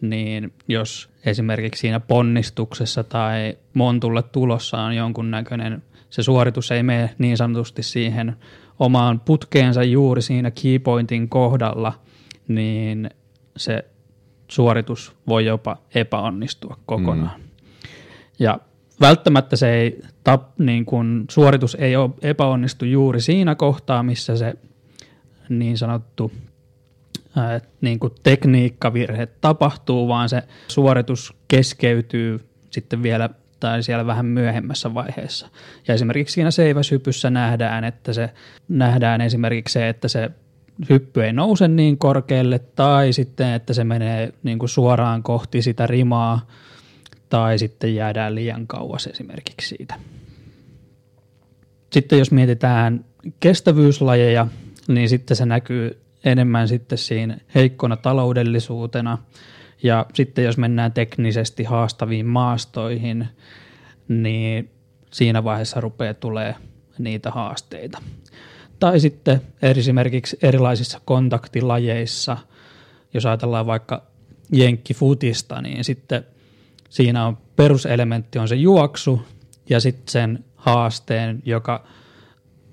niin 0.00 0.52
jos 0.68 1.10
esimerkiksi 1.24 1.80
siinä 1.80 2.00
ponnistuksessa 2.00 3.04
tai 3.04 3.58
montulle 3.74 4.22
tulossa 4.22 4.78
on 4.78 4.96
jonkun 4.96 5.30
näköinen, 5.30 5.82
se 6.10 6.22
suoritus 6.22 6.70
ei 6.70 6.82
mene 6.82 7.14
niin 7.18 7.36
sanotusti 7.36 7.82
siihen 7.82 8.36
omaan 8.78 9.20
putkeensa 9.20 9.82
juuri 9.82 10.22
siinä 10.22 10.50
keypointin 10.50 11.28
kohdalla, 11.28 11.92
niin 12.48 13.10
se 13.56 13.84
suoritus 14.48 15.16
voi 15.28 15.46
jopa 15.46 15.76
epäonnistua 15.94 16.78
kokonaan. 16.86 17.40
Mm. 17.40 17.48
Ja 18.38 18.58
välttämättä 19.00 19.56
se 19.56 19.74
ei, 19.74 20.00
tap, 20.24 20.58
niin 20.58 20.84
kun, 20.84 21.24
suoritus 21.30 21.74
ei 21.74 21.96
ole 21.96 22.10
epäonnistu 22.22 22.84
juuri 22.84 23.20
siinä 23.20 23.54
kohtaa, 23.54 24.02
missä 24.02 24.36
se 24.36 24.54
niin 25.48 25.78
sanottu 25.78 26.32
niin 27.80 27.98
kuin 27.98 28.12
tekniikkavirhe 28.22 29.26
tapahtuu, 29.26 30.08
vaan 30.08 30.28
se 30.28 30.42
suoritus 30.68 31.34
keskeytyy 31.48 32.40
sitten 32.70 33.02
vielä 33.02 33.30
tai 33.60 33.82
siellä 33.82 34.06
vähän 34.06 34.26
myöhemmässä 34.26 34.94
vaiheessa. 34.94 35.48
Ja 35.88 35.94
esimerkiksi 35.94 36.32
siinä 36.32 36.50
seiväshypyssä 36.50 37.30
nähdään, 37.30 37.84
että 37.84 38.12
se 38.12 38.30
nähdään 38.68 39.20
esimerkiksi 39.20 39.72
se, 39.72 39.88
että 39.88 40.08
se 40.08 40.30
hyppy 40.90 41.24
ei 41.24 41.32
nouse 41.32 41.68
niin 41.68 41.98
korkealle 41.98 42.58
tai 42.58 43.12
sitten, 43.12 43.52
että 43.52 43.72
se 43.72 43.84
menee 43.84 44.32
niin 44.42 44.58
kuin 44.58 44.68
suoraan 44.68 45.22
kohti 45.22 45.62
sitä 45.62 45.86
rimaa 45.86 46.46
tai 47.28 47.58
sitten 47.58 47.94
jäädään 47.94 48.34
liian 48.34 48.66
kauas 48.66 49.06
esimerkiksi 49.06 49.68
siitä. 49.68 49.94
Sitten 51.92 52.18
jos 52.18 52.30
mietitään 52.30 53.04
kestävyyslajeja, 53.40 54.46
niin 54.88 55.08
sitten 55.08 55.36
se 55.36 55.46
näkyy 55.46 56.00
enemmän 56.24 56.68
sitten 56.68 56.98
siinä 56.98 57.38
heikkona 57.54 57.96
taloudellisuutena. 57.96 59.18
Ja 59.82 60.06
sitten 60.14 60.44
jos 60.44 60.58
mennään 60.58 60.92
teknisesti 60.92 61.64
haastaviin 61.64 62.26
maastoihin, 62.26 63.28
niin 64.08 64.70
siinä 65.12 65.44
vaiheessa 65.44 65.80
rupeaa 65.80 66.14
tulee 66.14 66.54
niitä 66.98 67.30
haasteita. 67.30 67.98
Tai 68.80 69.00
sitten 69.00 69.40
esimerkiksi 69.62 70.38
erilaisissa 70.42 71.00
kontaktilajeissa, 71.04 72.36
jos 73.14 73.26
ajatellaan 73.26 73.66
vaikka 73.66 74.02
jenkkifutista, 74.52 75.62
niin 75.62 75.84
sitten 75.84 76.24
siinä 76.88 77.26
on 77.26 77.38
peruselementti 77.56 78.38
on 78.38 78.48
se 78.48 78.54
juoksu 78.54 79.22
ja 79.70 79.80
sitten 79.80 80.12
sen 80.12 80.44
haasteen, 80.56 81.42
joka 81.44 81.84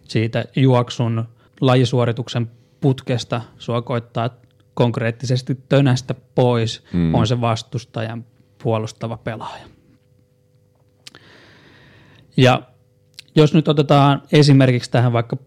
siitä 0.03 0.45
juoksun 0.55 1.25
lajisuorituksen 1.61 2.51
putkesta 2.85 3.41
sua 3.57 3.81
koittaa 3.81 4.29
konkreettisesti 4.73 5.57
tönästä 5.69 6.15
pois, 6.35 6.83
mm. 6.93 7.13
on 7.13 7.27
se 7.27 7.41
vastustajan 7.41 8.25
puolustava 8.63 9.17
pelaaja. 9.17 9.65
Ja 12.37 12.61
jos 13.35 13.53
nyt 13.53 13.67
otetaan 13.67 14.21
esimerkiksi 14.31 14.91
tähän 14.91 15.13
vaikka 15.13 15.37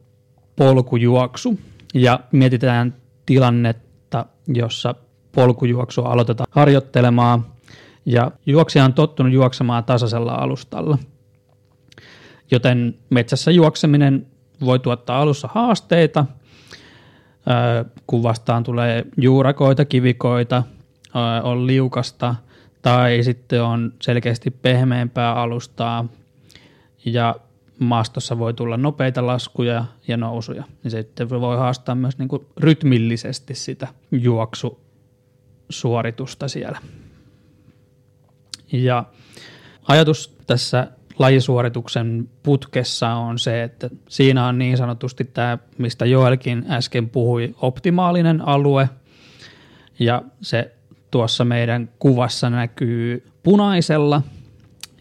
polkujuoksu 0.57 1.61
ja 1.95 2.20
mietitään 2.32 2.95
tilannetta, 3.26 4.26
jossa 4.49 4.95
polkujuoksua 5.32 6.09
aloitetaan 6.09 6.49
harjoittelemaan. 6.51 7.47
Ja 8.07 8.30
juoksija 8.47 8.84
on 8.84 8.95
tottunut 8.95 9.32
juoksemaan 9.32 9.84
tasaisella 9.84 10.34
alustalla. 10.34 10.99
Joten 12.51 12.95
metsässä 13.11 13.51
juokseminen 13.51 14.26
voi 14.64 14.78
tuottaa 14.78 15.20
alussa 15.20 15.49
haasteita, 15.53 16.26
kun 18.07 18.23
vastaan 18.23 18.63
tulee 18.63 19.05
juurakoita, 19.17 19.85
kivikoita, 19.85 20.63
on 21.43 21.67
liukasta 21.67 22.35
tai 22.83 23.19
sitten 23.23 23.63
on 23.63 23.93
selkeästi 24.03 24.51
pehmeämpää 24.51 25.35
alustaa 25.35 26.05
ja 27.05 27.37
maastossa 27.79 28.39
voi 28.39 28.55
tulla 28.55 28.77
nopeita 28.77 29.27
laskuja 29.27 29.85
ja 30.09 30.17
nousuja. 30.17 30.65
Ja 30.85 30.91
sitten 30.91 31.31
voi 31.31 31.57
haastaa 31.57 31.95
myös 31.95 32.19
niin 32.19 32.29
kuin 32.29 32.47
rytmillisesti 32.57 33.55
sitä 33.55 33.89
juoksusuoritusta 34.13 36.49
siellä. 36.49 36.79
Ja 38.73 39.05
ajatus 39.89 40.37
tässä 40.47 40.89
lajisuorituksen 41.19 42.29
putkessa 42.43 43.09
on 43.09 43.39
se, 43.39 43.62
että 43.62 43.91
siinä 44.09 44.47
on 44.47 44.59
niin 44.59 44.77
sanotusti 44.77 45.25
tämä, 45.25 45.59
mistä 45.79 46.07
Joelkin 46.07 46.64
äsken 46.71 47.09
puhui, 47.09 47.55
optimaalinen 47.61 48.49
alue. 48.49 48.89
Ja 49.99 50.23
se 50.41 50.75
tuossa 51.11 51.45
meidän 51.45 51.89
kuvassa 51.99 52.51
näkyy 52.51 53.31
punaisella 53.43 54.23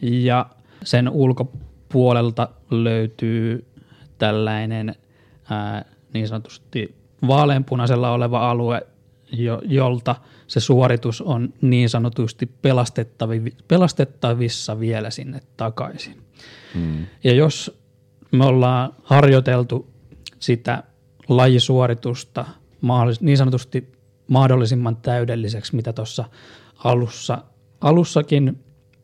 ja 0.02 0.46
sen 0.84 1.10
ulkopuolelta 1.10 2.50
löytyy 2.72 3.66
tällainen 4.18 4.96
ää, 5.50 5.86
niin 6.14 6.28
sanotusti 6.28 6.96
vaaleanpunaisella 7.28 8.12
oleva 8.12 8.50
alue, 8.50 8.88
jo, 9.32 9.62
jolta 9.66 10.16
se 10.48 10.60
suoritus 10.60 11.22
on 11.22 11.54
niin 11.62 11.90
sanotusti 11.90 12.50
pelastettavissa 13.68 14.80
vielä 14.80 15.10
sinne 15.10 15.40
takaisin. 15.58 16.22
Hmm. 16.74 17.06
Ja 17.24 17.34
jos 17.34 17.80
me 18.32 18.46
ollaan 18.46 18.94
harjoiteltu 19.04 19.88
sitä 20.40 20.84
lajisuoritusta 21.28 22.46
niin 23.22 23.38
sanotusti 23.38 23.92
mahdollisimman 24.28 24.96
täydelliseksi, 24.96 25.76
mitä 25.76 25.94
tuossa 25.94 26.26
alussa, 26.84 27.38
alussakin 27.82 28.60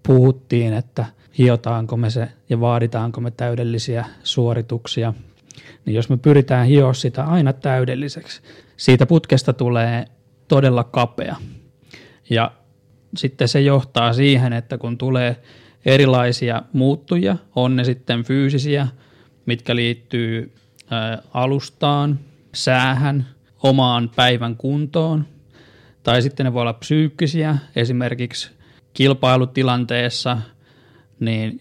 puhuttiin, 0.07 0.73
että 0.73 1.05
hiotaanko 1.37 1.97
me 1.97 2.09
se 2.09 2.27
ja 2.49 2.59
vaaditaanko 2.59 3.21
me 3.21 3.31
täydellisiä 3.31 4.05
suorituksia, 4.23 5.13
niin 5.85 5.95
jos 5.95 6.09
me 6.09 6.17
pyritään 6.17 6.67
hioa 6.67 6.93
sitä 6.93 7.23
aina 7.23 7.53
täydelliseksi, 7.53 8.41
siitä 8.77 9.05
putkesta 9.05 9.53
tulee 9.53 10.05
todella 10.47 10.83
kapea. 10.83 11.35
Ja 12.29 12.51
sitten 13.17 13.47
se 13.47 13.61
johtaa 13.61 14.13
siihen, 14.13 14.53
että 14.53 14.77
kun 14.77 14.97
tulee 14.97 15.41
erilaisia 15.85 16.61
muuttuja, 16.73 17.35
on 17.55 17.75
ne 17.75 17.83
sitten 17.83 18.23
fyysisiä, 18.23 18.87
mitkä 19.45 19.75
liittyy 19.75 20.55
alustaan, 21.33 22.19
säähän, 22.53 23.27
omaan 23.63 24.11
päivän 24.15 24.55
kuntoon, 24.57 25.25
tai 26.03 26.21
sitten 26.21 26.45
ne 26.45 26.53
voi 26.53 26.61
olla 26.61 26.73
psyykkisiä, 26.73 27.57
esimerkiksi 27.75 28.51
kilpailutilanteessa, 28.93 30.37
niin 31.19 31.59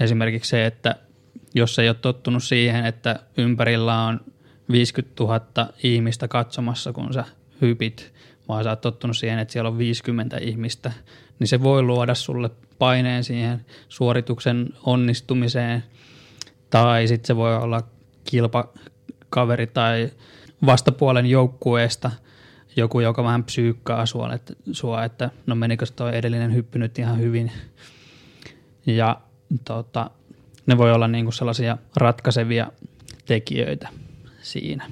esimerkiksi 0.00 0.50
se, 0.50 0.66
että 0.66 0.96
jos 1.54 1.78
ei 1.78 1.88
ole 1.88 1.96
tottunut 2.00 2.44
siihen, 2.44 2.86
että 2.86 3.20
ympärillä 3.36 4.02
on 4.02 4.20
50 4.72 5.24
000 5.24 5.40
ihmistä 5.82 6.28
katsomassa, 6.28 6.92
kun 6.92 7.12
sä 7.12 7.24
hypit, 7.60 8.12
vaan 8.48 8.64
sä 8.64 8.70
oot 8.70 8.80
tottunut 8.80 9.16
siihen, 9.16 9.38
että 9.38 9.52
siellä 9.52 9.70
on 9.70 9.78
50 9.78 10.38
ihmistä, 10.40 10.92
niin 11.38 11.48
se 11.48 11.62
voi 11.62 11.82
luoda 11.82 12.14
sulle 12.14 12.50
paineen 12.78 13.24
siihen 13.24 13.66
suorituksen 13.88 14.68
onnistumiseen, 14.82 15.84
tai 16.70 17.08
sitten 17.08 17.26
se 17.26 17.36
voi 17.36 17.56
olla 17.56 17.82
kilpakaveri 18.24 19.66
tai 19.66 20.10
vastapuolen 20.66 21.26
joukkueesta 21.26 22.10
joku, 22.76 23.00
joka 23.00 23.24
vähän 23.24 23.44
psyykkaa 23.44 24.06
sua, 24.06 24.32
että, 24.32 24.54
sua, 24.72 25.04
että 25.04 25.30
no 25.46 25.54
menikö 25.54 25.86
tuo 25.96 26.08
edellinen 26.08 26.54
hyppy 26.54 26.78
nyt 26.78 26.98
ihan 26.98 27.18
hyvin. 27.18 27.52
Ja 28.86 29.20
tota, 29.64 30.10
ne 30.66 30.78
voi 30.78 30.92
olla 30.92 31.08
niinku 31.08 31.32
sellaisia 31.32 31.78
ratkaisevia 31.96 32.72
tekijöitä 33.26 33.88
siinä. 34.42 34.90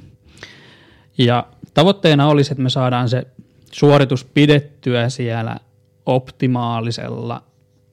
Ja 1.19 1.47
tavoitteena 1.75 2.29
olisi, 2.29 2.53
että 2.53 2.63
me 2.63 2.71
saadaan 2.71 3.09
se 3.09 3.27
suoritus 3.73 4.25
pidettyä 4.25 5.09
siellä 5.09 5.57
optimaalisella 6.07 7.43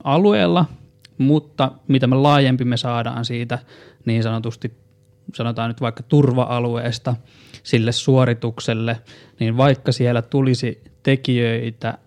alueella, 0.03 0.66
mutta 1.18 1.72
mitä 1.88 2.08
me 2.08 2.16
laajempi 2.16 2.66
me 2.66 2.78
saadaan 2.78 3.26
siitä 3.26 3.60
niin 4.05 4.24
sanotusti, 4.24 4.72
sanotaan 5.34 5.70
nyt 5.70 5.82
vaikka 5.82 6.03
turva-alueesta 6.03 7.16
sille 7.64 7.91
suoritukselle, 7.91 9.01
niin 9.39 9.58
vaikka 9.58 9.91
siellä 9.91 10.22
tulisi 10.22 10.82
tekijöitä, 11.03 11.97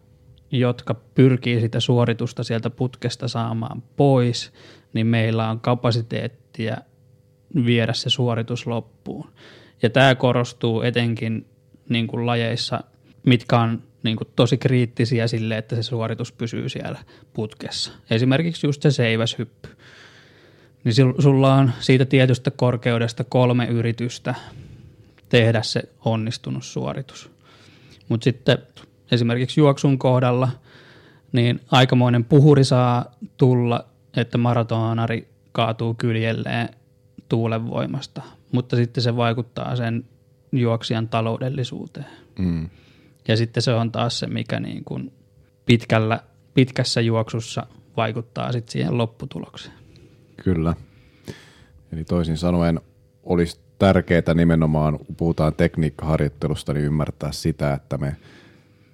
jotka 0.50 0.94
pyrkii 0.94 1.60
sitä 1.60 1.80
suoritusta 1.80 2.42
sieltä 2.42 2.70
putkesta 2.70 3.28
saamaan 3.28 3.82
pois, 3.96 4.52
niin 4.92 5.06
meillä 5.06 5.50
on 5.50 5.60
kapasiteettia 5.60 6.76
viedä 7.66 7.92
se 7.92 8.10
suoritus 8.10 8.66
loppuun. 8.66 9.30
Ja 9.82 9.90
tämä 9.90 10.14
korostuu 10.14 10.82
etenkin 10.82 11.46
niin 11.88 12.06
kuin 12.06 12.26
lajeissa, 12.26 12.80
mitkä 13.26 13.58
on 13.58 13.82
niin 14.02 14.16
kuin 14.16 14.28
tosi 14.36 14.58
kriittisiä 14.58 15.26
sille, 15.26 15.58
että 15.58 15.76
se 15.76 15.82
suoritus 15.82 16.32
pysyy 16.32 16.68
siellä 16.68 16.98
putkessa. 17.32 17.92
Esimerkiksi 18.10 18.66
just 18.66 18.82
se 18.82 18.90
seiväshyppy. 18.90 19.68
Niin 20.84 20.94
sulla 21.18 21.54
on 21.54 21.72
siitä 21.80 22.04
tietystä 22.04 22.50
korkeudesta 22.50 23.24
kolme 23.24 23.66
yritystä 23.66 24.34
tehdä 25.28 25.62
se 25.62 25.82
onnistunut 26.04 26.64
suoritus. 26.64 27.30
Mutta 28.08 28.24
sitten 28.24 28.58
esimerkiksi 29.12 29.60
juoksun 29.60 29.98
kohdalla, 29.98 30.48
niin 31.32 31.60
aikamoinen 31.70 32.24
puhuri 32.24 32.64
saa 32.64 33.14
tulla, 33.36 33.84
että 34.16 34.38
maratonari 34.38 35.28
kaatuu 35.52 35.94
kyljelleen 35.94 36.68
tuulen 37.30 37.70
voimasta, 37.70 38.22
mutta 38.52 38.76
sitten 38.76 39.02
se 39.02 39.16
vaikuttaa 39.16 39.76
sen 39.76 40.04
juoksijan 40.52 41.08
taloudellisuuteen. 41.08 42.06
Mm. 42.38 42.68
Ja 43.28 43.36
sitten 43.36 43.62
se 43.62 43.74
on 43.74 43.92
taas 43.92 44.18
se, 44.18 44.26
mikä 44.26 44.60
niin 44.60 44.84
kuin 44.84 45.12
pitkällä, 45.66 46.22
pitkässä 46.54 47.00
juoksussa 47.00 47.66
vaikuttaa 47.96 48.52
sitten 48.52 48.72
siihen 48.72 48.98
lopputulokseen. 48.98 49.74
Kyllä. 50.44 50.74
Eli 51.92 52.04
toisin 52.04 52.36
sanoen 52.36 52.80
olisi 53.22 53.60
tärkeää 53.78 54.34
nimenomaan, 54.34 54.98
kun 54.98 55.16
puhutaan 55.16 55.54
tekniikkaharjoittelusta, 55.54 56.72
niin 56.72 56.86
ymmärtää 56.86 57.32
sitä, 57.32 57.74
että 57.74 57.98
me 57.98 58.16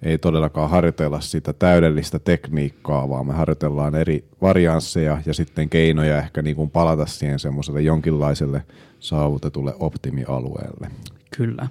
ei 0.03 0.19
todellakaan 0.19 0.71
harjoitella 0.71 1.21
sitä 1.21 1.53
täydellistä 1.53 2.19
tekniikkaa, 2.19 3.09
vaan 3.09 3.27
me 3.27 3.33
harjoitellaan 3.33 3.95
eri 3.95 4.25
variansseja 4.43 5.23
ja 5.27 5.35
sitten 5.35 5.69
keinoja 5.69 6.19
ehkä 6.19 6.43
niin 6.43 6.57
kuin 6.57 6.71
palata 6.71 7.07
siihen 7.07 7.39
semmoiselle 7.39 7.81
jonkinlaiselle 7.81 8.63
saavutetulle 9.01 9.75
optimialueelle. 9.79 10.91
Kyllä. 11.37 11.69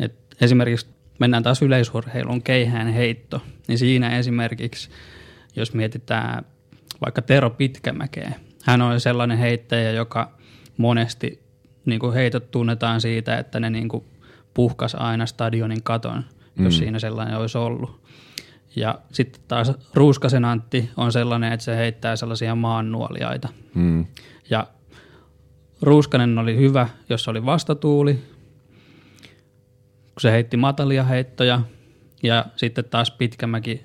Et 0.00 0.14
esimerkiksi 0.40 0.86
mennään 1.18 1.42
taas 1.42 1.62
yleisurheilun 1.62 2.42
keihään 2.42 2.88
heitto, 2.88 3.42
niin 3.68 3.78
siinä 3.78 4.18
esimerkiksi, 4.18 4.90
jos 5.56 5.74
mietitään 5.74 6.44
vaikka 7.04 7.22
Tero 7.22 7.50
Pitkämäkeä, 7.50 8.32
hän 8.64 8.82
on 8.82 9.00
sellainen 9.00 9.38
heittäjä, 9.38 9.90
joka 9.90 10.32
monesti 10.76 11.40
niin 11.84 12.00
kuin 12.00 12.14
heitot 12.14 12.50
tunnetaan 12.50 13.00
siitä, 13.00 13.38
että 13.38 13.60
ne 13.60 13.70
niin 13.70 13.88
kuin 13.88 14.04
puhkas 14.54 14.94
aina 14.94 15.26
stadionin 15.26 15.82
katon, 15.82 16.24
jos 16.64 16.74
mm. 16.74 16.78
siinä 16.78 16.98
sellainen 16.98 17.36
olisi 17.36 17.58
ollut. 17.58 18.00
Ja 18.76 18.98
sitten 19.12 19.42
taas 19.48 19.72
Ruuskasen 19.94 20.44
Antti 20.44 20.90
on 20.96 21.12
sellainen, 21.12 21.52
että 21.52 21.64
se 21.64 21.76
heittää 21.76 22.16
sellaisia 22.16 22.54
maannuoliaita. 22.54 23.48
Mm. 23.74 24.06
Ja 24.50 24.66
Ruuskanen 25.82 26.38
oli 26.38 26.56
hyvä, 26.56 26.88
jos 27.08 27.28
oli 27.28 27.46
vastatuuli, 27.46 28.14
kun 30.14 30.20
se 30.20 30.32
heitti 30.32 30.56
matalia 30.56 31.04
heittoja. 31.04 31.60
Ja 32.22 32.46
sitten 32.56 32.84
taas 32.84 33.10
Pitkämäki, 33.10 33.84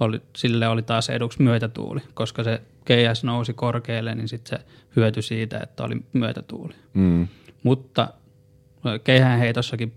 oli, 0.00 0.20
sille 0.36 0.68
oli 0.68 0.82
taas 0.82 1.10
eduksi 1.10 1.42
myötätuuli, 1.42 2.00
koska 2.14 2.44
se 2.44 2.62
keihäs 2.84 3.24
nousi 3.24 3.52
korkealle, 3.52 4.14
niin 4.14 4.28
sitten 4.28 4.58
se 4.58 4.66
hyötyi 4.96 5.22
siitä, 5.22 5.60
että 5.60 5.84
oli 5.84 5.96
myötätuuli. 6.12 6.74
Mm. 6.94 7.28
Mutta 7.62 8.08
keihäänheitossakin 9.04 9.92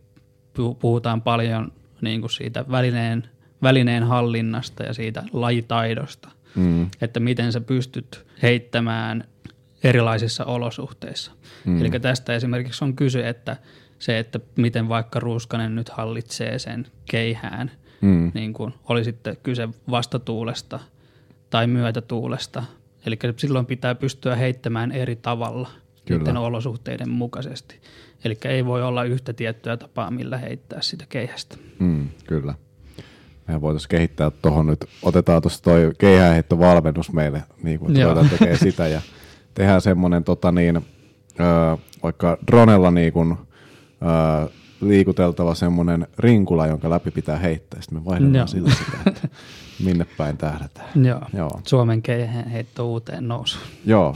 puhutaan 0.80 1.22
paljon 1.22 1.72
niin 2.02 2.22
kuin 2.22 2.32
siitä 2.32 2.66
välineen, 2.72 3.30
välineen 3.62 4.04
hallinnasta 4.04 4.84
ja 4.84 4.94
siitä 4.94 5.24
lajitaidosta, 5.34 6.30
mm. 6.56 6.90
että 7.02 7.20
miten 7.20 7.52
sä 7.52 7.62
pystyt 7.62 8.26
heittämään 8.42 9.24
erilaisissa 9.84 10.46
olosuhteissa. 10.46 11.32
Mm. 11.66 11.82
Eli 11.82 12.00
tästä 12.00 12.36
esimerkiksi 12.36 12.86
on 12.86 12.96
kyse, 12.96 13.30
että 13.30 13.58
se, 14.00 14.20
että 14.20 14.40
miten 14.56 14.90
vaikka 14.90 15.20
Ruuskanen 15.20 15.76
nyt 15.76 15.90
hallitsee 15.90 16.60
sen 16.60 16.88
keihään, 17.12 17.72
mm. 18.02 18.32
niin 18.34 18.54
kuin, 18.54 18.74
oli 18.90 19.04
sitten 19.04 19.38
kyse 19.44 19.70
vastatuulesta 19.90 20.80
tai 21.50 21.68
myötätuulesta. 21.68 22.64
Eli 23.06 23.20
silloin 23.38 23.66
pitää 23.66 23.96
pystyä 23.96 24.36
heittämään 24.36 24.92
eri 24.92 25.16
tavalla 25.16 25.70
Kyllä. 26.10 26.24
niiden 26.24 26.38
olosuhteiden 26.38 27.10
mukaisesti. 27.10 27.80
Eli 28.24 28.38
ei 28.46 28.66
voi 28.66 28.84
olla 28.84 29.04
yhtä 29.04 29.34
tiettyä 29.34 29.78
tapaa, 29.78 30.12
millä 30.12 30.38
heittää 30.38 30.82
sitä 30.82 31.06
keihästä. 31.10 31.58
Mm, 31.80 32.08
kyllä. 32.28 32.54
Mehän 33.48 33.62
voitaisiin 33.62 33.90
kehittää 33.90 34.32
tuohon 34.42 34.68
nyt, 34.68 34.86
otetaan 35.02 35.42
tuossa 35.42 35.64
toi 35.64 35.92
keihäänheittovalmennus 35.98 37.12
meille, 37.12 37.44
niin 37.64 37.80
kuin 37.80 37.94
tekee 38.30 38.58
sitä 38.68 38.88
ja 38.88 39.02
tehdään 39.54 39.82
semmoinen 39.82 40.24
tota 40.24 40.52
niin, 40.52 40.76
ö, 40.78 40.82
vaikka 42.04 42.38
dronella 42.48 42.92
niin 42.92 43.14
kuin, 43.14 43.32
ö, 43.32 44.50
liikuteltava 44.82 45.56
semmoinen 45.56 46.08
rinkula, 46.18 46.68
jonka 46.68 46.90
läpi 46.90 47.12
pitää 47.12 47.38
heittää. 47.38 47.82
Sitten 47.82 48.00
me 48.00 48.06
vaihdetaan 48.06 48.48
sillä 48.48 48.70
sitä, 48.70 48.98
että 49.08 49.28
minne 49.86 50.06
päin 50.18 50.38
tähdätään. 50.38 51.06
Joo. 51.06 51.22
Joo. 51.34 51.62
Suomen 51.68 52.02
heitto 52.52 52.88
uuteen 52.92 53.28
nousuun. 53.28 53.64
Joo. 53.86 54.16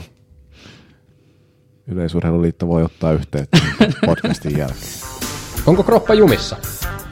Yleisurheiluliitto 1.88 2.68
voi 2.68 2.82
ottaa 2.82 3.12
yhteyttä 3.12 3.58
podcastin 4.06 4.58
jälkeen. 4.58 4.92
Onko 5.66 5.82
kroppa 5.82 6.14
jumissa? 6.14 6.56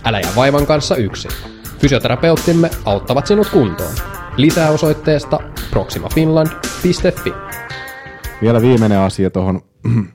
Älä 0.04 0.20
jää 0.20 0.32
vaivan 0.36 0.66
kanssa 0.66 0.96
yksin. 0.96 1.30
Fysioterapeuttimme 1.78 2.70
auttavat 2.84 3.26
sinut 3.26 3.48
kuntoon. 3.48 3.94
Lisää 4.36 4.70
osoitteesta 4.70 5.40
proximafinland.fi. 5.70 7.32
Vielä 8.42 8.62
viimeinen 8.62 8.98
asia 8.98 9.30
tuohon 9.30 9.60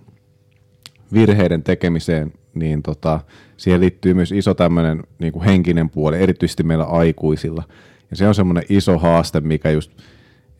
virheiden 1.13 1.63
tekemiseen, 1.63 2.33
niin 2.53 2.83
tota, 2.83 3.19
siihen 3.57 3.81
liittyy 3.81 4.13
myös 4.13 4.31
iso 4.31 4.53
tämmöinen 4.53 5.03
niin 5.19 5.33
kuin 5.33 5.45
henkinen 5.45 5.89
puoli, 5.89 6.17
erityisesti 6.17 6.63
meillä 6.63 6.85
aikuisilla. 6.85 7.63
Ja 8.11 8.17
se 8.17 8.27
on 8.27 8.35
semmoinen 8.35 8.63
iso 8.69 8.97
haaste, 8.97 9.41
mikä 9.41 9.69
just 9.69 9.91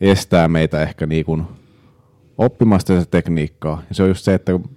estää 0.00 0.48
meitä 0.48 0.82
ehkä 0.82 1.06
niin 1.06 1.24
kuin 1.24 1.44
oppimasta 2.38 3.00
sitä 3.00 3.10
tekniikkaa. 3.10 3.82
Ja 3.88 3.94
se 3.94 4.02
on 4.02 4.08
just 4.08 4.24
se, 4.24 4.34
että 4.34 4.52
kun 4.52 4.70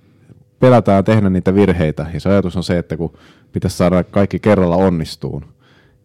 pelätään 0.60 1.04
tehdä 1.04 1.30
niitä 1.30 1.56
virheitä, 1.56 2.06
ja 2.14 2.20
se 2.20 2.30
ajatus 2.30 2.58
on 2.58 2.64
se, 2.64 2.78
että 2.78 2.98
kun 2.98 3.14
pitäisi 3.52 3.78
saada 3.78 4.04
kaikki 4.04 4.40
kerralla 4.40 4.76
onnistuun, 4.76 5.46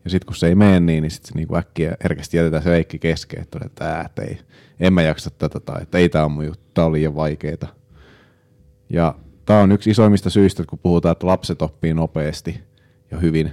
ja 0.04 0.10
sitten 0.10 0.26
kun 0.26 0.36
se 0.36 0.46
ei 0.46 0.54
mene 0.54 0.80
niin, 0.80 1.02
niin 1.02 1.10
sitten 1.10 1.32
niinku 1.34 1.56
äkkiä 1.56 1.96
herkästi 2.02 2.36
jätetään 2.36 2.62
se 2.62 2.70
leikki 2.70 2.98
kesken, 2.98 3.42
että, 3.42 3.58
että, 3.66 4.00
että 4.00 4.22
ei, 4.22 4.38
en 4.80 4.92
mä 4.92 5.02
jaksa 5.02 5.30
tätä 5.30 5.60
tai 5.60 5.82
että 5.82 5.98
ei 5.98 6.08
tämä 6.08 6.24
on 6.24 6.32
mun 6.32 6.46
juttu, 6.46 6.64
tämä 6.74 6.86
on 6.86 6.92
liian 6.92 7.14
vaikeeta. 7.14 7.66
Ja 8.90 9.14
tämä 9.46 9.60
on 9.60 9.72
yksi 9.72 9.90
isoimmista 9.90 10.30
syistä, 10.30 10.62
että 10.62 10.70
kun 10.70 10.78
puhutaan, 10.78 11.12
että 11.12 11.26
lapset 11.26 11.62
oppii 11.62 11.94
nopeasti 11.94 12.60
ja 13.10 13.18
hyvin, 13.18 13.52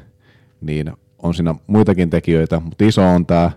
niin 0.62 0.91
on 1.20 1.34
siinä 1.34 1.56
muitakin 1.68 2.10
tekijöitä, 2.10 2.60
mutta 2.60 2.86
iso 2.86 3.04
on 3.04 3.26
tämä 3.26 3.51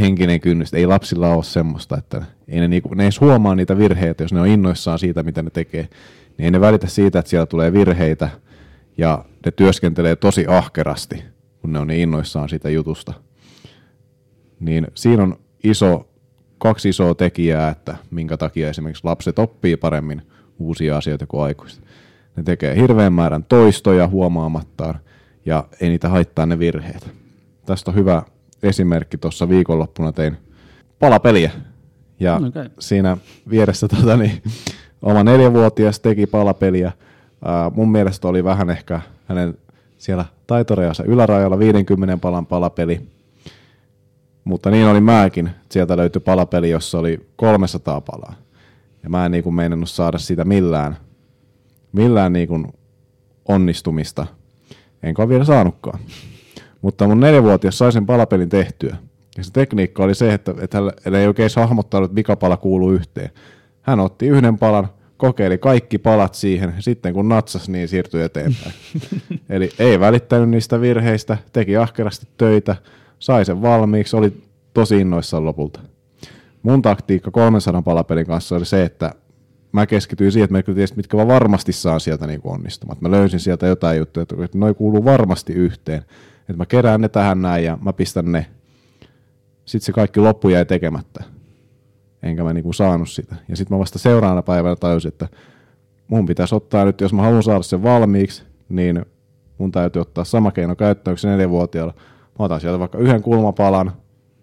henkinen 0.00 0.40
kynnys. 0.40 0.74
Ei 0.74 0.86
lapsilla 0.86 1.34
ole 1.34 1.44
semmoista, 1.44 1.98
että 1.98 2.22
ei 2.48 2.60
ne, 2.60 2.68
niinku, 2.68 2.94
ne 2.94 3.02
edes 3.02 3.20
huomaa 3.20 3.54
niitä 3.54 3.78
virheitä, 3.78 4.24
jos 4.24 4.32
ne 4.32 4.40
on 4.40 4.46
innoissaan 4.46 4.98
siitä, 4.98 5.22
mitä 5.22 5.42
ne 5.42 5.50
tekee. 5.50 5.88
Niin 6.38 6.44
ei 6.44 6.50
ne 6.50 6.60
välitä 6.60 6.86
siitä, 6.86 7.18
että 7.18 7.30
siellä 7.30 7.46
tulee 7.46 7.72
virheitä 7.72 8.28
ja 8.98 9.24
ne 9.46 9.52
työskentelee 9.52 10.16
tosi 10.16 10.44
ahkerasti, 10.48 11.24
kun 11.60 11.72
ne 11.72 11.78
on 11.78 11.86
niin 11.86 12.00
innoissaan 12.00 12.48
siitä 12.48 12.70
jutusta. 12.70 13.12
Niin 14.60 14.86
siinä 14.94 15.22
on 15.22 15.38
iso, 15.64 16.08
kaksi 16.58 16.88
isoa 16.88 17.14
tekijää, 17.14 17.68
että 17.68 17.96
minkä 18.10 18.36
takia 18.36 18.68
esimerkiksi 18.68 19.04
lapset 19.04 19.38
oppii 19.38 19.76
paremmin 19.76 20.22
uusia 20.58 20.96
asioita 20.96 21.26
kuin 21.26 21.42
aikuiset. 21.42 21.84
Ne 22.36 22.42
tekee 22.42 22.76
hirveän 22.76 23.12
määrän 23.12 23.44
toistoja 23.44 24.08
huomaamattaan 24.08 25.00
ja 25.46 25.68
ei 25.80 25.88
niitä 25.88 26.08
haittaa 26.08 26.46
ne 26.46 26.58
virheet. 26.58 27.10
Tästä 27.66 27.90
on 27.90 27.94
hyvä 27.94 28.22
esimerkki. 28.62 29.18
Tuossa 29.18 29.48
viikonloppuna 29.48 30.12
tein 30.12 30.36
palapeliä 30.98 31.50
ja 32.20 32.40
okay. 32.48 32.68
siinä 32.78 33.16
vieressä 33.50 33.88
tota, 33.88 34.16
niin, 34.16 34.42
oma 35.02 35.24
neljävuotias 35.24 36.00
teki 36.00 36.26
palapeliä. 36.26 36.92
Ää, 37.44 37.70
mun 37.70 37.92
mielestä 37.92 38.28
oli 38.28 38.44
vähän 38.44 38.70
ehkä 38.70 39.00
hänen 39.28 39.58
siellä 39.98 40.24
taitorejansa 40.46 41.04
ylärajalla 41.04 41.58
50 41.58 42.16
palan 42.16 42.46
palapeli. 42.46 43.00
Mutta 44.44 44.70
niin 44.70 44.86
oli 44.86 45.00
mäkin. 45.00 45.50
Sieltä 45.70 45.96
löytyi 45.96 46.20
palapeli, 46.20 46.70
jossa 46.70 46.98
oli 46.98 47.26
300 47.36 48.00
palaa. 48.00 48.34
Ja 49.02 49.10
mä 49.10 49.26
en 49.26 49.32
niin 49.32 49.44
kuin 49.44 49.54
meinannut 49.54 49.90
saada 49.90 50.18
sitä 50.18 50.44
millään, 50.44 50.96
millään 51.92 52.32
niin 52.32 52.48
kuin 52.48 52.66
onnistumista. 53.48 54.26
Enkä 55.02 55.22
ole 55.22 55.28
vielä 55.28 55.44
saanutkaan. 55.44 55.98
Mutta 56.86 57.06
mun 57.06 57.20
neljävuotias 57.20 57.78
sai 57.78 57.92
sen 57.92 58.06
palapelin 58.06 58.48
tehtyä. 58.48 58.96
Ja 59.36 59.44
se 59.44 59.52
tekniikka 59.52 60.04
oli 60.04 60.14
se, 60.14 60.34
että, 60.34 60.54
että 60.60 60.78
hän 61.04 61.14
ei 61.14 61.26
oikein 61.26 61.50
hahmottanut, 61.56 62.04
että 62.04 62.14
mikä 62.14 62.36
pala 62.36 62.56
kuuluu 62.56 62.92
yhteen. 62.92 63.30
Hän 63.82 64.00
otti 64.00 64.26
yhden 64.26 64.58
palan, 64.58 64.88
kokeili 65.16 65.58
kaikki 65.58 65.98
palat 65.98 66.34
siihen, 66.34 66.72
ja 66.76 66.82
sitten 66.82 67.14
kun 67.14 67.28
natsas, 67.28 67.68
niin 67.68 67.88
siirtyi 67.88 68.22
eteenpäin. 68.22 68.72
Eli 69.50 69.70
ei 69.78 70.00
välittänyt 70.00 70.48
niistä 70.48 70.80
virheistä, 70.80 71.38
teki 71.52 71.76
ahkerasti 71.76 72.26
töitä, 72.36 72.76
sai 73.18 73.44
sen 73.44 73.62
valmiiksi, 73.62 74.16
oli 74.16 74.42
tosi 74.74 74.96
innoissaan 74.96 75.44
lopulta. 75.44 75.80
Mun 76.62 76.82
taktiikka 76.82 77.30
300 77.30 77.82
palapelin 77.82 78.26
kanssa 78.26 78.56
oli 78.56 78.66
se, 78.66 78.82
että 78.82 79.14
mä 79.72 79.86
keskityin 79.86 80.32
siihen, 80.32 80.44
että 80.44 80.56
mä 80.56 80.62
kyllä 80.62 80.76
tiesin, 80.76 80.96
mitkä 80.96 81.16
mä 81.16 81.26
varmasti 81.26 81.72
saan 81.72 82.00
sieltä 82.00 82.26
niin 82.26 82.40
onnistumaan. 82.44 82.98
Mä 83.00 83.10
löysin 83.10 83.40
sieltä 83.40 83.66
jotain 83.66 83.98
juttuja, 83.98 84.22
että 84.22 84.58
noi 84.58 84.74
kuuluu 84.74 85.04
varmasti 85.04 85.52
yhteen. 85.52 86.02
Että 86.48 86.56
mä 86.56 86.66
kerään 86.66 87.00
ne 87.00 87.08
tähän 87.08 87.42
näin 87.42 87.64
ja 87.64 87.78
mä 87.82 87.92
pistän 87.92 88.32
ne. 88.32 88.46
Sitten 89.64 89.86
se 89.86 89.92
kaikki 89.92 90.20
loppu 90.20 90.48
jäi 90.48 90.64
tekemättä. 90.64 91.24
Enkä 92.22 92.44
mä 92.44 92.52
niinku 92.52 92.72
saanut 92.72 93.10
sitä. 93.10 93.36
Ja 93.48 93.56
sitten 93.56 93.76
mä 93.76 93.80
vasta 93.80 93.98
seuraavana 93.98 94.42
päivänä 94.42 94.76
tajusin, 94.76 95.08
että 95.08 95.28
mun 96.08 96.26
pitäisi 96.26 96.54
ottaa 96.54 96.84
nyt, 96.84 97.00
jos 97.00 97.12
mä 97.12 97.22
haluan 97.22 97.42
saada 97.42 97.62
sen 97.62 97.82
valmiiksi, 97.82 98.42
niin 98.68 99.04
mun 99.58 99.72
täytyy 99.72 100.02
ottaa 100.02 100.24
sama 100.24 100.50
keino 100.50 100.76
käyttöön 100.76 101.16
kuin 101.20 101.30
neljävuotiaalla. 101.30 101.94
Mä 102.38 102.44
otan 102.44 102.60
sieltä 102.60 102.78
vaikka 102.78 102.98
yhden 102.98 103.22
kulmapalan, 103.22 103.92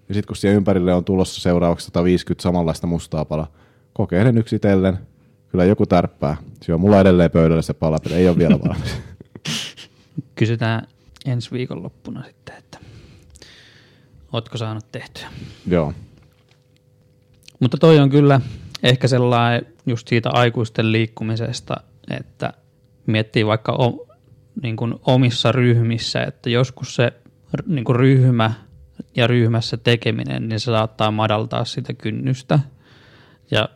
ja 0.09 0.13
sitten 0.13 0.27
kun 0.27 0.35
siihen 0.35 0.57
ympärille 0.57 0.93
on 0.93 1.05
tulossa 1.05 1.41
seuraavaksi 1.41 1.85
150 1.85 2.43
samanlaista 2.43 2.87
mustaa 2.87 3.25
palaa, 3.25 3.47
kokeilen 3.93 4.37
yksitellen. 4.37 4.97
Kyllä 5.47 5.65
joku 5.65 5.85
tärppää. 5.85 6.37
Se 6.61 6.73
on 6.73 6.81
mulla 6.81 7.01
edelleen 7.01 7.31
pöydällä 7.31 7.61
se 7.61 7.73
palapeli, 7.73 8.13
ei 8.13 8.29
ole 8.29 8.37
vielä 8.37 8.59
valmis. 8.59 8.95
Kysytään 10.35 10.87
ensi 11.25 11.51
viikonloppuna 11.51 12.23
sitten, 12.23 12.55
että 12.55 12.79
ootko 14.33 14.57
saanut 14.57 14.91
tehtyä. 14.91 15.27
Joo. 15.67 15.93
Mutta 17.59 17.77
toi 17.77 17.99
on 17.99 18.09
kyllä 18.09 18.41
ehkä 18.83 19.07
sellainen 19.07 19.73
just 19.85 20.07
siitä 20.07 20.29
aikuisten 20.33 20.91
liikkumisesta, 20.91 21.75
että 22.09 22.53
miettii 23.05 23.45
vaikka 23.45 23.71
o, 23.71 24.07
niin 24.61 24.75
kuin 24.75 24.95
omissa 25.05 25.51
ryhmissä, 25.51 26.23
että 26.23 26.49
joskus 26.49 26.95
se 26.95 27.13
niin 27.67 27.85
kuin 27.85 27.95
ryhmä 27.95 28.53
ja 29.15 29.27
ryhmässä 29.27 29.77
tekeminen, 29.77 30.49
niin 30.49 30.59
se 30.59 30.65
saattaa 30.65 31.11
madaltaa 31.11 31.65
sitä 31.65 31.93
kynnystä. 31.93 32.59
Ja 33.51 33.69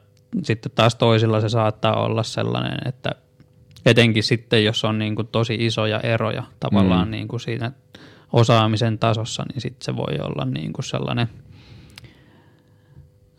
sitten 0.43 0.71
taas 0.75 0.95
toisilla 0.95 1.41
se 1.41 1.49
saattaa 1.49 2.05
olla 2.05 2.23
sellainen, 2.23 2.77
että 2.85 3.11
etenkin 3.87 4.23
sitten, 4.23 4.63
jos 4.63 4.85
on 4.85 4.99
niin 4.99 5.15
kuin 5.15 5.27
tosi 5.27 5.57
isoja 5.59 5.99
eroja 5.99 6.43
tavallaan 6.59 7.07
mm. 7.07 7.11
niin 7.11 7.27
kuin 7.27 7.39
siinä 7.39 7.71
osaamisen 8.33 8.99
tasossa, 8.99 9.43
niin 9.53 9.61
sitten 9.61 9.85
se 9.85 9.95
voi 9.95 10.17
olla 10.21 10.45
niin 10.45 10.73
kuin 10.73 10.85
sellainen 10.85 11.27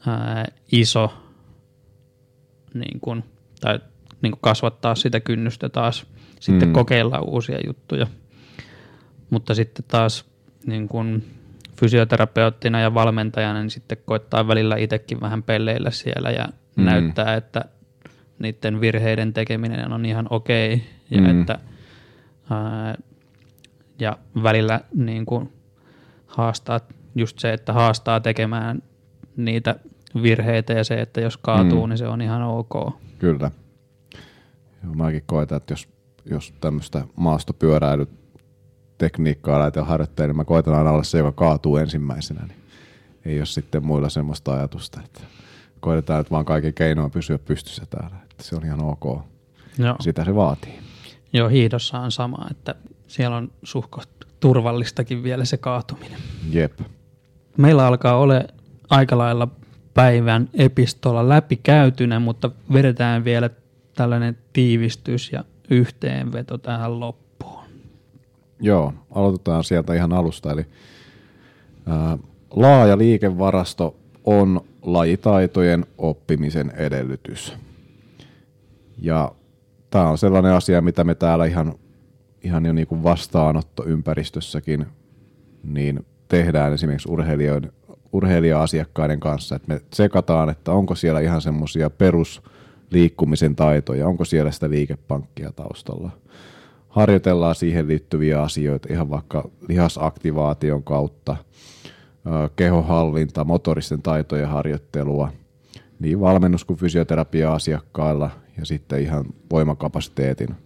ää, 0.07 0.45
iso 0.73 1.13
niin 2.75 3.01
kuin, 3.01 3.25
tai 3.61 3.81
niin 4.23 4.33
kuin 4.33 4.41
kasvattaa 4.41 4.95
sitä 4.95 5.21
kynnystä 5.21 5.69
taas 5.69 6.07
sitten 6.41 6.69
mm. 6.69 6.73
kokeilla 6.73 7.21
uusia 7.21 7.59
juttuja. 7.67 8.07
Mutta 9.31 9.55
sitten 9.55 9.85
taas 9.89 10.25
niin 10.67 10.89
kuin 10.89 11.25
fysioterapeuttina 11.81 12.81
ja 12.81 12.95
valmentajana 12.95 13.61
niin 13.61 13.71
sitten 13.71 13.99
koittaa 14.07 14.49
välillä 14.49 14.77
itsekin 14.77 15.21
vähän 15.21 15.43
pelleillä 15.43 15.91
siellä 15.91 16.31
ja 16.31 16.49
mm. 16.77 16.85
näyttää, 16.85 17.35
että 17.35 17.65
niiden 18.39 18.81
virheiden 18.81 19.33
tekeminen 19.33 19.93
on 19.93 20.05
ihan 20.05 20.27
okei 20.31 20.75
okay, 20.75 20.87
ja 21.11 21.21
mm. 21.21 21.41
että 21.41 21.59
ää, 22.51 22.95
ja 23.99 24.19
välillä 24.43 24.81
niin 24.95 25.27
kuin 25.27 25.53
haastaa 26.27 26.81
just 27.15 27.39
se, 27.39 27.53
että 27.53 27.73
haastaa 27.73 28.21
tekemään 28.21 28.83
niitä 29.37 29.77
virheitä 30.23 30.73
ja 30.73 30.85
se, 30.85 31.01
että 31.01 31.21
jos 31.21 31.37
kaatuu, 31.37 31.87
mm. 31.87 31.91
niin 31.91 31.99
se 31.99 32.09
on 32.09 32.21
ihan 32.21 32.43
ok. 32.43 32.95
Kyllä. 33.19 33.51
Joo, 34.85 34.95
mäkin 34.95 35.23
koetan, 35.27 35.57
että 35.57 35.73
jos, 35.73 35.89
jos 36.31 36.55
tämmöistä 36.61 37.05
maastopyöräily 37.17 38.09
tekniikkaa 38.99 39.59
lähdetään 39.59 39.87
harjoittamaan, 39.87 40.29
niin 40.29 40.37
mä 40.37 40.45
koitan 40.45 40.75
aina 40.75 40.91
olla 40.91 41.03
se, 41.03 41.19
joka 41.19 41.33
kaatuu 41.33 41.77
ensimmäisenä. 41.77 42.47
Niin 42.47 42.59
ei 43.25 43.39
ole 43.39 43.47
sitten 43.47 43.87
muilla 43.87 44.09
semmoista 44.09 44.53
ajatusta, 44.53 45.01
että 45.05 45.21
koitetaan 45.81 46.19
nyt 46.19 46.31
vaan 46.31 46.45
kaiken 46.45 46.75
keinoin 46.75 47.11
pysyä 47.11 47.39
pystyssä 47.39 47.87
täällä. 47.91 48.17
Että 48.39 48.49
se 48.49 48.57
on 48.57 48.65
ihan 48.65 48.81
ok. 48.83 49.23
Joo. 49.79 49.97
Sitä 50.01 50.25
se 50.25 50.35
vaatii. 50.35 50.79
Joo, 51.33 51.49
hiidossa 51.49 51.99
on 51.99 52.13
sama, 52.13 52.47
että 52.51 52.75
siellä 53.07 53.37
on 53.37 53.51
suhko 53.63 54.03
turvallistakin 54.41 55.23
vielä 55.23 55.45
se 55.45 55.57
kaatuminen. 55.57 56.19
Jep. 56.51 56.81
Meillä 57.57 57.87
alkaa 57.87 58.19
ole 58.19 58.49
aika 58.91 59.19
lailla 59.19 59.49
päivän 59.95 60.49
epistola 60.55 61.29
läpikäytynä, 61.29 62.21
mutta 62.21 62.51
vedetään 62.73 63.25
vielä 63.25 63.51
tällainen 63.95 64.39
tiivistys 64.53 65.33
ja 65.33 65.45
yhteenveto 65.71 66.59
tähän 66.59 67.01
loppuun. 67.01 67.65
Joo, 68.61 68.95
aloitetaan 69.11 69.65
sieltä 69.65 69.95
ihan 69.95 70.13
alusta. 70.13 70.53
Eli 70.53 70.67
ää, 71.87 72.19
laaja 72.51 72.99
liikevarasto 72.99 73.97
on 74.25 74.61
lajitaitojen 74.83 75.87
oppimisen 75.99 76.73
edellytys. 76.77 77.57
Ja 78.99 79.33
tämä 79.91 80.09
on 80.09 80.19
sellainen 80.19 80.53
asia, 80.53 80.81
mitä 80.81 81.05
me 81.05 81.15
täällä 81.15 81.45
ihan, 81.45 81.75
ihan 82.43 82.67
jo 82.67 82.73
niin 82.73 82.87
kuin 82.87 83.03
vastaanottoympäristössäkin 83.03 84.87
niin 85.63 86.07
tehdään 86.29 86.73
esimerkiksi 86.73 87.09
urheilijoiden, 87.13 87.73
urheilija-asiakkaiden 88.13 89.21
kanssa, 89.21 89.57
että 89.57 89.75
me 89.75 89.81
sekataan, 89.93 90.51
että 90.51 90.73
onko 90.73 90.95
siellä 90.95 91.21
ihan 91.21 91.41
semmoisia 91.41 91.91
perusliikkumisen 91.91 93.57
taitoja, 93.57 94.09
onko 94.09 94.25
siellä 94.25 94.51
sitä 94.51 94.71
liikepankkia 94.71 95.53
taustalla. 95.53 96.11
Harjoitellaan 96.89 97.55
siihen 97.55 97.89
liittyviä 97.89 98.43
asioita 98.43 98.89
ihan 98.93 99.11
vaikka 99.11 99.49
lihasaktivaation 99.69 100.83
kautta, 100.83 101.37
kehohallinta, 102.57 103.45
motoristen 103.45 104.03
taitojen 104.03 104.49
harjoittelua, 104.49 105.33
niin 106.01 106.21
valmennus 106.21 106.65
kuin 106.65 106.79
fysioterapia 106.79 107.55
asiakkailla 107.55 108.31
ja 108.59 108.67
sitten 108.67 109.03
ihan 109.03 109.25
voimakapasiteetin 109.51 110.57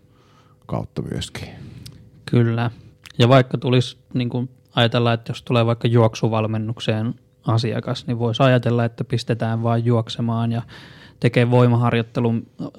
kautta 0.66 1.02
myöskin. 1.02 1.48
Kyllä. 2.26 2.70
Ja 3.18 3.28
vaikka 3.28 3.58
tulisi 3.58 3.98
niin 4.14 4.28
kuin 4.28 4.48
ajatella, 4.74 5.12
että 5.12 5.30
jos 5.30 5.42
tulee 5.42 5.66
vaikka 5.66 5.88
juoksuvalmennukseen 5.88 7.14
asiakas, 7.46 8.06
niin 8.06 8.18
voisi 8.18 8.42
ajatella, 8.42 8.84
että 8.84 9.04
pistetään 9.04 9.62
vain 9.62 9.84
juoksemaan 9.84 10.52
ja 10.52 10.62
tekee 11.20 11.50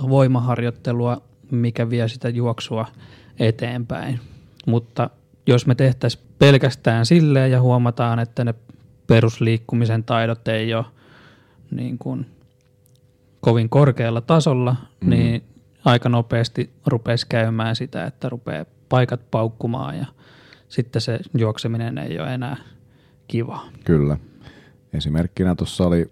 voimaharjoittelua, 0.10 1.22
mikä 1.52 1.90
vie 1.90 2.08
sitä 2.08 2.30
juoksua 2.30 2.86
eteenpäin. 3.40 4.20
Mutta 4.66 5.10
jos 5.48 5.68
me 5.68 5.76
tehtäisiin 5.76 6.24
pelkästään 6.40 7.06
silleen 7.06 7.52
ja 7.52 7.62
huomataan, 7.62 8.20
että 8.20 8.44
ne 8.44 8.54
perusliikkumisen 9.08 10.04
taidot 10.04 10.48
ei 10.48 10.74
ole 10.74 10.86
niin 11.72 11.98
kuin 11.98 12.26
kovin 13.44 13.70
korkealla 13.70 14.22
tasolla, 14.22 14.76
mm. 15.02 15.10
niin 15.10 15.44
aika 15.86 16.10
nopeasti 16.10 16.74
rupeisi 16.86 17.26
käymään 17.30 17.76
sitä, 17.76 18.06
että 18.06 18.30
rupeaa 18.30 18.66
paikat 18.90 19.32
paukkumaan 19.32 19.98
ja 19.98 20.06
sitten 20.68 21.02
se 21.02 21.20
juokseminen 21.38 21.98
ei 21.98 22.20
ole 22.20 22.34
enää 22.34 22.58
kiva. 23.28 23.60
Kyllä. 23.84 24.18
Esimerkkinä 24.94 25.56
tuossa 25.56 25.88
oli 25.88 26.12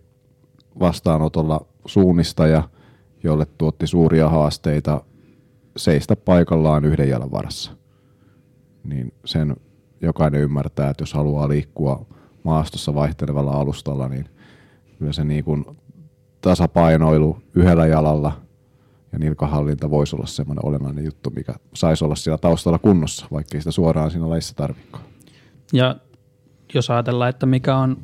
vastaanotolla 0.80 1.66
suunnistaja, 1.86 2.70
jolle 3.24 3.46
tuotti 3.58 3.88
suuria 3.88 4.30
haasteita 4.30 5.02
seistä 5.78 6.16
paikallaan 6.16 6.86
yhden 6.86 7.10
jalan 7.10 7.32
varassa. 7.32 7.72
Niin 8.84 9.14
sen 9.26 9.56
jokainen 10.02 10.42
ymmärtää, 10.42 10.90
että 10.90 11.02
jos 11.02 11.14
haluaa 11.14 11.50
liikkua 11.50 12.06
maastossa 12.44 12.94
vaihtelevalla 12.94 13.52
alustalla, 13.52 14.08
niin 14.08 14.30
kyllä 15.00 15.14
se 15.14 15.24
niin 15.24 15.44
kuin 15.44 15.66
tasapainoilu 16.42 17.38
yhdellä 17.56 17.88
jalalla 17.88 18.42
ja 19.12 19.20
nilkahallinta 19.20 19.90
voisi 19.90 20.16
olla 20.16 20.28
semmoinen 20.28 20.66
olennainen 20.66 21.06
juttu, 21.06 21.30
mikä 21.30 21.54
saisi 21.74 22.06
olla 22.06 22.16
siellä 22.16 22.38
taustalla 22.38 22.80
kunnossa, 22.80 23.26
vaikka 23.32 23.58
sitä 23.58 23.72
suoraan 23.72 24.12
siinä 24.12 24.30
lajissa 24.30 24.56
tarvikaan. 24.56 25.04
Ja 25.74 25.96
jos 26.74 26.90
ajatellaan, 26.90 27.30
että 27.30 27.46
mikä 27.46 27.78
on 27.78 27.98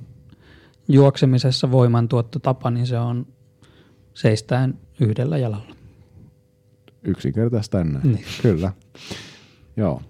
juoksemisessa 0.87 1.71
voimantuottotapa, 1.71 2.71
niin 2.71 2.87
se 2.87 2.99
on 2.99 3.25
seistään 4.13 4.77
yhdellä 4.99 5.37
jalalla. 5.37 5.75
Yksinkertaista 7.03 7.83
näin, 7.83 8.11
niin. 8.13 8.25
kyllä. 8.41 8.71
Joo. 9.77 10.01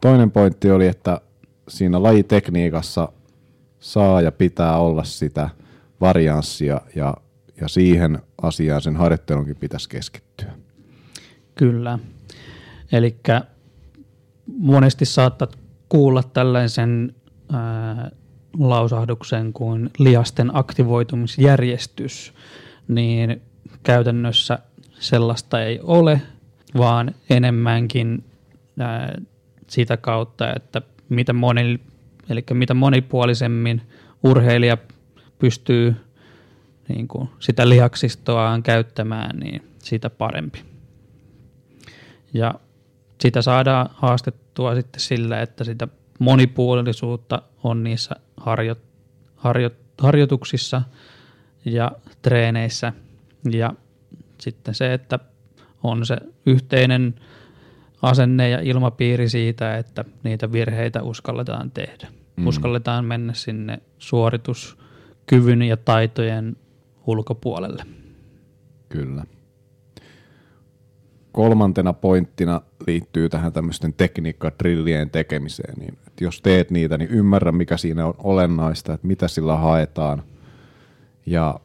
Toinen 0.00 0.30
pointti 0.30 0.70
oli, 0.70 0.86
että 0.86 1.20
siinä 1.68 2.02
lajitekniikassa 2.02 3.08
saa 3.80 4.20
ja 4.20 4.32
pitää 4.32 4.78
olla 4.78 5.04
sitä 5.04 5.50
varianssia 6.04 6.80
ja, 6.96 7.14
ja 7.60 7.68
siihen 7.68 8.18
asiaan 8.42 8.82
sen 8.82 8.96
harjoittelunkin 8.96 9.56
pitäisi 9.56 9.88
keskittyä. 9.88 10.52
Kyllä. 11.54 11.98
Eli 12.92 13.16
monesti 14.46 15.04
saatat 15.04 15.58
kuulla 15.88 16.22
tällaisen 16.22 17.14
ää, 17.52 18.10
lausahduksen 18.58 19.52
kuin 19.52 19.90
liasten 19.98 20.50
aktivoitumisjärjestys, 20.56 22.34
niin 22.88 23.42
käytännössä 23.82 24.58
sellaista 24.92 25.62
ei 25.62 25.80
ole, 25.82 26.22
vaan 26.76 27.14
enemmänkin 27.30 28.24
ää, 28.78 29.18
sitä 29.66 29.96
kautta, 29.96 30.54
että 30.56 30.82
mitä, 31.08 31.32
moni, 31.32 31.80
eli 32.28 32.44
mitä 32.52 32.74
monipuolisemmin 32.74 33.82
urheilija 34.24 34.76
pystyy 35.38 35.96
niin 36.88 37.08
kuin 37.08 37.28
sitä 37.40 37.68
lihaksistoaan 37.68 38.62
käyttämään, 38.62 39.38
niin 39.38 39.62
sitä 39.78 40.10
parempi. 40.10 40.64
Ja 42.34 42.54
sitä 43.20 43.42
saadaan 43.42 43.90
haastettua 43.92 44.74
sitten 44.74 45.00
sillä, 45.00 45.40
että 45.40 45.64
sitä 45.64 45.88
monipuolisuutta 46.18 47.42
on 47.62 47.84
niissä 47.84 48.16
harjo, 48.36 48.76
harjo, 49.36 49.70
harjoituksissa 49.98 50.82
ja 51.64 51.92
treeneissä. 52.22 52.92
Ja 53.50 53.72
sitten 54.40 54.74
se, 54.74 54.94
että 54.94 55.18
on 55.82 56.06
se 56.06 56.16
yhteinen 56.46 57.14
asenne 58.02 58.48
ja 58.48 58.60
ilmapiiri 58.60 59.28
siitä, 59.28 59.76
että 59.76 60.04
niitä 60.22 60.52
virheitä 60.52 61.02
uskalletaan 61.02 61.70
tehdä. 61.70 62.08
Mm. 62.36 62.46
Uskalletaan 62.46 63.04
mennä 63.04 63.34
sinne 63.34 63.78
suorituskyvyn 65.30 65.62
ja 65.62 65.76
taitojen 65.76 66.56
ulkopuolelle. 67.06 67.84
Kyllä. 68.88 69.24
Kolmantena 71.32 71.92
pointtina 71.92 72.60
liittyy 72.86 73.28
tähän 73.28 73.52
tämmöisten 73.52 73.92
tekniikkatrillien 73.92 75.10
tekemiseen. 75.10 75.74
Niin, 75.78 75.98
että 76.06 76.24
jos 76.24 76.40
teet 76.40 76.70
niitä, 76.70 76.98
niin 76.98 77.10
ymmärrä 77.10 77.52
mikä 77.52 77.76
siinä 77.76 78.06
on 78.06 78.14
olennaista, 78.18 78.92
että 78.92 79.06
mitä 79.06 79.28
sillä 79.28 79.56
haetaan. 79.56 80.22
Ja 81.26 81.60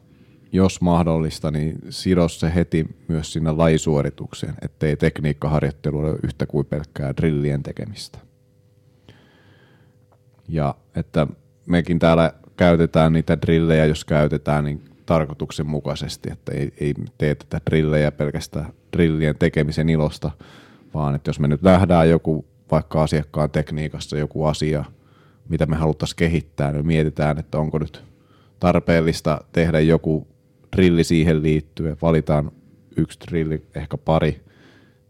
jos 0.52 0.80
mahdollista, 0.80 1.50
niin 1.50 1.78
sido 1.90 2.28
se 2.28 2.54
heti 2.54 2.86
myös 3.08 3.32
sinne 3.32 3.52
laisuoritukseen, 3.52 4.54
ettei 4.62 4.96
tekniikkaharjoittelu 4.96 5.98
ole 5.98 6.18
yhtä 6.22 6.46
kuin 6.46 6.66
pelkkää 6.66 7.16
drillien 7.16 7.62
tekemistä. 7.62 8.18
Ja 10.48 10.74
että 10.94 11.26
mekin 11.66 11.98
täällä 11.98 12.32
käytetään 12.60 13.12
niitä 13.12 13.40
drillejä, 13.40 13.86
jos 13.86 14.04
käytetään, 14.04 14.64
niin 14.64 14.84
tarkoituksenmukaisesti, 15.06 16.32
että 16.32 16.52
ei, 16.52 16.72
ei 16.80 16.94
teetetä 17.18 17.60
drillejä 17.70 18.12
pelkästään 18.12 18.72
drillien 18.92 19.38
tekemisen 19.38 19.88
ilosta, 19.88 20.30
vaan 20.94 21.14
että 21.14 21.28
jos 21.28 21.40
me 21.40 21.48
nyt 21.48 21.62
nähdään 21.62 22.10
joku 22.10 22.44
vaikka 22.70 23.02
asiakkaan 23.02 23.50
tekniikassa 23.50 24.18
joku 24.18 24.44
asia, 24.44 24.84
mitä 25.48 25.66
me 25.66 25.76
haluttaisiin 25.76 26.16
kehittää, 26.16 26.72
niin 26.72 26.86
mietitään, 26.86 27.38
että 27.38 27.58
onko 27.58 27.78
nyt 27.78 28.04
tarpeellista 28.60 29.40
tehdä 29.52 29.80
joku 29.80 30.26
drilli 30.76 31.04
siihen 31.04 31.42
liittyen, 31.42 31.96
valitaan 32.02 32.52
yksi 32.96 33.18
drilli, 33.20 33.66
ehkä 33.74 33.96
pari, 33.96 34.40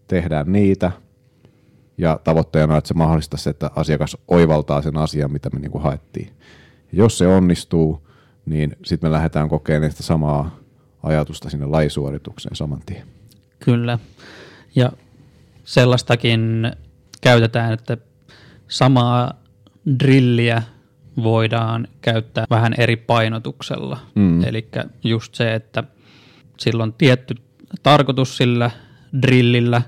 tehdään 0.08 0.52
niitä, 0.52 0.92
ja 1.98 2.20
tavoitteena 2.24 2.74
on, 2.74 2.78
että 2.78 2.88
se 2.88 2.94
mahdollistaa 2.94 3.38
se, 3.38 3.50
että 3.50 3.70
asiakas 3.76 4.16
oivaltaa 4.28 4.82
sen 4.82 4.96
asian, 4.96 5.32
mitä 5.32 5.50
me 5.50 5.60
niin 5.60 5.82
haettiin. 5.82 6.30
Jos 6.92 7.18
se 7.18 7.26
onnistuu, 7.26 8.08
niin 8.46 8.76
sitten 8.84 9.10
me 9.10 9.12
lähdetään 9.12 9.48
kokeilemaan 9.48 9.90
sitä 9.90 10.02
samaa 10.02 10.56
ajatusta 11.02 11.50
sinne 11.50 11.66
laisuoritukseen 11.66 12.56
saman 12.56 12.80
tien. 12.86 13.06
Kyllä. 13.60 13.98
Ja 14.74 14.92
sellaistakin 15.64 16.72
käytetään, 17.20 17.72
että 17.72 17.96
samaa 18.68 19.34
drilliä 19.98 20.62
voidaan 21.22 21.88
käyttää 22.00 22.46
vähän 22.50 22.74
eri 22.78 22.96
painotuksella. 22.96 23.98
Mm. 24.14 24.44
Eli 24.44 24.68
just 25.04 25.34
se, 25.34 25.54
että 25.54 25.84
sillä 26.58 26.82
on 26.82 26.92
tietty 26.92 27.34
tarkoitus 27.82 28.36
sillä 28.36 28.70
drillillä 29.22 29.82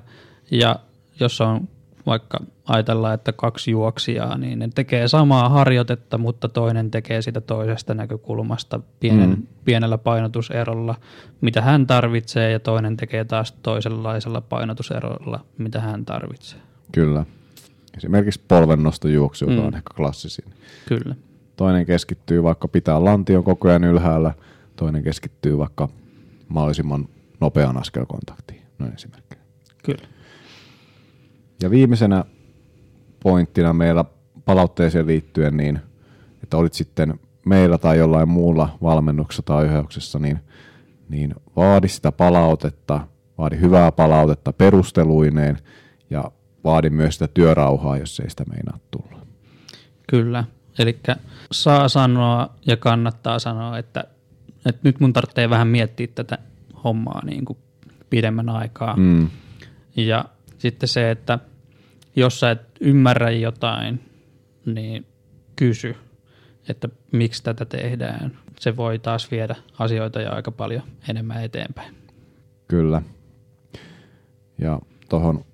ja 0.51 0.77
jos 1.21 1.41
on 1.41 1.69
vaikka 2.07 2.39
ajatellaan, 2.65 3.15
että 3.15 3.33
kaksi 3.33 3.71
juoksijaa, 3.71 4.39
niin 4.39 4.59
ne 4.59 4.69
tekee 4.75 5.09
samaa 5.09 5.49
harjoitetta, 5.49 6.19
mutta 6.19 6.49
toinen 6.49 6.91
tekee 6.91 7.23
sitä 7.23 7.41
toisesta 7.41 7.95
näkökulmasta 7.95 8.81
pienen, 9.01 9.31
mm. 9.31 9.43
pienellä 9.65 9.99
painotuserolla, 9.99 10.95
mitä 11.41 11.63
hän 11.63 11.87
tarvitsee, 11.87 12.51
ja 12.53 12.61
toinen 12.61 12.97
tekee 12.97 13.25
taas 13.25 13.53
toisenlaisella 13.53 14.41
painotuserolla, 14.41 15.41
mitä 15.59 15.81
hän 15.81 16.05
tarvitsee. 16.05 16.61
Kyllä. 16.93 17.25
esimerkiksi 17.97 18.41
polvennostojuoksu, 18.49 19.45
joka 19.45 19.61
Mm. 19.63 19.67
on 19.67 19.75
ehkä 19.75 19.95
klassisin. 19.97 20.45
Kyllä. 20.89 21.15
Toinen 21.57 21.87
keskittyy 21.87 22.43
vaikka 22.43 22.69
pitää 22.69 23.05
lantion 23.05 23.45
koko 23.45 23.69
ajan 23.69 23.85
ylhäällä, 23.85 24.35
toinen 24.77 25.03
keskittyy 25.03 25.59
vaikka 25.59 25.89
mahdollisimman 26.49 27.09
nopean 27.41 27.77
askelkontaktiin. 27.77 28.63
Noin 28.79 28.95
esimerkki. 28.95 29.37
Kyllä. 29.85 30.09
Ja 31.63 31.71
viimeisenä 31.71 32.25
pointtina 33.23 33.73
meillä 33.73 34.05
palautteeseen 34.45 35.07
liittyen, 35.07 35.57
niin 35.57 35.79
että 36.43 36.57
olit 36.57 36.75
sitten 36.75 37.21
meillä 37.47 37.79
tai 37.79 37.99
jollain 37.99 38.29
muulla 38.29 38.79
valmennuksessa 38.83 39.43
tai 39.43 39.65
ohjauksessa, 39.65 40.19
niin, 40.19 40.41
niin 41.09 41.35
vaadi 41.57 41.89
sitä 41.89 42.13
palautetta, 42.13 43.01
vaadi 43.39 43.61
hyvää 43.61 43.93
palautetta 43.93 44.53
perusteluineen 44.53 45.59
ja 46.11 46.25
vaadi 46.65 46.91
myös 46.91 47.15
sitä 47.15 47.29
työrauhaa, 47.35 47.99
jos 47.99 48.21
ei 48.21 48.31
sitä 48.31 48.45
meinaa 48.45 48.79
tulla. 48.91 49.27
Kyllä. 50.09 50.45
Eli 50.79 50.99
saa 51.53 51.89
sanoa 51.89 52.55
ja 52.67 52.77
kannattaa 52.77 53.39
sanoa, 53.39 53.79
että, 53.79 54.05
että 54.67 54.81
nyt 54.83 55.01
mun 55.01 55.13
tarvitsee 55.13 55.51
vähän 55.51 55.69
miettiä 55.69 56.07
tätä 56.15 56.39
hommaa 56.85 57.25
niin 57.25 57.45
kuin 57.45 57.59
pidemmän 58.11 58.49
aikaa. 58.49 58.97
Mm, 58.97 59.29
Ja 59.97 60.25
sitten 60.59 60.89
se, 60.89 61.11
että 61.11 61.39
jos 62.17 62.41
sä 62.41 62.51
et 62.51 62.61
ymmärrä 62.81 63.31
jotain, 63.31 64.01
niin 64.67 65.07
kysy, 65.57 65.97
että 66.69 66.89
miksi 67.13 67.43
tätä 67.43 67.65
tehdään. 67.65 68.39
Se 68.61 68.77
voi 68.77 68.99
taas 68.99 69.31
viedä 69.31 69.55
asioita 69.79 70.21
jo 70.21 70.33
aika 70.33 70.51
paljon 70.51 70.83
enemmän 71.09 71.45
eteenpäin. 71.45 71.95
kyllä. 72.69 73.03
Ja 74.59 74.81
tuohon 75.09 75.45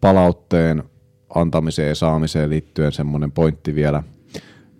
palautteen 0.00 0.82
antamiseen 1.34 1.88
ja 1.88 1.94
saamiseen 1.94 2.50
liittyen 2.50 2.92
semmoinen 2.92 3.32
pointti 3.32 3.74
vielä. 3.74 4.02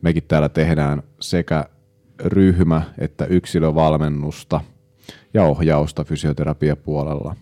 Mekin 0.02 0.22
täällä 0.28 0.48
tehdään 0.48 1.02
sekä 1.20 1.68
ryhmä- 2.24 2.82
että 2.98 3.24
yksilövalmennusta 3.24 4.60
ja 5.34 5.42
ohjausta 5.42 6.04
fysioterapiapuolella. 6.04 7.36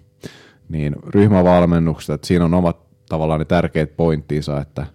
Niin 0.68 0.96
ryhmävalmennuksesta, 1.06 2.14
että 2.14 2.26
siinä 2.26 2.44
on 2.44 2.54
omat 2.54 2.85
tavallaan 3.08 3.40
ne 3.40 3.44
tärkeät 3.44 3.96
pointtinsa, 3.96 4.60
että, 4.60 4.86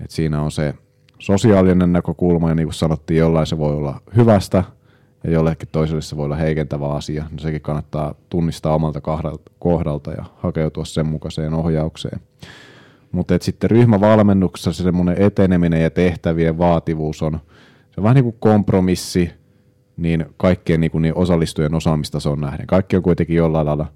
että 0.00 0.14
siinä 0.14 0.42
on 0.42 0.50
se 0.50 0.74
sosiaalinen 1.18 1.92
näkökulma 1.92 2.48
ja 2.48 2.54
niin 2.54 2.66
kuin 2.66 2.74
sanottiin, 2.74 3.18
jollain 3.18 3.46
se 3.46 3.58
voi 3.58 3.72
olla 3.72 4.00
hyvästä 4.16 4.64
ja 5.24 5.30
jollekin 5.30 5.68
toiselle 5.72 6.02
se 6.02 6.16
voi 6.16 6.24
olla 6.24 6.36
heikentävä 6.36 6.88
asia. 6.88 7.24
No 7.30 7.38
sekin 7.38 7.60
kannattaa 7.60 8.14
tunnistaa 8.28 8.74
omalta 8.74 9.00
kohdalta 9.58 10.10
ja 10.10 10.24
hakeutua 10.36 10.84
sen 10.84 11.06
mukaiseen 11.06 11.54
ohjaukseen. 11.54 12.20
Mutta 13.12 13.34
sitten 13.40 13.70
ryhmävalmennuksessa 13.70 14.72
se 14.72 14.82
semmoinen 14.82 15.22
eteneminen 15.22 15.82
ja 15.82 15.90
tehtävien 15.90 16.58
vaativuus 16.58 17.22
on, 17.22 17.40
se 17.90 18.00
on 18.00 18.04
vähän 18.04 18.14
niin 18.14 18.24
kuin 18.24 18.36
kompromissi 18.40 19.30
niin 19.96 20.26
kaikkien 20.36 20.80
niin 20.80 20.90
kuin 20.90 21.02
niin 21.02 21.16
osallistujien 21.16 21.74
osaamistason 21.74 22.40
nähden. 22.40 22.66
Kaikki 22.66 22.96
on 22.96 23.02
kuitenkin 23.02 23.36
jollain 23.36 23.66
lailla 23.66 23.86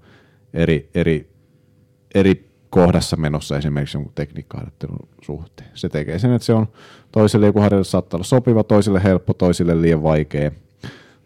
eri, 0.53 0.89
eri, 0.95 1.29
eri 2.15 2.49
kohdassa 2.75 3.17
menossa 3.17 3.57
esimerkiksi 3.57 3.97
jonkun 3.97 4.13
tekniikkaharjoittelun 4.15 5.09
suhteen. 5.21 5.69
Se 5.73 5.89
tekee 5.89 6.19
sen, 6.19 6.31
että 6.31 6.45
se 6.45 6.53
on 6.53 6.67
toiselle 7.11 7.45
joku 7.45 7.59
harjoitus 7.59 7.91
saattaa 7.91 8.17
olla 8.17 8.23
sopiva, 8.23 8.63
toiselle 8.63 9.03
helppo, 9.03 9.33
toisille 9.33 9.81
liian 9.81 10.03
vaikea. 10.03 10.51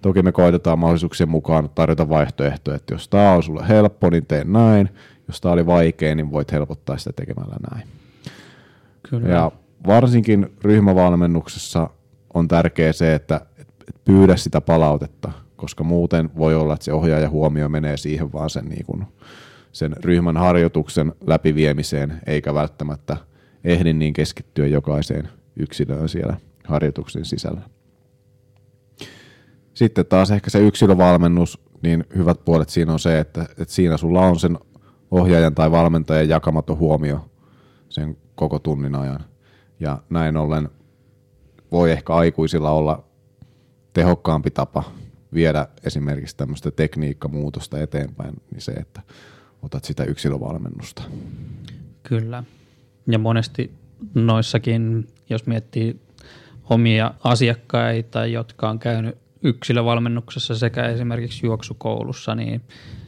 Toki 0.01 0.21
me 0.21 0.31
koitetaan 0.31 0.79
mahdollisuuksien 0.79 1.29
mukaan 1.29 1.69
tarjota 1.75 2.09
vaihtoehtoja, 2.09 2.75
että 2.75 2.93
jos 2.93 3.07
tämä 3.09 3.31
on 3.31 3.43
sulle 3.43 3.67
helppo, 3.67 4.09
niin 4.09 4.25
tee 4.25 4.43
näin. 4.43 4.89
Jos 5.27 5.41
tämä 5.41 5.53
oli 5.53 5.65
vaikea, 5.65 6.15
niin 6.15 6.31
voit 6.31 6.51
helpottaa 6.51 6.97
sitä 6.97 7.13
tekemällä 7.13 7.55
näin. 7.71 7.87
Kyllä. 9.09 9.29
Ja 9.29 9.51
varsinkin 9.87 10.51
ryhmävalmennuksessa 10.61 11.89
on 12.33 12.47
tärkeää 12.47 12.93
se, 12.93 13.15
että 13.15 13.41
et 13.57 13.95
pyydä 14.05 14.35
sitä 14.35 14.61
palautetta, 14.61 15.31
koska 15.55 15.83
muuten 15.83 16.29
voi 16.37 16.55
olla, 16.55 16.73
että 16.73 16.85
se 16.85 16.93
ohjaaja 16.93 17.29
huomio 17.29 17.69
menee 17.69 17.97
siihen 17.97 18.33
vaan 18.33 18.49
sen, 18.49 18.65
niin 18.65 18.85
kuin, 18.85 19.05
sen 19.71 19.95
ryhmän 19.99 20.37
harjoituksen 20.37 21.13
läpiviemiseen, 21.27 22.21
eikä 22.27 22.53
välttämättä 22.53 23.17
ehdi 23.63 23.93
niin 23.93 24.13
keskittyä 24.13 24.67
jokaiseen 24.67 25.29
yksilöön 25.55 26.09
siellä 26.09 26.37
harjoituksen 26.67 27.25
sisällä. 27.25 27.61
Sitten 29.73 30.05
taas 30.05 30.31
ehkä 30.31 30.49
se 30.49 30.59
yksilövalmennus, 30.59 31.59
niin 31.81 32.03
hyvät 32.15 32.45
puolet 32.45 32.69
siinä 32.69 32.93
on 32.93 32.99
se, 32.99 33.19
että, 33.19 33.41
että 33.41 33.73
siinä 33.73 33.97
sulla 33.97 34.21
on 34.21 34.39
sen 34.39 34.57
ohjaajan 35.11 35.55
tai 35.55 35.71
valmentajan 35.71 36.29
jakamaton 36.29 36.77
huomio 36.77 37.29
sen 37.89 38.17
koko 38.35 38.59
tunnin 38.59 38.95
ajan. 38.95 39.25
Ja 39.79 39.97
näin 40.09 40.37
ollen 40.37 40.69
voi 41.71 41.91
ehkä 41.91 42.13
aikuisilla 42.13 42.71
olla 42.71 43.03
tehokkaampi 43.93 44.51
tapa 44.51 44.83
viedä 45.33 45.67
esimerkiksi 45.83 46.37
tämmöistä 46.37 46.71
tekniikkamuutosta 46.71 47.79
eteenpäin, 47.79 48.33
niin 48.51 48.61
se, 48.61 48.71
että 48.71 49.01
otat 49.61 49.83
sitä 49.85 50.03
yksilövalmennusta. 50.03 51.03
Kyllä. 52.03 52.43
Ja 53.07 53.19
monesti 53.19 53.71
noissakin, 54.15 55.07
jos 55.29 55.45
miettii 55.45 55.99
omia 56.69 57.13
asiakkaita, 57.23 58.25
jotka 58.25 58.69
on 58.69 58.79
käynyt 58.79 59.17
yksilövalmennuksessa 59.43 60.55
sekä 60.55 60.87
esimerkiksi 60.87 61.45
juoksukoulussa, 61.45 62.35
niin 62.35 62.61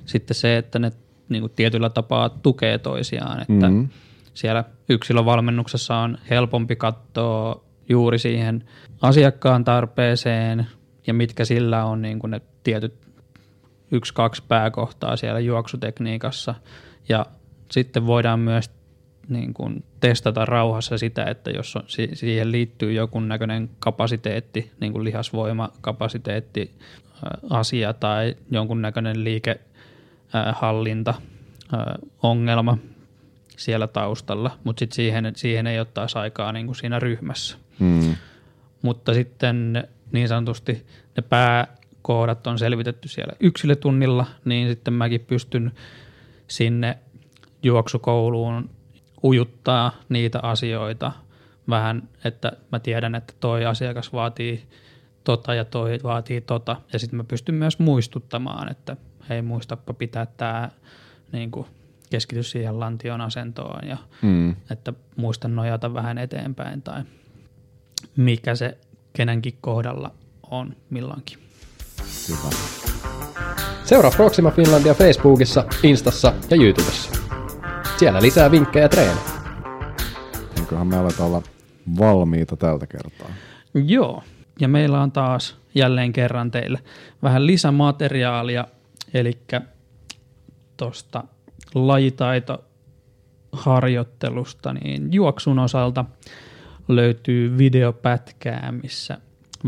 sitten 0.05 0.35
se, 0.35 0.57
että 0.57 0.79
ne 0.79 0.91
niin 1.29 1.41
kuin 1.41 1.53
tietyllä 1.55 1.89
tapaa 1.89 2.29
tukee 2.29 2.77
toisiaan, 2.77 3.41
että 3.41 3.53
Mhm. 3.53 3.65
mm-hmm. 3.65 3.89
siellä 4.33 4.63
yksilövalmennuksessa 4.89 5.95
on 5.97 6.17
helpompi 6.29 6.75
katsoa 6.75 7.63
juuri 7.89 8.19
siihen 8.19 8.63
asiakkaan 9.01 9.63
tarpeeseen 9.63 10.67
ja 11.07 11.13
mitkä 11.13 11.45
sillä 11.45 11.85
on 11.85 12.01
niin 12.01 12.19
kuin 12.19 12.31
ne 12.31 12.41
tietyt 12.63 12.93
yksi, 13.91 14.13
kaksi 14.13 14.43
pääkohtaa 14.47 15.15
siellä 15.17 15.39
juoksutekniikassa. 15.39 16.55
Ja 17.09 17.25
sitten 17.71 18.05
voidaan 18.07 18.39
myös 18.39 18.71
niin 19.29 19.53
kuin 19.53 19.83
testata 19.99 20.45
rauhassa 20.45 20.97
sitä, 20.97 21.25
että 21.25 21.49
jos 21.51 21.75
on, 21.75 21.83
si- 21.87 22.09
siihen 22.13 22.51
liittyy 22.51 22.93
joku 22.93 23.19
näköinen 23.19 23.69
kapasiteetti, 23.79 24.71
niin 24.79 24.91
kuin 24.91 25.03
lihasvoimakapasiteetti 25.03 26.71
ää, 27.25 27.37
asia 27.49 27.93
tai 27.93 28.35
jonkun 28.51 28.81
näköinen 28.81 29.23
liikehallinta 29.23 31.13
ongelma 32.23 32.77
siellä 33.57 33.87
taustalla, 33.87 34.57
mutta 34.63 34.79
sitten 34.79 34.95
siihen, 34.95 35.33
siihen 35.35 35.67
ei 35.67 35.79
ottaisi 35.79 36.17
aikaa 36.17 36.51
niin 36.51 36.65
kuin 36.65 36.75
siinä 36.75 36.99
ryhmässä 36.99 37.57
Mm. 37.79 38.15
mutta 38.81 39.13
sitten 39.13 39.87
niin 40.11 40.27
sanotusti 40.27 40.85
ne 41.17 41.23
pääkohdat 42.01 42.47
on 42.47 42.59
selvitetty 42.59 43.07
siellä 43.07 43.33
yksilötunnilla, 43.39 44.25
niin 44.45 44.69
sitten 44.69 44.93
mäkin 44.93 45.21
pystyn 45.21 45.71
sinne 46.47 46.97
juoksukouluun 47.63 48.69
ujuttaa 49.23 49.91
niitä 50.09 50.39
asioita 50.43 51.11
vähän, 51.69 52.09
että 52.23 52.51
mä 52.71 52.79
tiedän, 52.79 53.15
että 53.15 53.33
toi 53.39 53.65
asiakas 53.65 54.13
vaatii 54.13 54.63
tota 55.23 55.53
ja 55.53 55.65
toi 55.65 55.99
vaatii 56.03 56.41
tota. 56.41 56.75
Ja 56.93 56.99
sitten 56.99 57.17
mä 57.17 57.23
pystyn 57.23 57.55
myös 57.55 57.79
muistuttamaan, 57.79 58.71
että 58.71 58.97
hei 59.29 59.41
muistappa 59.41 59.93
pitää 59.93 60.25
tämä 60.25 60.69
niin 61.31 61.51
keskity 62.09 62.43
siihen 62.43 62.79
lantion 62.79 63.21
asentoon 63.21 63.87
ja 63.87 63.97
Mm. 64.21 64.55
että 64.71 64.93
muista 65.15 65.47
nojata 65.47 65.93
vähän 65.93 66.17
eteenpäin 66.17 66.81
tai 66.81 67.03
mikä 68.17 68.55
se 68.55 68.77
kenenkin 69.13 69.57
kohdalla 69.61 70.11
on 70.51 70.75
milloinkin. 70.89 71.50
Hyvä. 72.29 72.49
Seuraa 73.83 74.11
Proxima 74.11 74.51
Finlandia 74.51 74.93
Facebookissa, 74.93 75.65
Instassa 75.83 76.33
ja 76.49 76.57
YouTubessa. 76.57 77.11
Siellä 77.97 78.21
lisää 78.21 78.51
vinkkejä 78.51 78.89
treenejä. 78.89 79.17
Eiköhän 80.59 80.87
me 80.87 80.97
aletaan 80.97 81.29
olla 81.29 81.41
valmiita 81.99 82.57
tältä 82.57 82.87
kertaa. 82.87 83.29
Joo, 83.73 84.23
ja 84.59 84.67
meillä 84.67 85.01
on 85.01 85.11
taas 85.11 85.57
jälleen 85.75 86.13
kerran 86.13 86.51
teille 86.51 86.79
vähän 87.23 87.47
lisämateriaalia, 87.47 88.65
eli 89.13 89.37
tuosta 90.77 91.23
lajitaitoharjoittelusta, 91.75 94.73
niin 94.73 95.13
juoksun 95.13 95.59
osalta 95.59 96.05
löytyy 96.87 97.57
videopätkää, 97.57 98.73
missä 98.83 99.17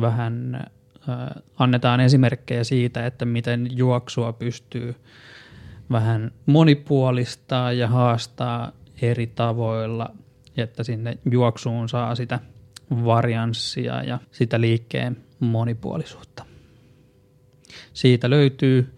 vähän 0.01 0.55
äh, 0.55 0.61
annetaan 1.59 1.99
esimerkkejä 1.99 2.63
siitä, 2.63 3.05
että 3.05 3.25
miten 3.25 3.67
juoksua 3.71 4.33
pystyy 4.33 4.95
vähän 5.91 6.31
monipuolistaa 6.45 7.71
ja 7.71 7.87
haastaa 7.87 8.71
eri 9.01 9.27
tavoilla, 9.27 10.09
että 10.57 10.83
sinne 10.83 11.17
juoksuun 11.31 11.89
saa 11.89 12.15
sitä 12.15 12.39
varianssia 12.91 14.03
ja 14.03 14.19
sitä 14.31 14.61
liikkeen 14.61 15.17
monipuolisuutta. 15.39 16.45
Siitä 17.93 18.29
löytyy 18.29 18.93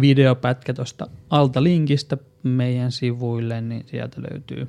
videopätkä 0.00 0.74
tuosta 0.74 1.06
alta 1.30 1.62
linkistä 1.62 2.16
meidän 2.42 2.92
sivuille, 2.92 3.60
niin 3.60 3.86
sieltä 3.86 4.22
löytyy 4.30 4.68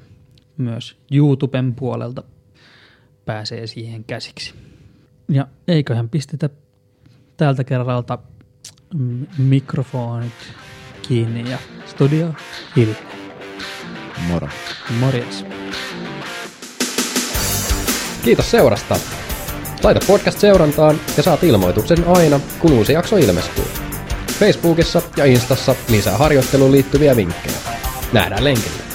myös 0.57 0.97
YouTuben 1.11 1.75
puolelta 1.75 2.23
pääsee 3.25 3.67
siihen 3.67 4.03
käsiksi. 4.03 4.53
Ja 5.29 5.47
eiköhän 5.67 6.09
pistetä 6.09 6.49
tältä 7.37 7.63
kerralta 7.63 8.17
mm, 8.93 9.27
mikrofonit 9.37 10.33
kiinni 11.07 11.51
ja 11.51 11.57
studio 11.85 12.33
hiljaa. 12.75 13.01
Moro. 14.27 14.47
Morjes. 14.99 15.45
Kiitos 18.23 18.51
seurasta. 18.51 18.95
Laita 19.83 19.99
podcast 20.07 20.39
seurantaan 20.39 20.99
ja 21.17 21.23
saat 21.23 21.43
ilmoituksen 21.43 22.07
aina, 22.07 22.39
kun 22.59 22.73
uusi 22.73 22.93
jakso 22.93 23.17
ilmestyy. 23.17 23.65
Facebookissa 24.39 25.01
ja 25.17 25.25
Instassa 25.25 25.75
lisää 25.89 26.17
harjoitteluun 26.17 26.71
liittyviä 26.71 27.15
vinkkejä. 27.15 27.55
Nähdään 28.13 28.43
lenkillä. 28.43 28.92